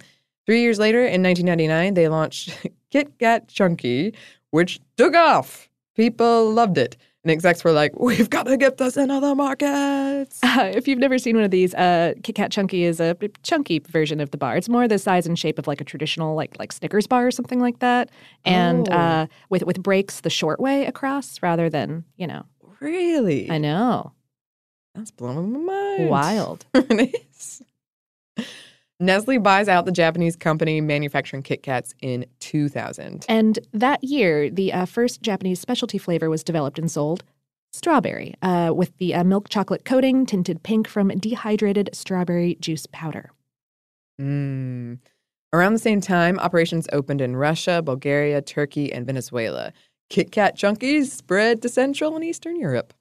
Three 0.44 0.62
years 0.62 0.80
later, 0.80 1.06
in 1.06 1.22
1999, 1.22 1.94
they 1.94 2.08
launched 2.08 2.66
Kit 2.90 3.16
Kat 3.20 3.46
Chunky, 3.46 4.12
which 4.50 4.80
took 4.96 5.14
off. 5.14 5.68
People 5.94 6.50
loved 6.50 6.78
it. 6.78 6.96
And 7.22 7.30
execs 7.30 7.62
were 7.64 7.72
like, 7.72 7.98
we've 8.00 8.30
got 8.30 8.44
to 8.44 8.56
get 8.56 8.78
this 8.78 8.96
in 8.96 9.10
other 9.10 9.34
markets. 9.34 10.40
Uh, 10.50 10.72
if 10.74 10.88
you've 10.88 10.98
never 10.98 11.16
seen 11.18 11.36
one 11.36 11.44
of 11.44 11.50
these, 11.50 11.74
uh, 11.74 12.12
Kit 12.22 12.34
Kat 12.34 12.50
Chunky 12.50 12.82
is 12.84 12.98
a 13.00 13.16
chunky 13.42 13.78
version 13.78 14.20
of 14.20 14.30
the 14.32 14.36
bar. 14.36 14.56
It's 14.56 14.68
more 14.68 14.88
the 14.88 14.98
size 14.98 15.26
and 15.26 15.38
shape 15.38 15.58
of 15.58 15.66
like 15.66 15.80
a 15.80 15.84
traditional, 15.84 16.34
like 16.34 16.58
like 16.58 16.72
Snickers 16.72 17.06
bar 17.06 17.26
or 17.26 17.30
something 17.30 17.60
like 17.60 17.78
that, 17.78 18.10
and 18.44 18.88
Oh. 18.90 18.92
uh, 18.94 19.26
with 19.48 19.62
with 19.64 19.82
breaks 19.82 20.20
the 20.20 20.28
short 20.30 20.60
way 20.60 20.86
across 20.86 21.40
rather 21.42 21.70
than 21.70 22.04
you 22.16 22.26
know. 22.26 22.44
Really? 22.80 23.48
I 23.50 23.58
know, 23.58 24.12
That's 24.94 25.10
blowing 25.12 25.52
my 25.52 25.58
mind. 25.60 26.08
wild. 26.10 26.66
it 26.74 27.14
is. 27.32 27.62
Nestle 29.00 29.38
buys 29.38 29.66
out 29.66 29.86
the 29.86 29.92
Japanese 29.92 30.36
company 30.36 30.80
manufacturing 30.80 31.42
Kit 31.42 31.62
Kats 31.62 31.94
in 32.02 32.26
2000. 32.40 33.24
And 33.28 33.58
that 33.72 34.04
year, 34.04 34.50
the 34.50 34.72
uh, 34.72 34.84
first 34.84 35.22
Japanese 35.22 35.58
specialty 35.58 35.96
flavor 35.96 36.28
was 36.28 36.44
developed 36.44 36.78
and 36.78 36.90
sold. 36.90 37.24
Strawberry, 37.72 38.34
uh, 38.42 38.72
with 38.74 38.96
the 38.98 39.14
uh, 39.14 39.24
milk 39.24 39.48
chocolate 39.48 39.84
coating 39.84 40.26
tinted 40.26 40.62
pink 40.62 40.88
from 40.88 41.08
dehydrated 41.08 41.88
strawberry 41.92 42.56
juice 42.60 42.86
powder. 42.90 43.30
Mm. 44.20 44.98
Around 45.52 45.72
the 45.72 45.78
same 45.78 46.00
time, 46.00 46.38
operations 46.38 46.86
opened 46.92 47.20
in 47.20 47.36
Russia, 47.36 47.80
Bulgaria, 47.82 48.42
Turkey, 48.42 48.92
and 48.92 49.06
Venezuela. 49.06 49.72
Kit 50.10 50.32
Kat 50.32 50.56
Chunkies 50.56 51.06
spread 51.06 51.62
to 51.62 51.68
Central 51.68 52.16
and 52.16 52.24
Eastern 52.24 52.58
Europe. 52.58 52.92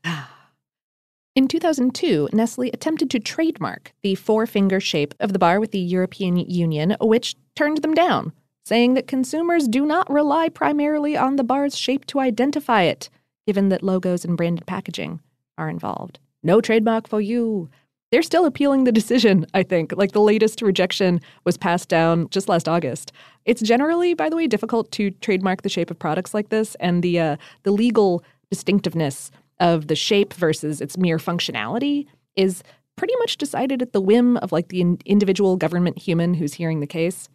In 1.39 1.47
2002, 1.47 2.28
Nestle 2.34 2.69
attempted 2.73 3.10
to 3.12 3.17
trademark 3.21 3.93
the 4.02 4.15
four 4.15 4.45
finger 4.45 4.82
shape 4.82 5.13
of 5.21 5.32
the 5.32 5.39
bar 5.39 5.62
with 5.62 5.71
the 5.71 5.80
European 5.80 6.36
Union, 6.36 6.97
which 6.99 7.38
turned 7.56 7.78
them 7.78 7.93
down, 7.93 8.34
saying 8.65 8.95
that 8.95 9.08
consumers 9.08 9.69
do 9.69 9.86
not 9.86 10.12
rely 10.12 10.49
primarily 10.49 11.15
on 11.15 11.38
the 11.38 11.45
bar's 11.45 11.78
shape 11.78 12.04
to 12.08 12.19
identify 12.19 12.82
it, 12.82 13.10
given 13.47 13.69
that 13.69 13.84
logos 13.84 14.25
and 14.25 14.36
branded 14.36 14.65
packaging 14.65 15.21
are 15.58 15.69
involved. 15.69 16.19
No 16.43 16.60
trademark 16.60 17.08
for 17.08 17.21
you. 17.21 17.69
They're 18.12 18.21
still 18.21 18.45
appealing 18.45 18.84
the 18.84 18.91
decision, 18.91 19.45
I 19.54 19.63
think. 19.63 19.93
Like 19.95 20.12
the 20.12 20.19
latest 20.19 20.62
rejection 20.62 21.21
was 21.45 21.56
passed 21.56 21.88
down 21.88 22.28
just 22.32 22.49
last 22.49 22.67
August. 22.67 23.13
It's 23.45 23.62
generally, 23.62 24.13
by 24.13 24.28
the 24.28 24.36
way, 24.36 24.47
difficult 24.47 24.91
to 24.91 25.12
trademark 25.12 25.62
the 25.62 25.69
shape 25.69 25.89
of 25.89 25.99
products 25.99 26.34
like 26.34 26.49
this, 26.49 26.75
and 26.82 27.02
the 27.02 27.17
uh, 27.17 27.38
the 27.63 27.71
legal 27.71 28.25
distinctiveness 28.49 29.32
of 29.59 29.87
the 29.87 29.95
shape 29.95 30.33
versus 30.33 30.81
its 30.81 30.97
mere 30.97 31.17
functionality 31.17 32.07
is 32.35 32.63
pretty 32.95 33.15
much 33.19 33.37
decided 33.37 33.81
at 33.81 33.93
the 33.93 34.01
whim 34.01 34.37
of 34.37 34.51
like 34.51 34.69
the 34.69 34.81
in- 34.81 34.99
individual 35.05 35.57
government 35.57 35.97
human 35.97 36.33
who's 36.33 36.53
hearing 36.53 36.79
the 36.79 36.87
case. 36.87 37.29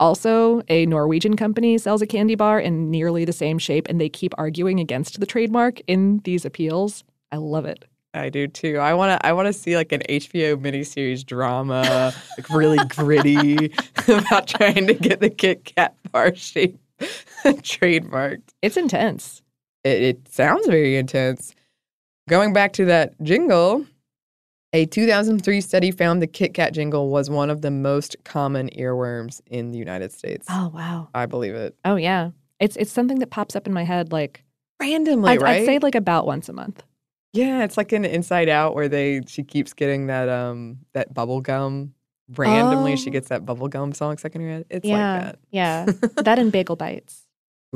Also, 0.00 0.62
a 0.68 0.86
Norwegian 0.86 1.36
company 1.36 1.78
sells 1.78 2.02
a 2.02 2.06
candy 2.06 2.34
bar 2.34 2.58
in 2.58 2.90
nearly 2.90 3.24
the 3.24 3.32
same 3.32 3.58
shape, 3.58 3.86
and 3.88 4.00
they 4.00 4.08
keep 4.08 4.34
arguing 4.36 4.80
against 4.80 5.20
the 5.20 5.26
trademark 5.26 5.80
in 5.86 6.20
these 6.24 6.44
appeals. 6.44 7.04
I 7.30 7.36
love 7.36 7.66
it. 7.66 7.84
I 8.14 8.28
do 8.28 8.46
too. 8.46 8.78
I 8.78 8.94
want 8.94 9.18
to. 9.20 9.26
I 9.26 9.32
want 9.32 9.46
to 9.46 9.52
see 9.52 9.76
like 9.76 9.92
an 9.92 10.02
HBO 10.08 10.56
miniseries 10.56 11.24
drama, 11.24 12.12
like 12.38 12.50
really 12.50 12.84
gritty, 12.88 13.72
about 14.08 14.48
trying 14.48 14.86
to 14.86 14.94
get 14.94 15.20
the 15.20 15.30
Kit 15.30 15.64
Kat 15.64 15.94
bar 16.10 16.34
shape 16.34 16.78
trademarked. 17.44 18.50
It's 18.60 18.76
intense. 18.76 19.42
It, 19.84 20.02
it 20.02 20.28
sounds 20.28 20.66
very 20.66 20.96
intense. 20.96 21.54
Going 22.32 22.54
back 22.54 22.72
to 22.72 22.86
that 22.86 23.12
jingle, 23.22 23.84
a 24.72 24.86
2003 24.86 25.60
study 25.60 25.90
found 25.90 26.22
the 26.22 26.26
Kit 26.26 26.54
Kat 26.54 26.72
jingle 26.72 27.10
was 27.10 27.28
one 27.28 27.50
of 27.50 27.60
the 27.60 27.70
most 27.70 28.16
common 28.24 28.70
earworms 28.70 29.42
in 29.50 29.70
the 29.70 29.76
United 29.76 30.12
States. 30.12 30.46
Oh 30.48 30.72
wow. 30.72 31.10
I 31.14 31.26
believe 31.26 31.54
it. 31.54 31.76
Oh 31.84 31.96
yeah. 31.96 32.30
It's 32.58 32.74
it's 32.76 32.90
something 32.90 33.18
that 33.18 33.28
pops 33.28 33.54
up 33.54 33.66
in 33.66 33.74
my 33.74 33.84
head 33.84 34.12
like 34.12 34.44
Randomly, 34.80 35.32
I'd, 35.32 35.42
right? 35.42 35.60
I'd 35.60 35.66
say 35.66 35.78
like 35.78 35.94
about 35.94 36.24
once 36.24 36.48
a 36.48 36.54
month. 36.54 36.82
Yeah, 37.34 37.64
it's 37.64 37.76
like 37.76 37.92
in 37.92 38.06
Inside 38.06 38.48
Out 38.48 38.74
where 38.74 38.88
they 38.88 39.20
she 39.26 39.42
keeps 39.42 39.74
getting 39.74 40.06
that 40.06 40.30
um 40.30 40.78
that 40.94 41.12
bubble 41.12 41.42
gum. 41.42 41.92
Randomly, 42.34 42.96
she 42.96 43.10
Oh. 43.10 43.12
gets 43.12 43.28
that 43.28 43.44
bubble 43.44 43.68
gum 43.68 43.92
song 43.92 44.16
stuck 44.16 44.34
in 44.36 44.40
her 44.40 44.48
head. 44.48 44.64
It's 44.70 44.86
yeah, 44.86 45.12
like 45.12 45.22
that. 45.22 45.38
yeah. 45.50 45.84
that 46.22 46.38
and 46.38 46.50
bagel 46.50 46.76
bites. 46.76 47.26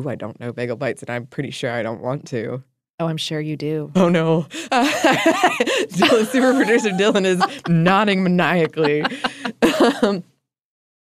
Ooh, 0.01 0.09
I 0.09 0.15
don't 0.15 0.41
know 0.41 0.51
bagel 0.51 0.77
bites, 0.77 1.03
and 1.03 1.11
I'm 1.11 1.27
pretty 1.27 1.51
sure 1.51 1.71
I 1.71 1.83
don't 1.83 2.01
want 2.01 2.27
to. 2.29 2.65
Oh, 2.99 3.07
I'm 3.09 3.17
sure 3.19 3.41
you 3.41 3.57
do. 3.57 3.91
Oh 3.95 4.09
no. 4.09 4.43
Dylan, 4.71 6.27
super 6.27 6.55
producer 6.55 6.91
Dylan 6.91 7.25
is 7.27 7.43
nodding 7.69 8.23
maniacally. 8.23 9.05
Um, 10.03 10.25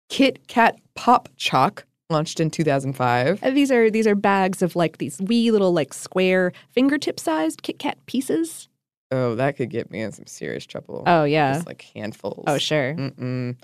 Kit 0.09 0.47
Kat 0.47 0.79
Pop 0.95 1.29
Chalk 1.37 1.85
launched 2.11 2.39
in 2.41 2.51
2005. 2.51 3.43
Uh, 3.43 3.51
These 3.51 3.73
are 3.73 3.91
these 3.91 4.07
are 4.07 4.15
bags 4.15 4.63
of 4.63 4.77
like 4.77 4.99
these 4.99 5.21
wee 5.23 5.51
little 5.51 5.73
like 5.73 5.93
square 5.93 6.53
fingertip 6.71 7.19
sized 7.19 7.63
Kit 7.63 7.79
Kat 7.79 7.99
pieces. 8.07 8.69
Oh, 9.11 9.35
that 9.35 9.57
could 9.57 9.69
get 9.71 9.91
me 9.91 10.01
in 10.03 10.13
some 10.13 10.27
serious 10.27 10.65
trouble. 10.65 11.03
Oh 11.07 11.25
yeah. 11.25 11.55
Just 11.55 11.67
like 11.67 11.83
handfuls. 11.95 12.45
Oh 12.47 12.59
sure. 12.59 12.95
Mm-mm. 12.95 13.57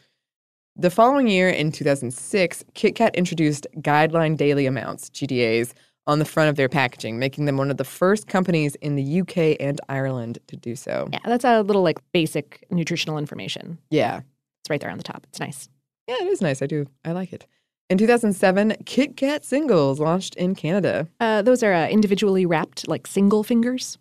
The 0.81 0.91
following 0.91 1.27
year, 1.27 1.49
in 1.49 1.73
2006, 1.73 2.65
Kit 2.75 2.95
Kat 2.95 3.15
introduced 3.17 3.67
guideline 3.79 4.37
daily 4.37 4.65
amounts, 4.65 5.11
GDAs, 5.11 5.73
on 6.09 6.19
the 6.19 6.25
front 6.25 6.49
of 6.49 6.57
their 6.57 6.69
packaging, 6.69 7.19
making 7.19 7.45
them 7.45 7.59
one 7.59 7.71
of 7.71 7.77
the 7.77 7.85
first 7.85 8.27
companies 8.27 8.75
in 8.77 8.97
the 8.97 9.21
UK 9.21 9.57
and 9.61 9.79
Ireland 9.89 10.39
to 10.49 10.57
do 10.57 10.75
so. 10.75 11.09
Yeah, 11.13 11.21
that's 11.25 11.45
a 11.45 11.63
little 11.63 11.83
like 11.83 11.99
basic 12.13 12.67
nutritional 12.71 13.19
information. 13.19 13.79
Yeah. 13.91 14.23
It's 14.63 14.71
right 14.71 14.81
there 14.81 14.91
on 14.91 14.97
the 14.97 15.05
top. 15.05 15.25
It's 15.29 15.39
nice. 15.39 15.69
Yeah, 16.09 16.17
it 16.21 16.27
is 16.27 16.41
nice. 16.41 16.63
I 16.63 16.67
do. 16.67 16.87
I 17.05 17.13
like 17.13 17.33
it. 17.35 17.47
In 17.91 17.99
2007, 17.99 18.77
Kit 18.87 19.17
Kat 19.17 19.45
singles 19.45 20.01
launched 20.01 20.35
in 20.37 20.55
Canada. 20.55 21.07
Uh, 21.21 21.43
those 21.43 21.63
are 21.63 21.73
uh, 21.73 21.89
individually 21.89 22.47
wrapped 22.47 22.89
like 22.89 23.07
single 23.07 23.45
fingers. 23.45 23.99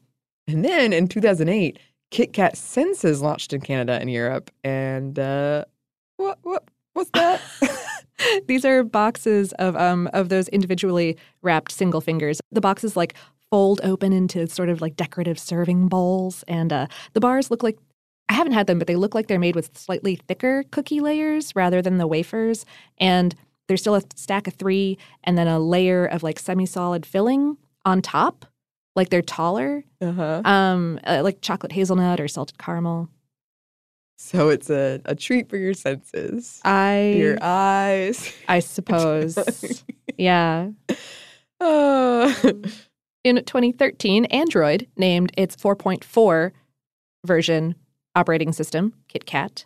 And 0.47 0.63
then 0.63 0.93
in 0.93 1.07
2008, 1.07 1.77
Kit 2.09 2.31
Kat 2.31 2.57
Senses 2.57 3.21
launched 3.21 3.51
in 3.51 3.59
Canada 3.59 3.93
and 3.99 4.09
Europe. 4.09 4.49
And 4.63 5.19
uh, 5.19 5.65
what, 6.15 6.39
what, 6.43 6.63
what's 6.97 7.11
that? 7.11 7.41
These 8.47 8.65
are 8.65 8.83
boxes 8.83 9.53
of 9.53 9.75
um 9.75 10.09
of 10.13 10.29
those 10.29 10.47
individually 10.49 11.17
wrapped 11.41 11.71
single 11.71 12.01
fingers. 12.01 12.41
The 12.51 12.61
boxes 12.61 12.97
like 12.97 13.13
fold 13.49 13.79
open 13.83 14.11
into 14.11 14.47
sort 14.47 14.69
of 14.69 14.81
like 14.81 14.95
decorative 14.95 15.39
serving 15.39 15.87
bowls, 15.87 16.43
and 16.47 16.73
uh, 16.73 16.87
the 17.13 17.19
bars 17.19 17.49
look 17.49 17.63
like 17.63 17.77
I 18.29 18.33
haven't 18.33 18.53
had 18.53 18.67
them, 18.67 18.77
but 18.77 18.87
they 18.87 18.95
look 18.95 19.15
like 19.15 19.27
they're 19.27 19.39
made 19.39 19.55
with 19.55 19.77
slightly 19.77 20.15
thicker 20.27 20.63
cookie 20.71 20.99
layers 20.99 21.55
rather 21.55 21.81
than 21.81 21.97
the 21.97 22.07
wafers. 22.07 22.65
And 22.97 23.33
there's 23.67 23.81
still 23.81 23.95
a 23.95 24.01
stack 24.15 24.47
of 24.47 24.55
three, 24.55 24.97
and 25.23 25.37
then 25.37 25.47
a 25.47 25.59
layer 25.59 26.05
of 26.05 26.23
like 26.23 26.39
semi-solid 26.39 27.05
filling 27.05 27.57
on 27.85 28.01
top, 28.01 28.45
like 28.95 29.09
they're 29.09 29.21
taller, 29.21 29.83
uh-huh. 30.01 30.41
um, 30.43 30.99
uh, 31.05 31.21
like 31.23 31.41
chocolate 31.41 31.71
hazelnut 31.71 32.19
or 32.19 32.27
salted 32.27 32.57
caramel. 32.57 33.09
So 34.17 34.49
it's 34.49 34.69
a, 34.69 34.99
a 35.05 35.15
treat 35.15 35.47
for 35.47 35.57
your 35.57 35.73
senses. 35.73 36.59
I 36.65 37.13
Your 37.17 37.37
eyes. 37.41 38.33
I 38.47 38.59
suppose. 38.59 39.83
yeah. 40.17 40.69
Oh. 41.59 42.35
In 43.23 43.43
2013, 43.43 44.25
Android 44.25 44.87
named 44.97 45.31
its 45.37 45.55
4.4 45.55 46.51
version 47.25 47.75
operating 48.15 48.51
system 48.51 48.93
KitKat. 49.13 49.65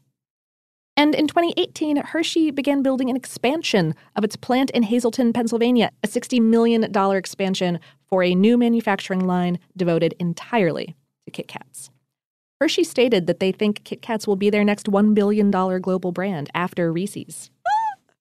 And 0.98 1.16
in 1.16 1.28
2018, 1.28 1.98
Hershey 1.98 2.52
began 2.52 2.84
building 2.84 3.10
an 3.10 3.16
expansion 3.16 3.96
of 4.18 4.26
its 4.26 4.36
plant 4.36 4.70
in 4.72 4.84
Hazleton, 4.84 5.32
Pennsylvania, 5.32 5.92
a 6.04 6.08
$60 6.08 6.42
million 6.42 6.84
expansion 7.16 7.80
for 8.06 8.22
a 8.22 8.36
new 8.36 8.58
manufacturing 8.58 9.26
line 9.26 9.60
devoted 9.78 10.14
entirely 10.20 10.96
to 11.26 11.32
Kit 11.32 11.48
Kats. 11.48 11.90
Hershey 12.62 12.84
stated 12.84 13.26
that 13.26 13.40
they 13.40 13.52
think 13.52 13.84
Kit 13.86 14.04
Kats 14.04 14.28
will 14.28 14.36
be 14.36 14.52
their 14.52 14.64
next 14.64 14.86
$1 14.86 15.16
billion 15.16 15.50
global 15.50 16.12
brand 16.12 16.48
after 16.54 16.94
Reese's. 16.94 17.50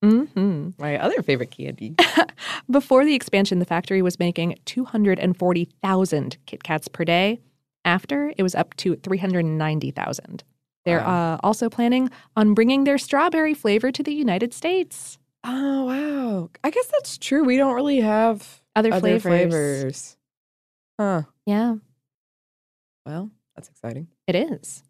Mm-hmm. 0.03 0.71
My 0.79 0.97
other 0.97 1.23
favorite 1.23 1.51
candy. 1.51 1.95
Before 2.71 3.05
the 3.05 3.15
expansion, 3.15 3.59
the 3.59 3.67
factory 3.67 4.01
was 4.01 4.19
making 4.19 4.59
240,000 4.65 6.39
Kit 6.47 6.63
Kats 6.63 6.89
per 6.89 7.05
day. 7.05 7.39
After, 7.85 8.33
it 8.39 8.43
was 8.43 8.55
up 8.55 8.75
to 8.77 8.97
390,000. 8.97 10.43
They're 10.87 11.07
uh, 11.07 11.37
also 11.43 11.69
planning 11.69 12.09
on 12.35 12.55
bringing 12.55 12.85
their 12.85 12.97
strawberry 12.97 13.53
flavor 13.53 13.93
to 13.93 14.03
the 14.03 14.15
United 14.15 14.55
States. 14.55 15.19
Oh, 15.45 15.85
wow. 15.85 16.49
I 16.65 16.71
guess 16.71 16.87
that's 16.87 17.19
true. 17.19 17.45
We 17.45 17.59
don't 17.59 17.75
really 17.75 18.01
have 18.01 18.63
Other, 18.75 18.91
other 18.95 19.21
flavors. 19.21 19.23
flavors. 19.23 20.17
Huh. 20.99 21.23
Yeah, 21.45 21.75
Well, 23.05 23.31
that's 23.57 23.69
exciting. 23.69 24.09
it 24.27 24.35
is. 24.35 24.83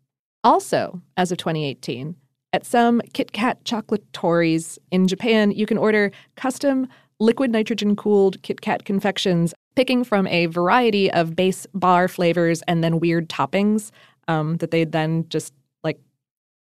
Also, 0.42 1.00
as 1.16 1.30
of 1.32 1.38
2018, 1.38 2.16
at 2.52 2.64
some 2.64 3.00
Kit 3.12 3.32
Kat 3.32 3.62
chocolatories 3.64 4.78
in 4.90 5.06
Japan, 5.06 5.50
you 5.50 5.66
can 5.66 5.78
order 5.78 6.10
custom 6.36 6.88
liquid 7.20 7.50
nitrogen 7.50 7.94
cooled 7.94 8.40
Kit 8.42 8.60
Kat 8.60 8.84
confections, 8.84 9.52
picking 9.76 10.02
from 10.02 10.26
a 10.28 10.46
variety 10.46 11.10
of 11.12 11.36
base 11.36 11.66
bar 11.74 12.08
flavors 12.08 12.62
and 12.62 12.82
then 12.82 12.98
weird 12.98 13.28
toppings 13.28 13.90
um, 14.28 14.56
that 14.56 14.70
they 14.70 14.84
then 14.84 15.26
just 15.28 15.52
like 15.84 16.00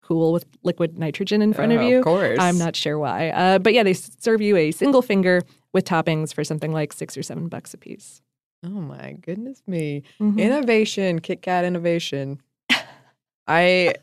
cool 0.01 0.31
with 0.31 0.45
liquid 0.63 0.97
nitrogen 0.97 1.41
in 1.41 1.51
front 1.53 1.73
of 1.73 1.81
Oh, 1.81 1.87
you. 1.87 1.97
Of 1.99 2.05
course. 2.05 2.39
I'm 2.39 2.57
not 2.57 2.75
sure 2.75 2.97
why. 2.97 3.29
Uh, 3.29 3.59
but 3.59 3.73
yeah, 3.73 3.83
they 3.83 3.93
serve 3.93 4.41
you 4.41 4.55
a 4.55 4.71
single 4.71 5.01
finger 5.01 5.43
with 5.73 5.85
toppings 5.85 6.33
for 6.33 6.43
something 6.43 6.71
like 6.71 6.93
six 6.93 7.17
or 7.17 7.23
seven 7.23 7.49
bucks 7.49 7.73
a 7.73 7.77
piece. 7.77 8.21
Oh 8.63 8.69
my 8.69 9.13
goodness 9.21 9.61
me. 9.67 10.03
Mhm. 10.19 10.39
Innovation, 10.39 11.19
Kit 11.19 11.41
Kat 11.41 11.63
innovation. 11.65 12.41
I 13.47 13.93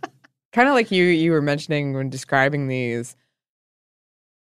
kind 0.52 0.68
of 0.68 0.74
like 0.74 0.90
you 0.90 1.04
you 1.04 1.32
were 1.32 1.42
mentioning 1.42 1.92
when 1.92 2.08
describing 2.10 2.68
these. 2.68 3.16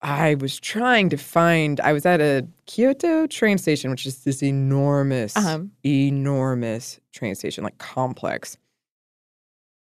I 0.01 0.35
was 0.35 0.57
trying 0.59 1.09
to 1.09 1.17
find 1.17 1.81
I 1.81 1.91
was 1.91 2.05
at 2.05 2.21
a 2.21 2.47
Kyoto 2.67 3.27
train 3.27 3.57
station, 3.57 3.91
which 3.91 4.05
is 4.05 4.23
this 4.23 4.41
enormous, 4.41 5.35
Uh-huh. 5.35 5.63
enormous 5.85 7.01
train 7.11 7.35
station, 7.35 7.65
like 7.65 7.77
complex. 7.79 8.57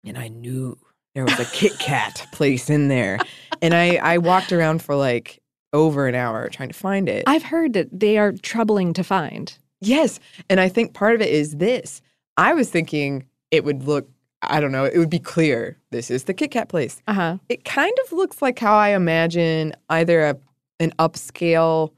And 0.05 0.19
I 0.19 0.27
knew 0.29 0.77
there 1.15 1.25
was 1.25 1.39
a 1.39 1.45
Kit 1.45 1.79
Kat 1.79 2.27
place 2.33 2.69
in 2.69 2.89
there. 2.89 3.19
And 3.63 3.75
I, 3.75 3.97
I 3.97 4.19
walked 4.19 4.53
around 4.53 4.83
for 4.83 4.97
like 4.97 5.39
over 5.73 6.09
an 6.09 6.17
hour 6.17 6.49
trying 6.49 6.69
to 6.71 6.75
find 6.75 7.09
it. 7.09 7.23
I've 7.29 7.45
heard 7.45 7.73
that 7.75 7.89
they 8.01 8.19
are 8.19 8.33
troubling 8.33 8.93
to 8.95 9.05
find. 9.05 9.57
Yes. 9.81 10.19
And 10.51 10.59
I 10.61 10.69
think 10.69 10.95
part 10.95 11.15
of 11.15 11.21
it 11.21 11.31
is 11.33 11.57
this. 11.57 12.01
I 12.37 12.55
was 12.55 12.71
thinking 12.71 13.25
it 13.51 13.65
would 13.65 13.85
look, 13.85 14.09
I 14.43 14.61
don't 14.61 14.73
know, 14.73 14.85
it 14.85 14.99
would 14.99 15.11
be 15.11 15.19
clear. 15.19 15.77
This 15.91 16.11
is 16.11 16.25
the 16.25 16.35
Kit 16.35 16.51
Kat 16.51 16.69
place. 16.69 17.03
Uh 17.07 17.13
huh. 17.15 17.39
It 17.49 17.65
kind 17.65 17.97
of 18.05 18.13
looks 18.13 18.41
like 18.43 18.59
how 18.59 18.75
I 18.77 18.91
imagine 18.91 19.75
either 19.91 20.25
a 20.25 20.37
an 20.81 20.93
upscale 20.99 21.93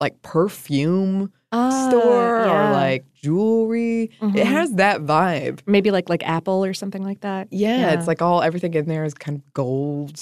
like 0.00 0.20
perfume 0.22 1.32
store 1.52 2.44
or 2.44 2.70
like 2.72 3.04
jewelry. 3.14 4.04
It 4.04 4.20
Mhm. 4.20 4.44
has 4.44 4.72
that 4.74 5.00
vibe. 5.02 5.60
maybe 5.66 5.90
like 5.90 6.08
like 6.08 6.26
Apple 6.28 6.64
or 6.64 6.74
something 6.74 7.02
like 7.02 7.20
that. 7.20 7.48
Yeah, 7.50 7.92
it's 7.92 8.06
like 8.06 8.20
all 8.22 8.42
everything 8.42 8.74
in 8.74 8.86
there 8.86 9.04
is 9.04 9.14
kind 9.14 9.38
of 9.38 9.52
gold. 9.54 10.20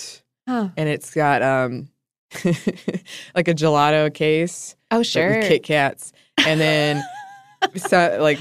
Huh. 0.49 0.69
And 0.77 0.89
it's 0.89 1.13
got 1.15 1.43
um 1.43 1.89
like 3.35 3.49
a 3.49 3.55
gelato 3.55 4.13
case. 4.13 4.77
Oh 4.91 4.99
like, 4.99 5.07
sure. 5.07 5.37
with 5.39 5.49
Kit 5.49 5.63
Kats, 5.63 6.13
and 6.39 6.61
then 6.61 7.03
so 7.77 8.19
like 8.21 8.39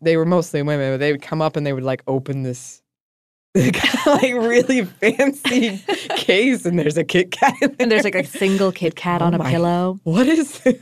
they 0.00 0.16
were 0.16 0.24
mostly 0.26 0.62
women, 0.62 0.92
but 0.92 0.98
they 0.98 1.12
would 1.12 1.22
come 1.22 1.42
up 1.42 1.56
and 1.56 1.66
they 1.66 1.72
would 1.72 1.82
like 1.84 2.02
open 2.06 2.42
this 2.42 2.82
like 3.54 4.32
really 4.32 4.84
fancy 4.84 5.78
case, 6.16 6.64
and 6.64 6.78
there's 6.78 6.96
a 6.96 7.04
Kit 7.04 7.30
Kat, 7.30 7.54
in 7.60 7.76
and 7.80 7.90
there's 7.92 8.04
like 8.04 8.14
a 8.14 8.24
single 8.24 8.72
Kit 8.72 8.96
Kat 8.96 9.20
Oh 9.20 9.26
on 9.26 9.34
a 9.34 9.38
my- 9.38 9.50
pillow. 9.50 10.00
what 10.04 10.26
is 10.26 10.60
this? 10.60 10.80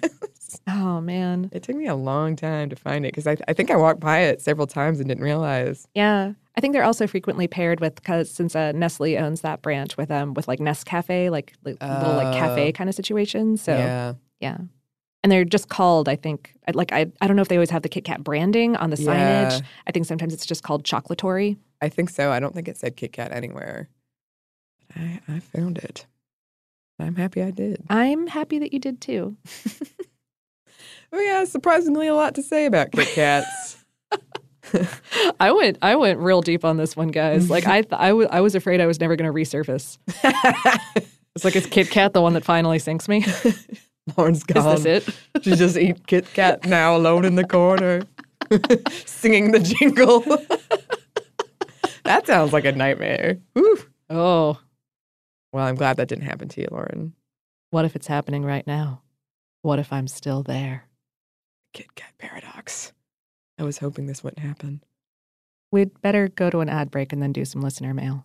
Oh 0.66 1.00
man. 1.00 1.48
It 1.52 1.62
took 1.62 1.74
me 1.76 1.86
a 1.86 1.94
long 1.96 2.36
time 2.36 2.68
to 2.70 2.76
find 2.76 3.04
it 3.04 3.12
because 3.12 3.26
I, 3.26 3.36
I 3.48 3.52
think 3.54 3.70
I 3.70 3.76
walked 3.76 4.00
by 4.00 4.20
it 4.20 4.40
several 4.40 4.66
times 4.66 5.00
and 5.00 5.08
didn't 5.08 5.22
realize. 5.24 5.86
Yeah. 5.94 6.32
I 6.56 6.60
think 6.60 6.74
they're 6.74 6.84
also 6.84 7.06
frequently 7.06 7.46
paired 7.48 7.80
with 7.80 7.94
because 7.96 8.30
since 8.30 8.54
uh, 8.54 8.72
Nestle 8.72 9.16
owns 9.16 9.40
that 9.40 9.62
branch 9.62 9.96
with 9.96 10.10
um 10.10 10.34
with 10.34 10.46
like 10.48 10.58
Nescafe, 10.60 11.30
like, 11.30 11.54
like 11.64 11.80
little 11.80 12.14
like 12.16 12.36
cafe 12.36 12.68
Oh. 12.68 12.72
kind 12.72 12.88
of 12.90 12.94
situations. 12.96 13.62
So 13.62 13.72
yeah. 13.76 14.14
yeah, 14.40 14.58
And 15.22 15.30
they're 15.30 15.44
just 15.44 15.68
called, 15.68 16.08
I 16.08 16.16
think, 16.16 16.54
like 16.72 16.92
I 16.92 17.06
I 17.20 17.26
don't 17.26 17.36
know 17.36 17.42
if 17.42 17.48
they 17.48 17.56
always 17.56 17.70
have 17.70 17.82
the 17.82 17.88
Kit 17.88 18.04
Kat 18.04 18.24
branding 18.24 18.76
on 18.76 18.90
the 18.90 18.96
signage. 18.96 19.50
Yeah. 19.52 19.60
I 19.86 19.92
think 19.92 20.06
sometimes 20.06 20.32
it's 20.32 20.46
just 20.46 20.62
called 20.62 20.84
chocolatory. 20.84 21.58
I 21.82 21.88
think 21.88 22.10
so. 22.10 22.30
I 22.30 22.40
don't 22.40 22.54
think 22.54 22.68
it 22.68 22.76
said 22.76 22.96
Kit 22.96 23.12
Kat 23.12 23.32
anywhere. 23.32 23.88
But 24.88 24.96
I, 25.02 25.20
I 25.28 25.40
found 25.40 25.78
it. 25.78 26.06
I'm 26.98 27.16
happy 27.16 27.42
I 27.42 27.50
did. 27.50 27.82
I'm 27.88 28.26
happy 28.26 28.58
that 28.58 28.72
you 28.72 28.78
did 28.78 29.00
too. 29.00 29.36
Oh 31.12 31.20
yeah, 31.20 31.44
surprisingly 31.44 32.06
a 32.06 32.14
lot 32.14 32.36
to 32.36 32.42
say 32.42 32.66
about 32.66 32.92
Kit 32.92 33.08
Kats. 33.08 33.84
I 35.40 35.50
went 35.50 35.78
I 35.82 35.96
went 35.96 36.20
real 36.20 36.40
deep 36.42 36.64
on 36.64 36.76
this 36.76 36.96
one, 36.96 37.08
guys. 37.08 37.50
Like 37.50 37.66
I 37.66 37.82
th- 37.82 37.92
I, 37.92 38.08
w- 38.10 38.28
I 38.30 38.40
was 38.40 38.54
afraid 38.54 38.80
I 38.80 38.86
was 38.86 39.00
never 39.00 39.16
going 39.16 39.26
to 39.28 39.34
resurface. 39.36 39.98
It's 41.34 41.44
like 41.44 41.56
is 41.56 41.66
Kit 41.66 41.90
Kat 41.90 42.12
the 42.12 42.20
one 42.22 42.34
that 42.34 42.44
finally 42.44 42.78
sinks 42.78 43.08
me? 43.08 43.24
Lauren's 44.16 44.42
gone. 44.44 44.76
Is 44.76 44.82
this 44.84 45.08
it? 45.08 45.14
She 45.44 45.56
just 45.56 45.76
eat 45.76 46.06
Kit 46.06 46.26
Kat 46.34 46.64
now 46.66 46.96
alone 46.96 47.24
in 47.24 47.34
the 47.36 47.46
corner, 47.46 48.02
singing 49.06 49.52
the 49.52 49.58
jingle. 49.60 50.20
that 52.04 52.26
sounds 52.26 52.52
like 52.52 52.64
a 52.64 52.72
nightmare. 52.72 53.38
Oh, 54.08 54.58
Well, 55.52 55.64
I'm 55.66 55.76
glad 55.76 55.96
that 55.98 56.08
didn't 56.08 56.24
happen 56.24 56.48
to 56.48 56.60
you, 56.60 56.68
Lauren. 56.70 57.14
what 57.70 57.84
if 57.84 57.94
it's 57.96 58.06
happening 58.08 58.44
right 58.44 58.66
now? 58.66 59.02
What 59.62 59.78
if 59.78 59.92
I'm 59.92 60.08
still 60.08 60.42
there? 60.42 60.84
Kit 61.72 61.94
Kat 61.94 62.12
paradox. 62.18 62.92
I 63.58 63.62
was 63.62 63.78
hoping 63.78 64.06
this 64.06 64.24
wouldn't 64.24 64.44
happen. 64.44 64.82
We'd 65.70 66.00
better 66.00 66.28
go 66.28 66.50
to 66.50 66.60
an 66.60 66.68
ad 66.68 66.90
break 66.90 67.12
and 67.12 67.22
then 67.22 67.32
do 67.32 67.44
some 67.44 67.60
listener 67.60 67.94
mail. 67.94 68.24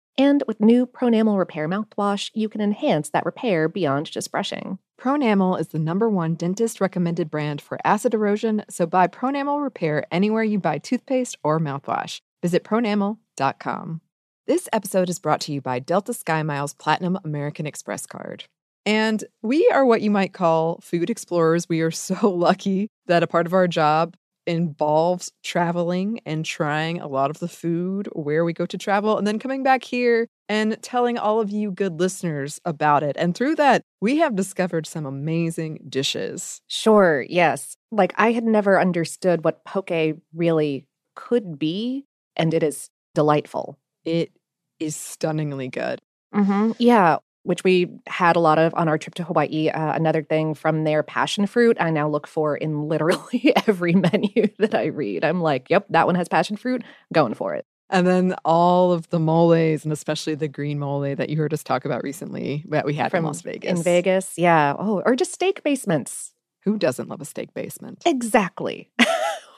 And 0.21 0.43
with 0.45 0.61
new 0.61 0.85
Pronamel 0.85 1.39
Repair 1.39 1.67
mouthwash, 1.67 2.29
you 2.35 2.47
can 2.47 2.61
enhance 2.61 3.09
that 3.09 3.25
repair 3.25 3.67
beyond 3.67 4.11
just 4.11 4.31
brushing. 4.31 4.77
Pronamel 5.01 5.59
is 5.59 5.69
the 5.69 5.79
number 5.79 6.07
one 6.07 6.35
dentist 6.35 6.79
recommended 6.79 7.31
brand 7.31 7.59
for 7.59 7.79
acid 7.83 8.13
erosion, 8.13 8.63
so 8.69 8.85
buy 8.85 9.07
Pronamel 9.07 9.63
Repair 9.63 10.05
anywhere 10.11 10.43
you 10.43 10.59
buy 10.59 10.77
toothpaste 10.77 11.37
or 11.43 11.59
mouthwash. 11.59 12.21
Visit 12.43 12.63
pronamel.com. 12.63 14.01
This 14.45 14.69
episode 14.71 15.09
is 15.09 15.17
brought 15.17 15.41
to 15.41 15.53
you 15.53 15.59
by 15.59 15.79
Delta 15.79 16.11
SkyMiles 16.11 16.77
Platinum 16.77 17.17
American 17.23 17.65
Express 17.65 18.05
card. 18.05 18.43
And 18.85 19.23
we 19.41 19.67
are 19.73 19.85
what 19.87 20.01
you 20.01 20.11
might 20.11 20.33
call 20.33 20.81
food 20.81 21.09
explorers. 21.09 21.67
We 21.67 21.81
are 21.81 21.89
so 21.89 22.29
lucky 22.29 22.89
that 23.07 23.23
a 23.23 23.27
part 23.27 23.47
of 23.47 23.55
our 23.55 23.67
job 23.67 24.15
involves 24.47 25.31
traveling 25.43 26.19
and 26.25 26.43
trying 26.45 26.99
a 26.99 27.07
lot 27.07 27.29
of 27.29 27.39
the 27.39 27.47
food 27.47 28.07
where 28.13 28.43
we 28.43 28.53
go 28.53 28.65
to 28.65 28.77
travel 28.77 29.17
and 29.17 29.25
then 29.25 29.39
coming 29.39 29.63
back 29.63 29.83
here 29.83 30.27
and 30.49 30.81
telling 30.81 31.17
all 31.17 31.39
of 31.39 31.49
you 31.49 31.71
good 31.71 31.99
listeners 31.99 32.59
about 32.65 33.03
it. 33.03 33.15
And 33.17 33.35
through 33.35 33.55
that, 33.55 33.83
we 34.01 34.17
have 34.17 34.35
discovered 34.35 34.85
some 34.85 35.05
amazing 35.05 35.79
dishes. 35.87 36.61
Sure, 36.67 37.25
yes. 37.29 37.75
Like 37.91 38.13
I 38.17 38.31
had 38.31 38.43
never 38.43 38.79
understood 38.79 39.43
what 39.43 39.63
poke 39.65 39.91
really 40.33 40.87
could 41.15 41.59
be, 41.59 42.05
and 42.35 42.53
it 42.53 42.63
is 42.63 42.89
delightful. 43.13 43.77
It 44.05 44.31
is 44.79 44.95
stunningly 44.95 45.67
good. 45.67 46.01
Mm-hmm. 46.33 46.71
Yeah, 46.79 47.17
which 47.43 47.63
we 47.63 47.89
had 48.07 48.35
a 48.35 48.39
lot 48.39 48.59
of 48.59 48.73
on 48.75 48.87
our 48.87 48.97
trip 48.97 49.15
to 49.15 49.23
Hawaii. 49.23 49.69
Uh, 49.69 49.93
another 49.93 50.23
thing 50.23 50.53
from 50.53 50.83
their 50.83 51.03
passion 51.03 51.45
fruit, 51.45 51.77
I 51.79 51.89
now 51.89 52.07
look 52.07 52.27
for 52.27 52.55
in 52.55 52.83
literally 52.87 53.53
every 53.67 53.93
menu 53.93 54.47
that 54.59 54.75
I 54.75 54.85
read. 54.85 55.23
I'm 55.23 55.41
like, 55.41 55.69
yep, 55.69 55.85
that 55.89 56.05
one 56.05 56.15
has 56.15 56.27
passion 56.27 56.57
fruit, 56.57 56.83
going 57.13 57.33
for 57.33 57.55
it. 57.55 57.65
And 57.89 58.07
then 58.07 58.35
all 58.45 58.93
of 58.93 59.09
the 59.09 59.19
moles, 59.19 59.83
and 59.83 59.91
especially 59.91 60.33
the 60.35 60.47
green 60.47 60.79
mole 60.79 61.01
that 61.01 61.29
you 61.29 61.35
heard 61.35 61.53
us 61.53 61.61
talk 61.61 61.83
about 61.83 62.03
recently 62.03 62.63
that 62.69 62.85
we 62.85 62.93
had 62.93 63.11
from 63.11 63.19
in 63.19 63.25
Las 63.25 63.41
Vegas. 63.41 63.69
In 63.69 63.83
Vegas, 63.83 64.37
yeah. 64.37 64.75
Oh, 64.79 65.01
or 65.05 65.15
just 65.15 65.33
steak 65.33 65.61
basements. 65.61 66.33
Who 66.63 66.77
doesn't 66.77 67.09
love 67.09 67.19
a 67.19 67.25
steak 67.25 67.53
basement? 67.53 68.03
Exactly. 68.05 68.91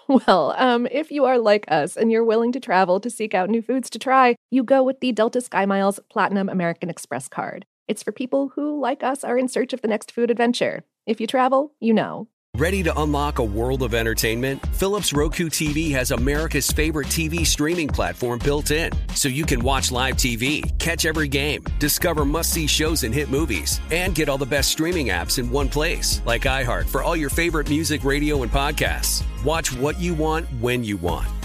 Well, 0.07 0.53
um, 0.57 0.87
if 0.91 1.11
you 1.11 1.25
are 1.25 1.37
like 1.37 1.65
us 1.69 1.95
and 1.95 2.11
you're 2.11 2.25
willing 2.25 2.51
to 2.53 2.59
travel 2.59 2.99
to 2.99 3.09
seek 3.09 3.33
out 3.33 3.49
new 3.49 3.61
foods 3.61 3.89
to 3.91 3.99
try, 3.99 4.35
you 4.51 4.63
go 4.63 4.83
with 4.83 4.99
the 4.99 5.11
Delta 5.11 5.39
SkyMiles 5.39 5.99
Platinum 6.09 6.49
American 6.49 6.89
Express 6.89 7.27
card. 7.27 7.65
It's 7.87 8.03
for 8.03 8.11
people 8.11 8.51
who, 8.55 8.79
like 8.79 9.03
us, 9.03 9.23
are 9.23 9.37
in 9.37 9.47
search 9.47 9.73
of 9.73 9.81
the 9.81 9.87
next 9.87 10.11
food 10.11 10.31
adventure. 10.31 10.83
If 11.05 11.19
you 11.19 11.27
travel, 11.27 11.73
you 11.79 11.93
know. 11.93 12.27
Ready 12.55 12.83
to 12.83 13.01
unlock 13.01 13.39
a 13.39 13.43
world 13.43 13.81
of 13.81 13.95
entertainment? 13.95 14.63
Philips 14.75 15.11
Roku 15.11 15.49
TV 15.49 15.89
has 15.91 16.11
America's 16.11 16.69
favorite 16.69 17.07
TV 17.07 17.45
streaming 17.45 17.87
platform 17.87 18.37
built 18.37 18.69
in, 18.69 18.91
so 19.15 19.27
you 19.27 19.43
can 19.43 19.59
watch 19.59 19.91
live 19.91 20.17
TV, 20.17 20.61
catch 20.77 21.05
every 21.05 21.27
game, 21.27 21.63
discover 21.79 22.23
must 22.23 22.53
see 22.53 22.67
shows 22.67 23.03
and 23.03 23.13
hit 23.13 23.31
movies, 23.31 23.81
and 23.89 24.13
get 24.13 24.29
all 24.29 24.37
the 24.37 24.45
best 24.45 24.69
streaming 24.69 25.07
apps 25.07 25.39
in 25.39 25.49
one 25.49 25.67
place, 25.67 26.21
like 26.27 26.43
iHeart 26.43 26.87
for 26.87 27.01
all 27.01 27.15
your 27.15 27.31
favorite 27.31 27.69
music, 27.69 28.03
radio, 28.03 28.43
and 28.43 28.51
podcasts. 28.51 29.23
Watch 29.43 29.75
what 29.75 29.99
you 29.99 30.13
want 30.13 30.45
when 30.61 30.83
you 30.83 30.97
want. 30.97 31.27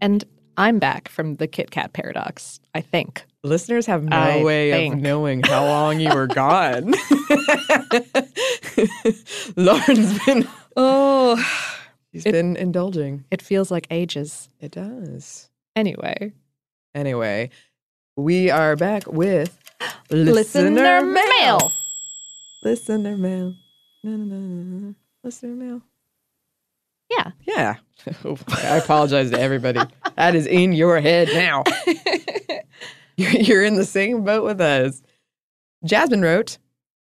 And 0.00 0.24
I'm 0.56 0.78
back 0.78 1.08
from 1.08 1.36
the 1.36 1.46
Kit 1.46 1.70
Kat 1.70 1.92
paradox, 1.92 2.60
I 2.74 2.80
think. 2.80 3.24
Listeners 3.42 3.86
have 3.86 4.04
no 4.04 4.16
I 4.16 4.42
way 4.42 4.70
think. 4.72 4.94
of 4.94 5.00
knowing 5.00 5.42
how 5.42 5.64
long 5.64 6.00
you 6.00 6.12
were 6.14 6.26
gone. 6.26 6.94
Lauren's 9.56 10.24
been 10.24 10.48
Oh, 10.76 11.36
she's 12.12 12.26
It- 12.26 12.32
been 12.32 12.56
indulging. 12.56 13.24
it 13.30 13.42
feels 13.42 13.70
like 13.70 13.86
ages. 13.90 14.48
It 14.60 14.72
does. 14.72 15.50
Anyway, 15.74 16.32
Anyway, 16.94 17.50
we 18.16 18.50
are 18.50 18.74
back 18.76 19.06
with 19.06 19.58
listener 20.10 21.04
mail. 21.04 21.70
Listener 22.64 23.16
mail. 23.18 23.54
Na, 24.02 24.16
na, 24.16 24.24
na, 24.24 24.36
na. 24.88 24.92
Listener 25.22 25.54
mail. 25.54 25.82
Yeah. 27.10 27.30
Yeah. 27.46 27.76
I 28.48 28.76
apologize 28.76 29.30
to 29.30 29.40
everybody. 29.40 29.80
That 30.16 30.34
is 30.34 30.46
in 30.46 30.72
your 30.72 31.00
head 31.00 31.28
now. 31.32 31.64
You're 33.18 33.30
you're 33.30 33.64
in 33.64 33.76
the 33.76 33.84
same 33.86 34.24
boat 34.24 34.44
with 34.44 34.60
us. 34.60 35.00
Jasmine 35.84 36.20
wrote, 36.20 36.58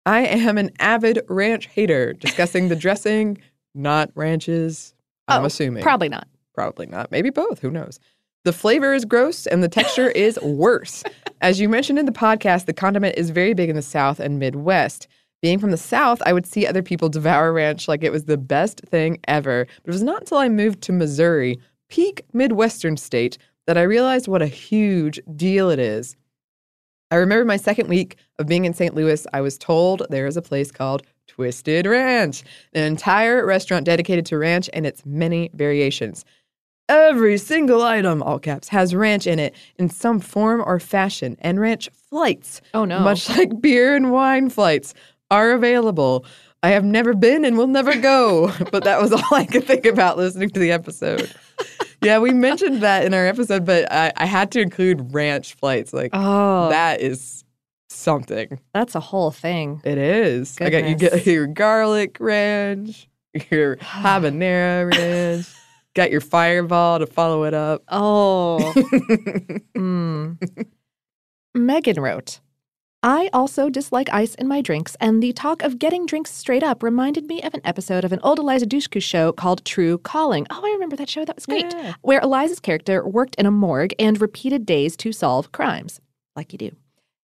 I 0.05 0.21
am 0.21 0.57
an 0.57 0.71
avid 0.79 1.21
ranch 1.29 1.67
hater, 1.67 2.13
discussing 2.13 2.69
the 2.69 2.77
dressing, 2.77 3.39
not 3.75 4.11
ranches. 4.15 4.95
I'm 5.27 5.43
Oh, 5.43 5.47
assuming. 5.47 5.83
Probably 5.83 6.09
not. 6.09 6.29
Probably 6.55 6.87
not. 6.87 7.11
Maybe 7.11 7.31
both. 7.31 7.59
Who 7.59 7.73
knows? 7.73 7.99
The 8.45 8.53
flavor 8.53 8.95
is 8.95 9.05
gross 9.05 9.49
and 9.49 9.65
the 9.65 9.69
texture 9.69 10.09
is 10.11 10.39
worse. 10.43 11.03
As 11.41 11.59
you 11.59 11.69
mentioned 11.69 11.99
in 11.99 12.07
the 12.07 12.13
podcast, 12.13 12.67
the 12.67 12.73
condiment 12.73 13.19
is 13.19 13.31
very 13.31 13.53
big 13.53 13.69
in 13.69 13.75
the 13.75 13.83
South 13.83 14.21
and 14.21 14.39
Midwest. 14.39 15.09
Being 15.47 15.61
from 15.61 15.71
the 15.71 15.77
South, 15.77 16.21
I 16.27 16.33
would 16.33 16.45
see 16.45 16.67
other 16.67 16.83
people 16.83 17.09
devour 17.09 17.53
ranch 17.53 17.87
like 17.87 18.03
it 18.03 18.11
was 18.11 18.25
the 18.25 18.37
best 18.37 18.81
thing 18.81 19.21
ever. 19.29 19.65
But 19.85 19.89
it 19.91 19.93
was 19.93 20.03
not 20.03 20.23
until 20.23 20.39
I 20.39 20.49
moved 20.49 20.81
to 20.83 20.93
Missouri, 20.93 21.61
peak 21.89 22.23
Midwestern 22.33 22.97
state, 22.97 23.39
that 23.69 23.79
I 23.79 23.83
realized 23.83 24.27
what 24.27 24.43
a 24.43 24.49
huge 24.49 25.21
deal 25.37 25.71
it 25.71 25.79
is. 25.79 26.17
I 27.13 27.15
remember 27.15 27.45
my 27.45 27.59
second 27.59 27.89
week 27.89 28.17
of 28.41 28.49
being 28.49 28.65
in 28.65 28.75
St. 28.75 28.97
Louis, 28.97 29.25
I 29.33 29.41
was 29.41 29.57
told 29.57 30.05
there 30.11 30.27
is 30.27 30.37
a 30.37 30.43
place 30.43 30.73
called 30.73 31.05
Twisted 31.29 31.87
Ranch, 31.87 32.43
an 32.73 32.83
entire 32.83 33.47
restaurant 33.47 33.87
dedicated 33.87 34.27
to 34.27 34.39
ranch 34.39 34.69
and 34.73 34.85
its 34.85 35.07
many 35.07 35.51
variations. 35.55 36.25
Every 36.89 37.39
single 37.39 37.83
item, 37.83 38.21
all 38.21 38.41
caps, 38.41 38.67
has 38.71 38.97
ranch 38.97 39.29
in 39.29 39.39
it 39.39 39.55
in 39.79 39.91
some 39.91 40.19
form 40.19 40.61
or 40.67 40.81
fashion, 40.81 41.37
and 41.41 41.61
ranch 41.61 41.89
flights, 41.93 42.61
Oh, 42.75 42.85
no. 42.85 42.99
much 42.99 43.29
like 43.39 43.61
beer 43.61 43.95
and 43.95 44.11
wine 44.11 44.51
flights, 44.51 44.93
are 45.31 45.53
available. 45.53 46.25
I 46.63 46.71
have 46.71 46.85
never 46.85 47.15
been 47.15 47.45
and 47.45 47.57
will 47.57 47.67
never 47.67 47.95
go, 47.97 48.53
but 48.73 48.85
that 48.85 49.01
was 49.01 49.13
all 49.13 49.23
I 49.35 49.45
could 49.47 49.65
think 49.65 49.87
about 49.87 50.17
listening 50.17 50.51
to 50.51 50.61
the 50.61 50.73
episode. 50.73 51.33
yeah, 52.03 52.19
we 52.19 52.33
mentioned 52.33 52.83
that 52.83 53.05
in 53.05 53.15
our 53.15 53.27
episode, 53.27 53.65
but 53.65 53.91
I, 53.93 54.13
I 54.17 54.27
had 54.27 54.51
to 54.53 54.61
include 54.61 55.15
ranch 55.15 55.55
flights. 55.55 55.93
Like, 55.93 56.11
Oh, 56.13 56.69
that 56.71 57.01
is 57.01 57.45
something. 57.89 58.59
that's 58.75 58.95
a 58.95 59.01
whole 59.01 59.31
thing. 59.31 59.81
It 59.85 59.99
is. 59.99 60.57
I 60.61 60.71
got 60.71 60.89
you 60.89 60.95
get 60.97 61.25
your 61.27 61.47
garlic 61.47 62.17
ranch, 62.21 63.09
your 63.51 63.77
habanero 63.77 64.93
ranch, 64.93 65.47
got 65.95 66.11
your 66.11 66.21
fireball 66.21 66.99
to 66.99 67.07
follow 67.07 67.45
it 67.45 67.55
up. 67.55 67.83
Oh. 67.89 68.73
Mm. 69.77 70.39
Megan 71.55 72.01
wrote, 72.01 72.41
I 73.07 73.31
also 73.33 73.71
dislike 73.71 74.09
ice 74.13 74.35
in 74.35 74.49
my 74.49 74.61
drinks, 74.61 74.97
and 75.01 75.23
the 75.23 75.33
talk 75.33 75.63
of 75.63 75.79
getting 75.79 76.07
drinks 76.07 76.33
straight 76.33 76.65
up 76.65 76.83
reminded 76.83 77.29
me 77.29 77.41
of 77.41 77.55
an 77.55 77.61
episode 77.63 78.05
of 78.05 78.11
an 78.11 78.19
old 78.25 78.41
Eliza 78.41 78.67
Dushku 78.67 79.01
show 79.01 79.31
called 79.31 79.65
True 79.65 79.99
Calling. 79.99 80.45
Oh, 80.51 80.61
I 80.65 80.71
remember 80.71 80.97
that 80.97 81.09
show. 81.09 81.25
That 81.25 81.37
was 81.37 81.47
great. 81.47 81.73
Yeah. 81.73 81.95
Where 82.03 82.19
Eliza's 82.19 82.59
character 82.59 83.07
worked 83.07 83.37
in 83.37 83.47
a 83.47 83.53
morgue 83.53 83.95
and 84.01 84.21
repeated 84.21 84.67
days 84.67 84.97
to 84.97 85.13
solve 85.13 85.53
crimes, 85.53 86.01
like 86.35 86.53
you 86.53 86.59
do. 86.59 86.73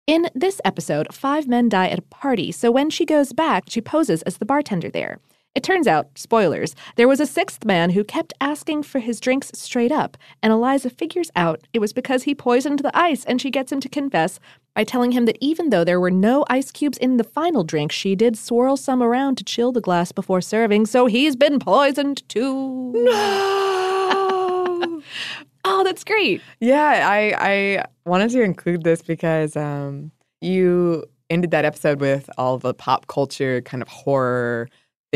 In 0.06 0.28
this 0.32 0.60
episode, 0.64 1.12
five 1.12 1.48
men 1.48 1.68
die 1.68 1.88
at 1.88 1.98
a 1.98 2.02
party, 2.02 2.52
so 2.52 2.70
when 2.70 2.88
she 2.88 3.04
goes 3.04 3.32
back, 3.32 3.64
she 3.66 3.80
poses 3.80 4.22
as 4.22 4.36
the 4.36 4.46
bartender 4.46 4.90
there. 4.90 5.18
It 5.54 5.62
turns 5.62 5.86
out, 5.86 6.18
spoilers, 6.18 6.74
there 6.96 7.06
was 7.06 7.20
a 7.20 7.26
sixth 7.26 7.64
man 7.64 7.90
who 7.90 8.02
kept 8.02 8.32
asking 8.40 8.82
for 8.82 8.98
his 8.98 9.20
drinks 9.20 9.52
straight 9.54 9.92
up, 9.92 10.16
and 10.42 10.52
Eliza 10.52 10.90
figures 10.90 11.30
out 11.36 11.60
it 11.72 11.78
was 11.78 11.92
because 11.92 12.24
he 12.24 12.34
poisoned 12.34 12.80
the 12.80 12.96
ice, 12.96 13.24
and 13.24 13.40
she 13.40 13.52
gets 13.52 13.70
him 13.70 13.78
to 13.80 13.88
confess 13.88 14.40
by 14.74 14.82
telling 14.82 15.12
him 15.12 15.26
that 15.26 15.38
even 15.40 15.70
though 15.70 15.84
there 15.84 16.00
were 16.00 16.10
no 16.10 16.44
ice 16.50 16.72
cubes 16.72 16.98
in 16.98 17.18
the 17.18 17.24
final 17.24 17.62
drink, 17.62 17.92
she 17.92 18.16
did 18.16 18.36
swirl 18.36 18.76
some 18.76 19.00
around 19.00 19.36
to 19.36 19.44
chill 19.44 19.70
the 19.70 19.80
glass 19.80 20.10
before 20.10 20.40
serving, 20.40 20.86
so 20.86 21.06
he's 21.06 21.36
been 21.36 21.60
poisoned 21.60 22.28
too. 22.28 22.90
No. 22.92 23.04
oh, 25.64 25.84
that's 25.84 26.02
great. 26.02 26.42
Yeah, 26.58 27.08
I 27.08 27.34
I 27.38 27.84
wanted 28.04 28.30
to 28.30 28.42
include 28.42 28.82
this 28.82 29.02
because 29.02 29.56
um, 29.56 30.10
you 30.40 31.04
ended 31.30 31.52
that 31.52 31.64
episode 31.64 32.00
with 32.00 32.28
all 32.36 32.58
the 32.58 32.74
pop 32.74 33.06
culture 33.06 33.60
kind 33.62 33.82
of 33.82 33.88
horror 33.88 34.68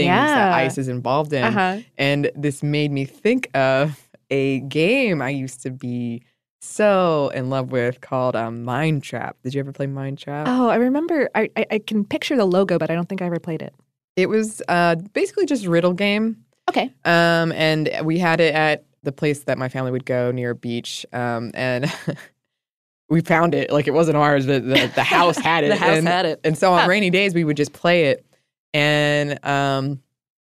things 0.03 0.35
that 0.35 0.51
Yeah. 0.51 0.57
ice 0.57 0.79
is 0.79 0.89
involved 0.89 1.33
in, 1.33 1.45
Uh-huh. 1.45 1.81
and 1.97 2.31
this 2.37 2.63
made 2.63 2.91
me 2.93 3.05
think 3.05 3.49
of 3.57 4.09
a 4.31 4.61
game 4.61 5.21
I 5.23 5.31
used 5.31 5.63
to 5.63 5.71
be 5.71 6.23
so 6.61 7.31
in 7.35 7.51
love 7.51 7.71
with 7.73 8.01
called 8.01 8.35
um, 8.37 8.65
Mind 8.65 9.03
Trap. 9.03 9.37
Did 9.43 9.55
you 9.55 9.61
ever 9.61 9.73
play 9.73 9.87
Mind 9.87 10.19
Trap? 10.19 10.47
Oh, 10.51 10.69
I 10.69 10.77
remember. 10.77 11.29
I, 11.35 11.49
I, 11.57 11.67
I 11.73 11.79
can 11.79 12.05
picture 12.05 12.37
the 12.37 12.45
logo, 12.45 12.79
but 12.79 12.91
I 12.91 12.95
don't 12.95 13.09
think 13.09 13.23
I 13.23 13.27
ever 13.27 13.39
played 13.39 13.63
it. 13.63 13.75
It 14.17 14.29
was 14.29 14.61
uh, 14.69 14.97
basically 15.13 15.47
just 15.47 15.67
riddle 15.67 15.93
game. 15.95 16.45
Okay. 16.69 16.93
Um, 17.05 17.53
and 17.53 17.89
we 18.03 18.19
had 18.19 18.41
it 18.41 18.55
at 18.55 18.85
the 19.05 19.13
place 19.13 19.45
that 19.45 19.57
my 19.57 19.69
family 19.69 19.93
would 19.93 20.05
go 20.05 20.33
near 20.33 20.51
a 20.51 20.55
beach. 20.57 21.07
Um, 21.13 21.53
and 21.55 21.91
we 23.09 23.21
found 23.23 23.55
it 23.55 23.71
like 23.71 23.87
it 23.87 23.93
wasn't 23.95 24.17
ours, 24.17 24.45
but 24.47 24.65
the, 24.69 24.91
the 24.95 25.03
house 25.19 25.39
had 25.39 25.65
it. 25.65 25.69
The 25.69 25.77
house 25.77 25.99
and, 25.99 26.09
had 26.09 26.27
it. 26.27 26.41
And 26.45 26.59
so 26.59 26.73
on 26.73 26.83
Huh. 26.83 26.89
rainy 26.89 27.11
days, 27.11 27.35
we 27.35 27.45
would 27.45 27.57
just 27.57 27.73
play 27.73 28.07
it. 28.07 28.27
And 28.75 29.45
um, 29.45 30.03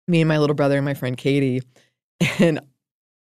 me 0.08 0.20
and 0.20 0.28
my 0.28 0.38
little 0.38 0.54
brother 0.54 0.76
and 0.76 0.84
my 0.84 0.94
friend 0.94 1.16
Katie, 1.16 1.62
and 2.38 2.60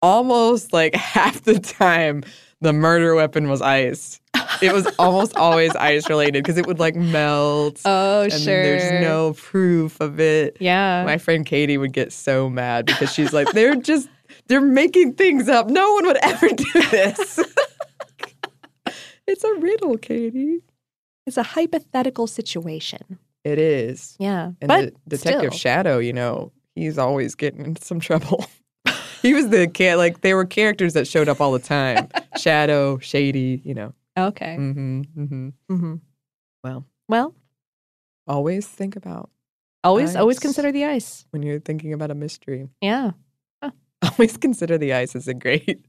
almost 0.02 0.72
like 0.72 0.94
half 0.94 1.42
the 1.42 1.58
time, 1.58 2.22
the 2.60 2.72
murder 2.72 3.14
weapon 3.14 3.48
was 3.48 3.62
ice. 3.62 4.20
It 4.62 4.72
was 4.72 4.86
almost 4.98 5.36
always 5.36 5.74
ice 5.76 6.08
related 6.08 6.44
because 6.44 6.58
it 6.58 6.66
would 6.66 6.78
like 6.78 6.94
melt. 6.94 7.80
Oh, 7.84 8.22
and 8.22 8.32
then 8.32 8.44
there's 8.44 9.02
no 9.02 9.32
proof 9.34 10.00
of 10.00 10.20
it. 10.20 10.56
Yeah. 10.60 11.04
My 11.04 11.18
friend 11.18 11.44
Katie 11.44 11.78
would 11.78 11.92
get 11.92 12.12
so 12.12 12.48
mad 12.48 12.86
because 12.86 13.12
she's 13.12 13.32
like, 13.32 13.50
they're 13.52 13.76
just, 13.76 14.08
they're 14.46 14.60
making 14.60 15.14
things 15.14 15.48
up. 15.48 15.68
No 15.68 15.92
one 15.94 16.06
would 16.06 16.18
ever 16.22 16.48
do 16.48 16.72
this. 16.90 17.40
it's 19.26 19.44
a 19.44 19.54
riddle, 19.54 19.98
Katie. 19.98 20.60
It's 21.26 21.36
a 21.36 21.42
hypothetical 21.42 22.26
situation. 22.26 23.18
It 23.44 23.58
is. 23.58 24.16
Yeah. 24.18 24.52
And 24.60 24.68
but 24.68 24.94
the 25.06 25.16
Detective 25.18 25.52
still. 25.52 25.58
Shadow, 25.58 25.98
you 25.98 26.12
know, 26.12 26.52
he's 26.74 26.98
always 26.98 27.34
getting 27.34 27.64
into 27.64 27.84
some 27.84 28.00
trouble. 28.00 28.46
he 29.22 29.34
was 29.34 29.48
the 29.50 29.68
cat, 29.68 29.98
like, 29.98 30.22
they 30.22 30.34
were 30.34 30.44
characters 30.46 30.94
that 30.94 31.06
showed 31.06 31.28
up 31.28 31.40
all 31.40 31.52
the 31.52 31.58
time. 31.58 32.08
Shadow, 32.38 32.98
Shady, 32.98 33.60
you 33.64 33.74
know. 33.74 33.92
Okay. 34.16 34.56
Mm-hmm, 34.58 35.00
mm-hmm. 35.16 35.48
Mm-hmm. 35.70 35.94
Well, 36.62 36.86
Well, 37.08 37.34
always 38.26 38.66
think 38.66 38.96
about 38.96 39.28
always, 39.82 40.16
always 40.16 40.38
consider 40.38 40.72
the 40.72 40.84
ice. 40.86 41.26
when 41.30 41.42
you're 41.42 41.60
thinking 41.60 41.92
about 41.92 42.10
a 42.10 42.14
mystery. 42.14 42.68
Yeah. 42.80 43.10
Always 44.02 44.36
consider 44.36 44.76
the 44.76 44.92
ice 44.92 45.14
is 45.16 45.28
a 45.28 45.34
great, 45.34 45.86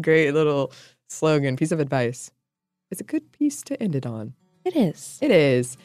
great 0.00 0.32
little 0.32 0.72
slogan, 1.08 1.56
piece 1.56 1.72
of 1.72 1.80
advice. 1.80 2.30
It's 2.92 3.00
a 3.00 3.04
good 3.04 3.32
piece 3.32 3.62
to 3.64 3.82
end 3.82 3.96
it 3.96 4.06
on. 4.06 4.34
It 4.64 4.76
is. 4.76 5.18
It 5.20 5.32
is. 5.32 5.76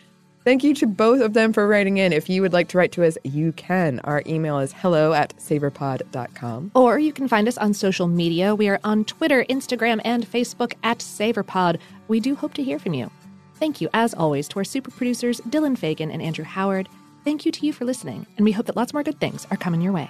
Thank 0.43 0.63
you 0.63 0.73
to 0.75 0.87
both 0.87 1.21
of 1.21 1.33
them 1.33 1.53
for 1.53 1.67
writing 1.67 1.97
in. 1.97 2.13
If 2.13 2.27
you 2.27 2.41
would 2.41 2.53
like 2.53 2.67
to 2.69 2.77
write 2.77 2.91
to 2.93 3.05
us, 3.05 3.15
you 3.23 3.51
can. 3.51 3.99
Our 4.03 4.23
email 4.25 4.57
is 4.57 4.73
hello 4.73 5.13
at 5.13 5.37
savorpod.com. 5.37 6.71
Or 6.73 6.97
you 6.97 7.13
can 7.13 7.27
find 7.27 7.47
us 7.47 7.59
on 7.59 7.75
social 7.75 8.07
media. 8.07 8.55
We 8.55 8.67
are 8.67 8.79
on 8.83 9.05
Twitter, 9.05 9.45
Instagram, 9.49 10.01
and 10.03 10.25
Facebook 10.25 10.73
at 10.81 10.97
SavorPod. 10.99 11.77
We 12.07 12.19
do 12.19 12.35
hope 12.35 12.55
to 12.55 12.63
hear 12.63 12.79
from 12.79 12.95
you. 12.95 13.11
Thank 13.55 13.81
you, 13.81 13.89
as 13.93 14.15
always, 14.15 14.47
to 14.49 14.57
our 14.57 14.63
super 14.63 14.89
producers, 14.89 15.39
Dylan 15.41 15.77
Fagan 15.77 16.09
and 16.09 16.21
Andrew 16.21 16.45
Howard. 16.45 16.89
Thank 17.23 17.45
you 17.45 17.51
to 17.51 17.65
you 17.65 17.71
for 17.71 17.85
listening, 17.85 18.25
and 18.37 18.43
we 18.43 18.51
hope 18.51 18.65
that 18.65 18.75
lots 18.75 18.93
more 18.93 19.03
good 19.03 19.19
things 19.19 19.45
are 19.51 19.57
coming 19.57 19.81
your 19.81 19.93
way. 19.93 20.09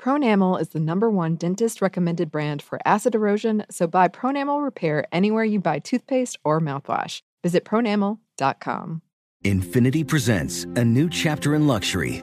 Pronamel 0.00 0.58
is 0.58 0.70
the 0.70 0.80
number 0.80 1.10
one 1.10 1.36
dentist 1.36 1.82
recommended 1.82 2.30
brand 2.30 2.62
for 2.62 2.78
acid 2.86 3.14
erosion, 3.14 3.66
so 3.70 3.86
buy 3.86 4.08
Pronamel 4.08 4.64
Repair 4.64 5.06
anywhere 5.12 5.44
you 5.44 5.60
buy 5.60 5.78
toothpaste 5.78 6.38
or 6.42 6.58
mouthwash. 6.58 7.20
Visit 7.42 7.66
pronamel.com. 7.66 9.02
Infiniti 9.44 10.06
presents 10.06 10.64
a 10.64 10.84
new 10.84 11.10
chapter 11.10 11.54
in 11.54 11.66
luxury, 11.66 12.22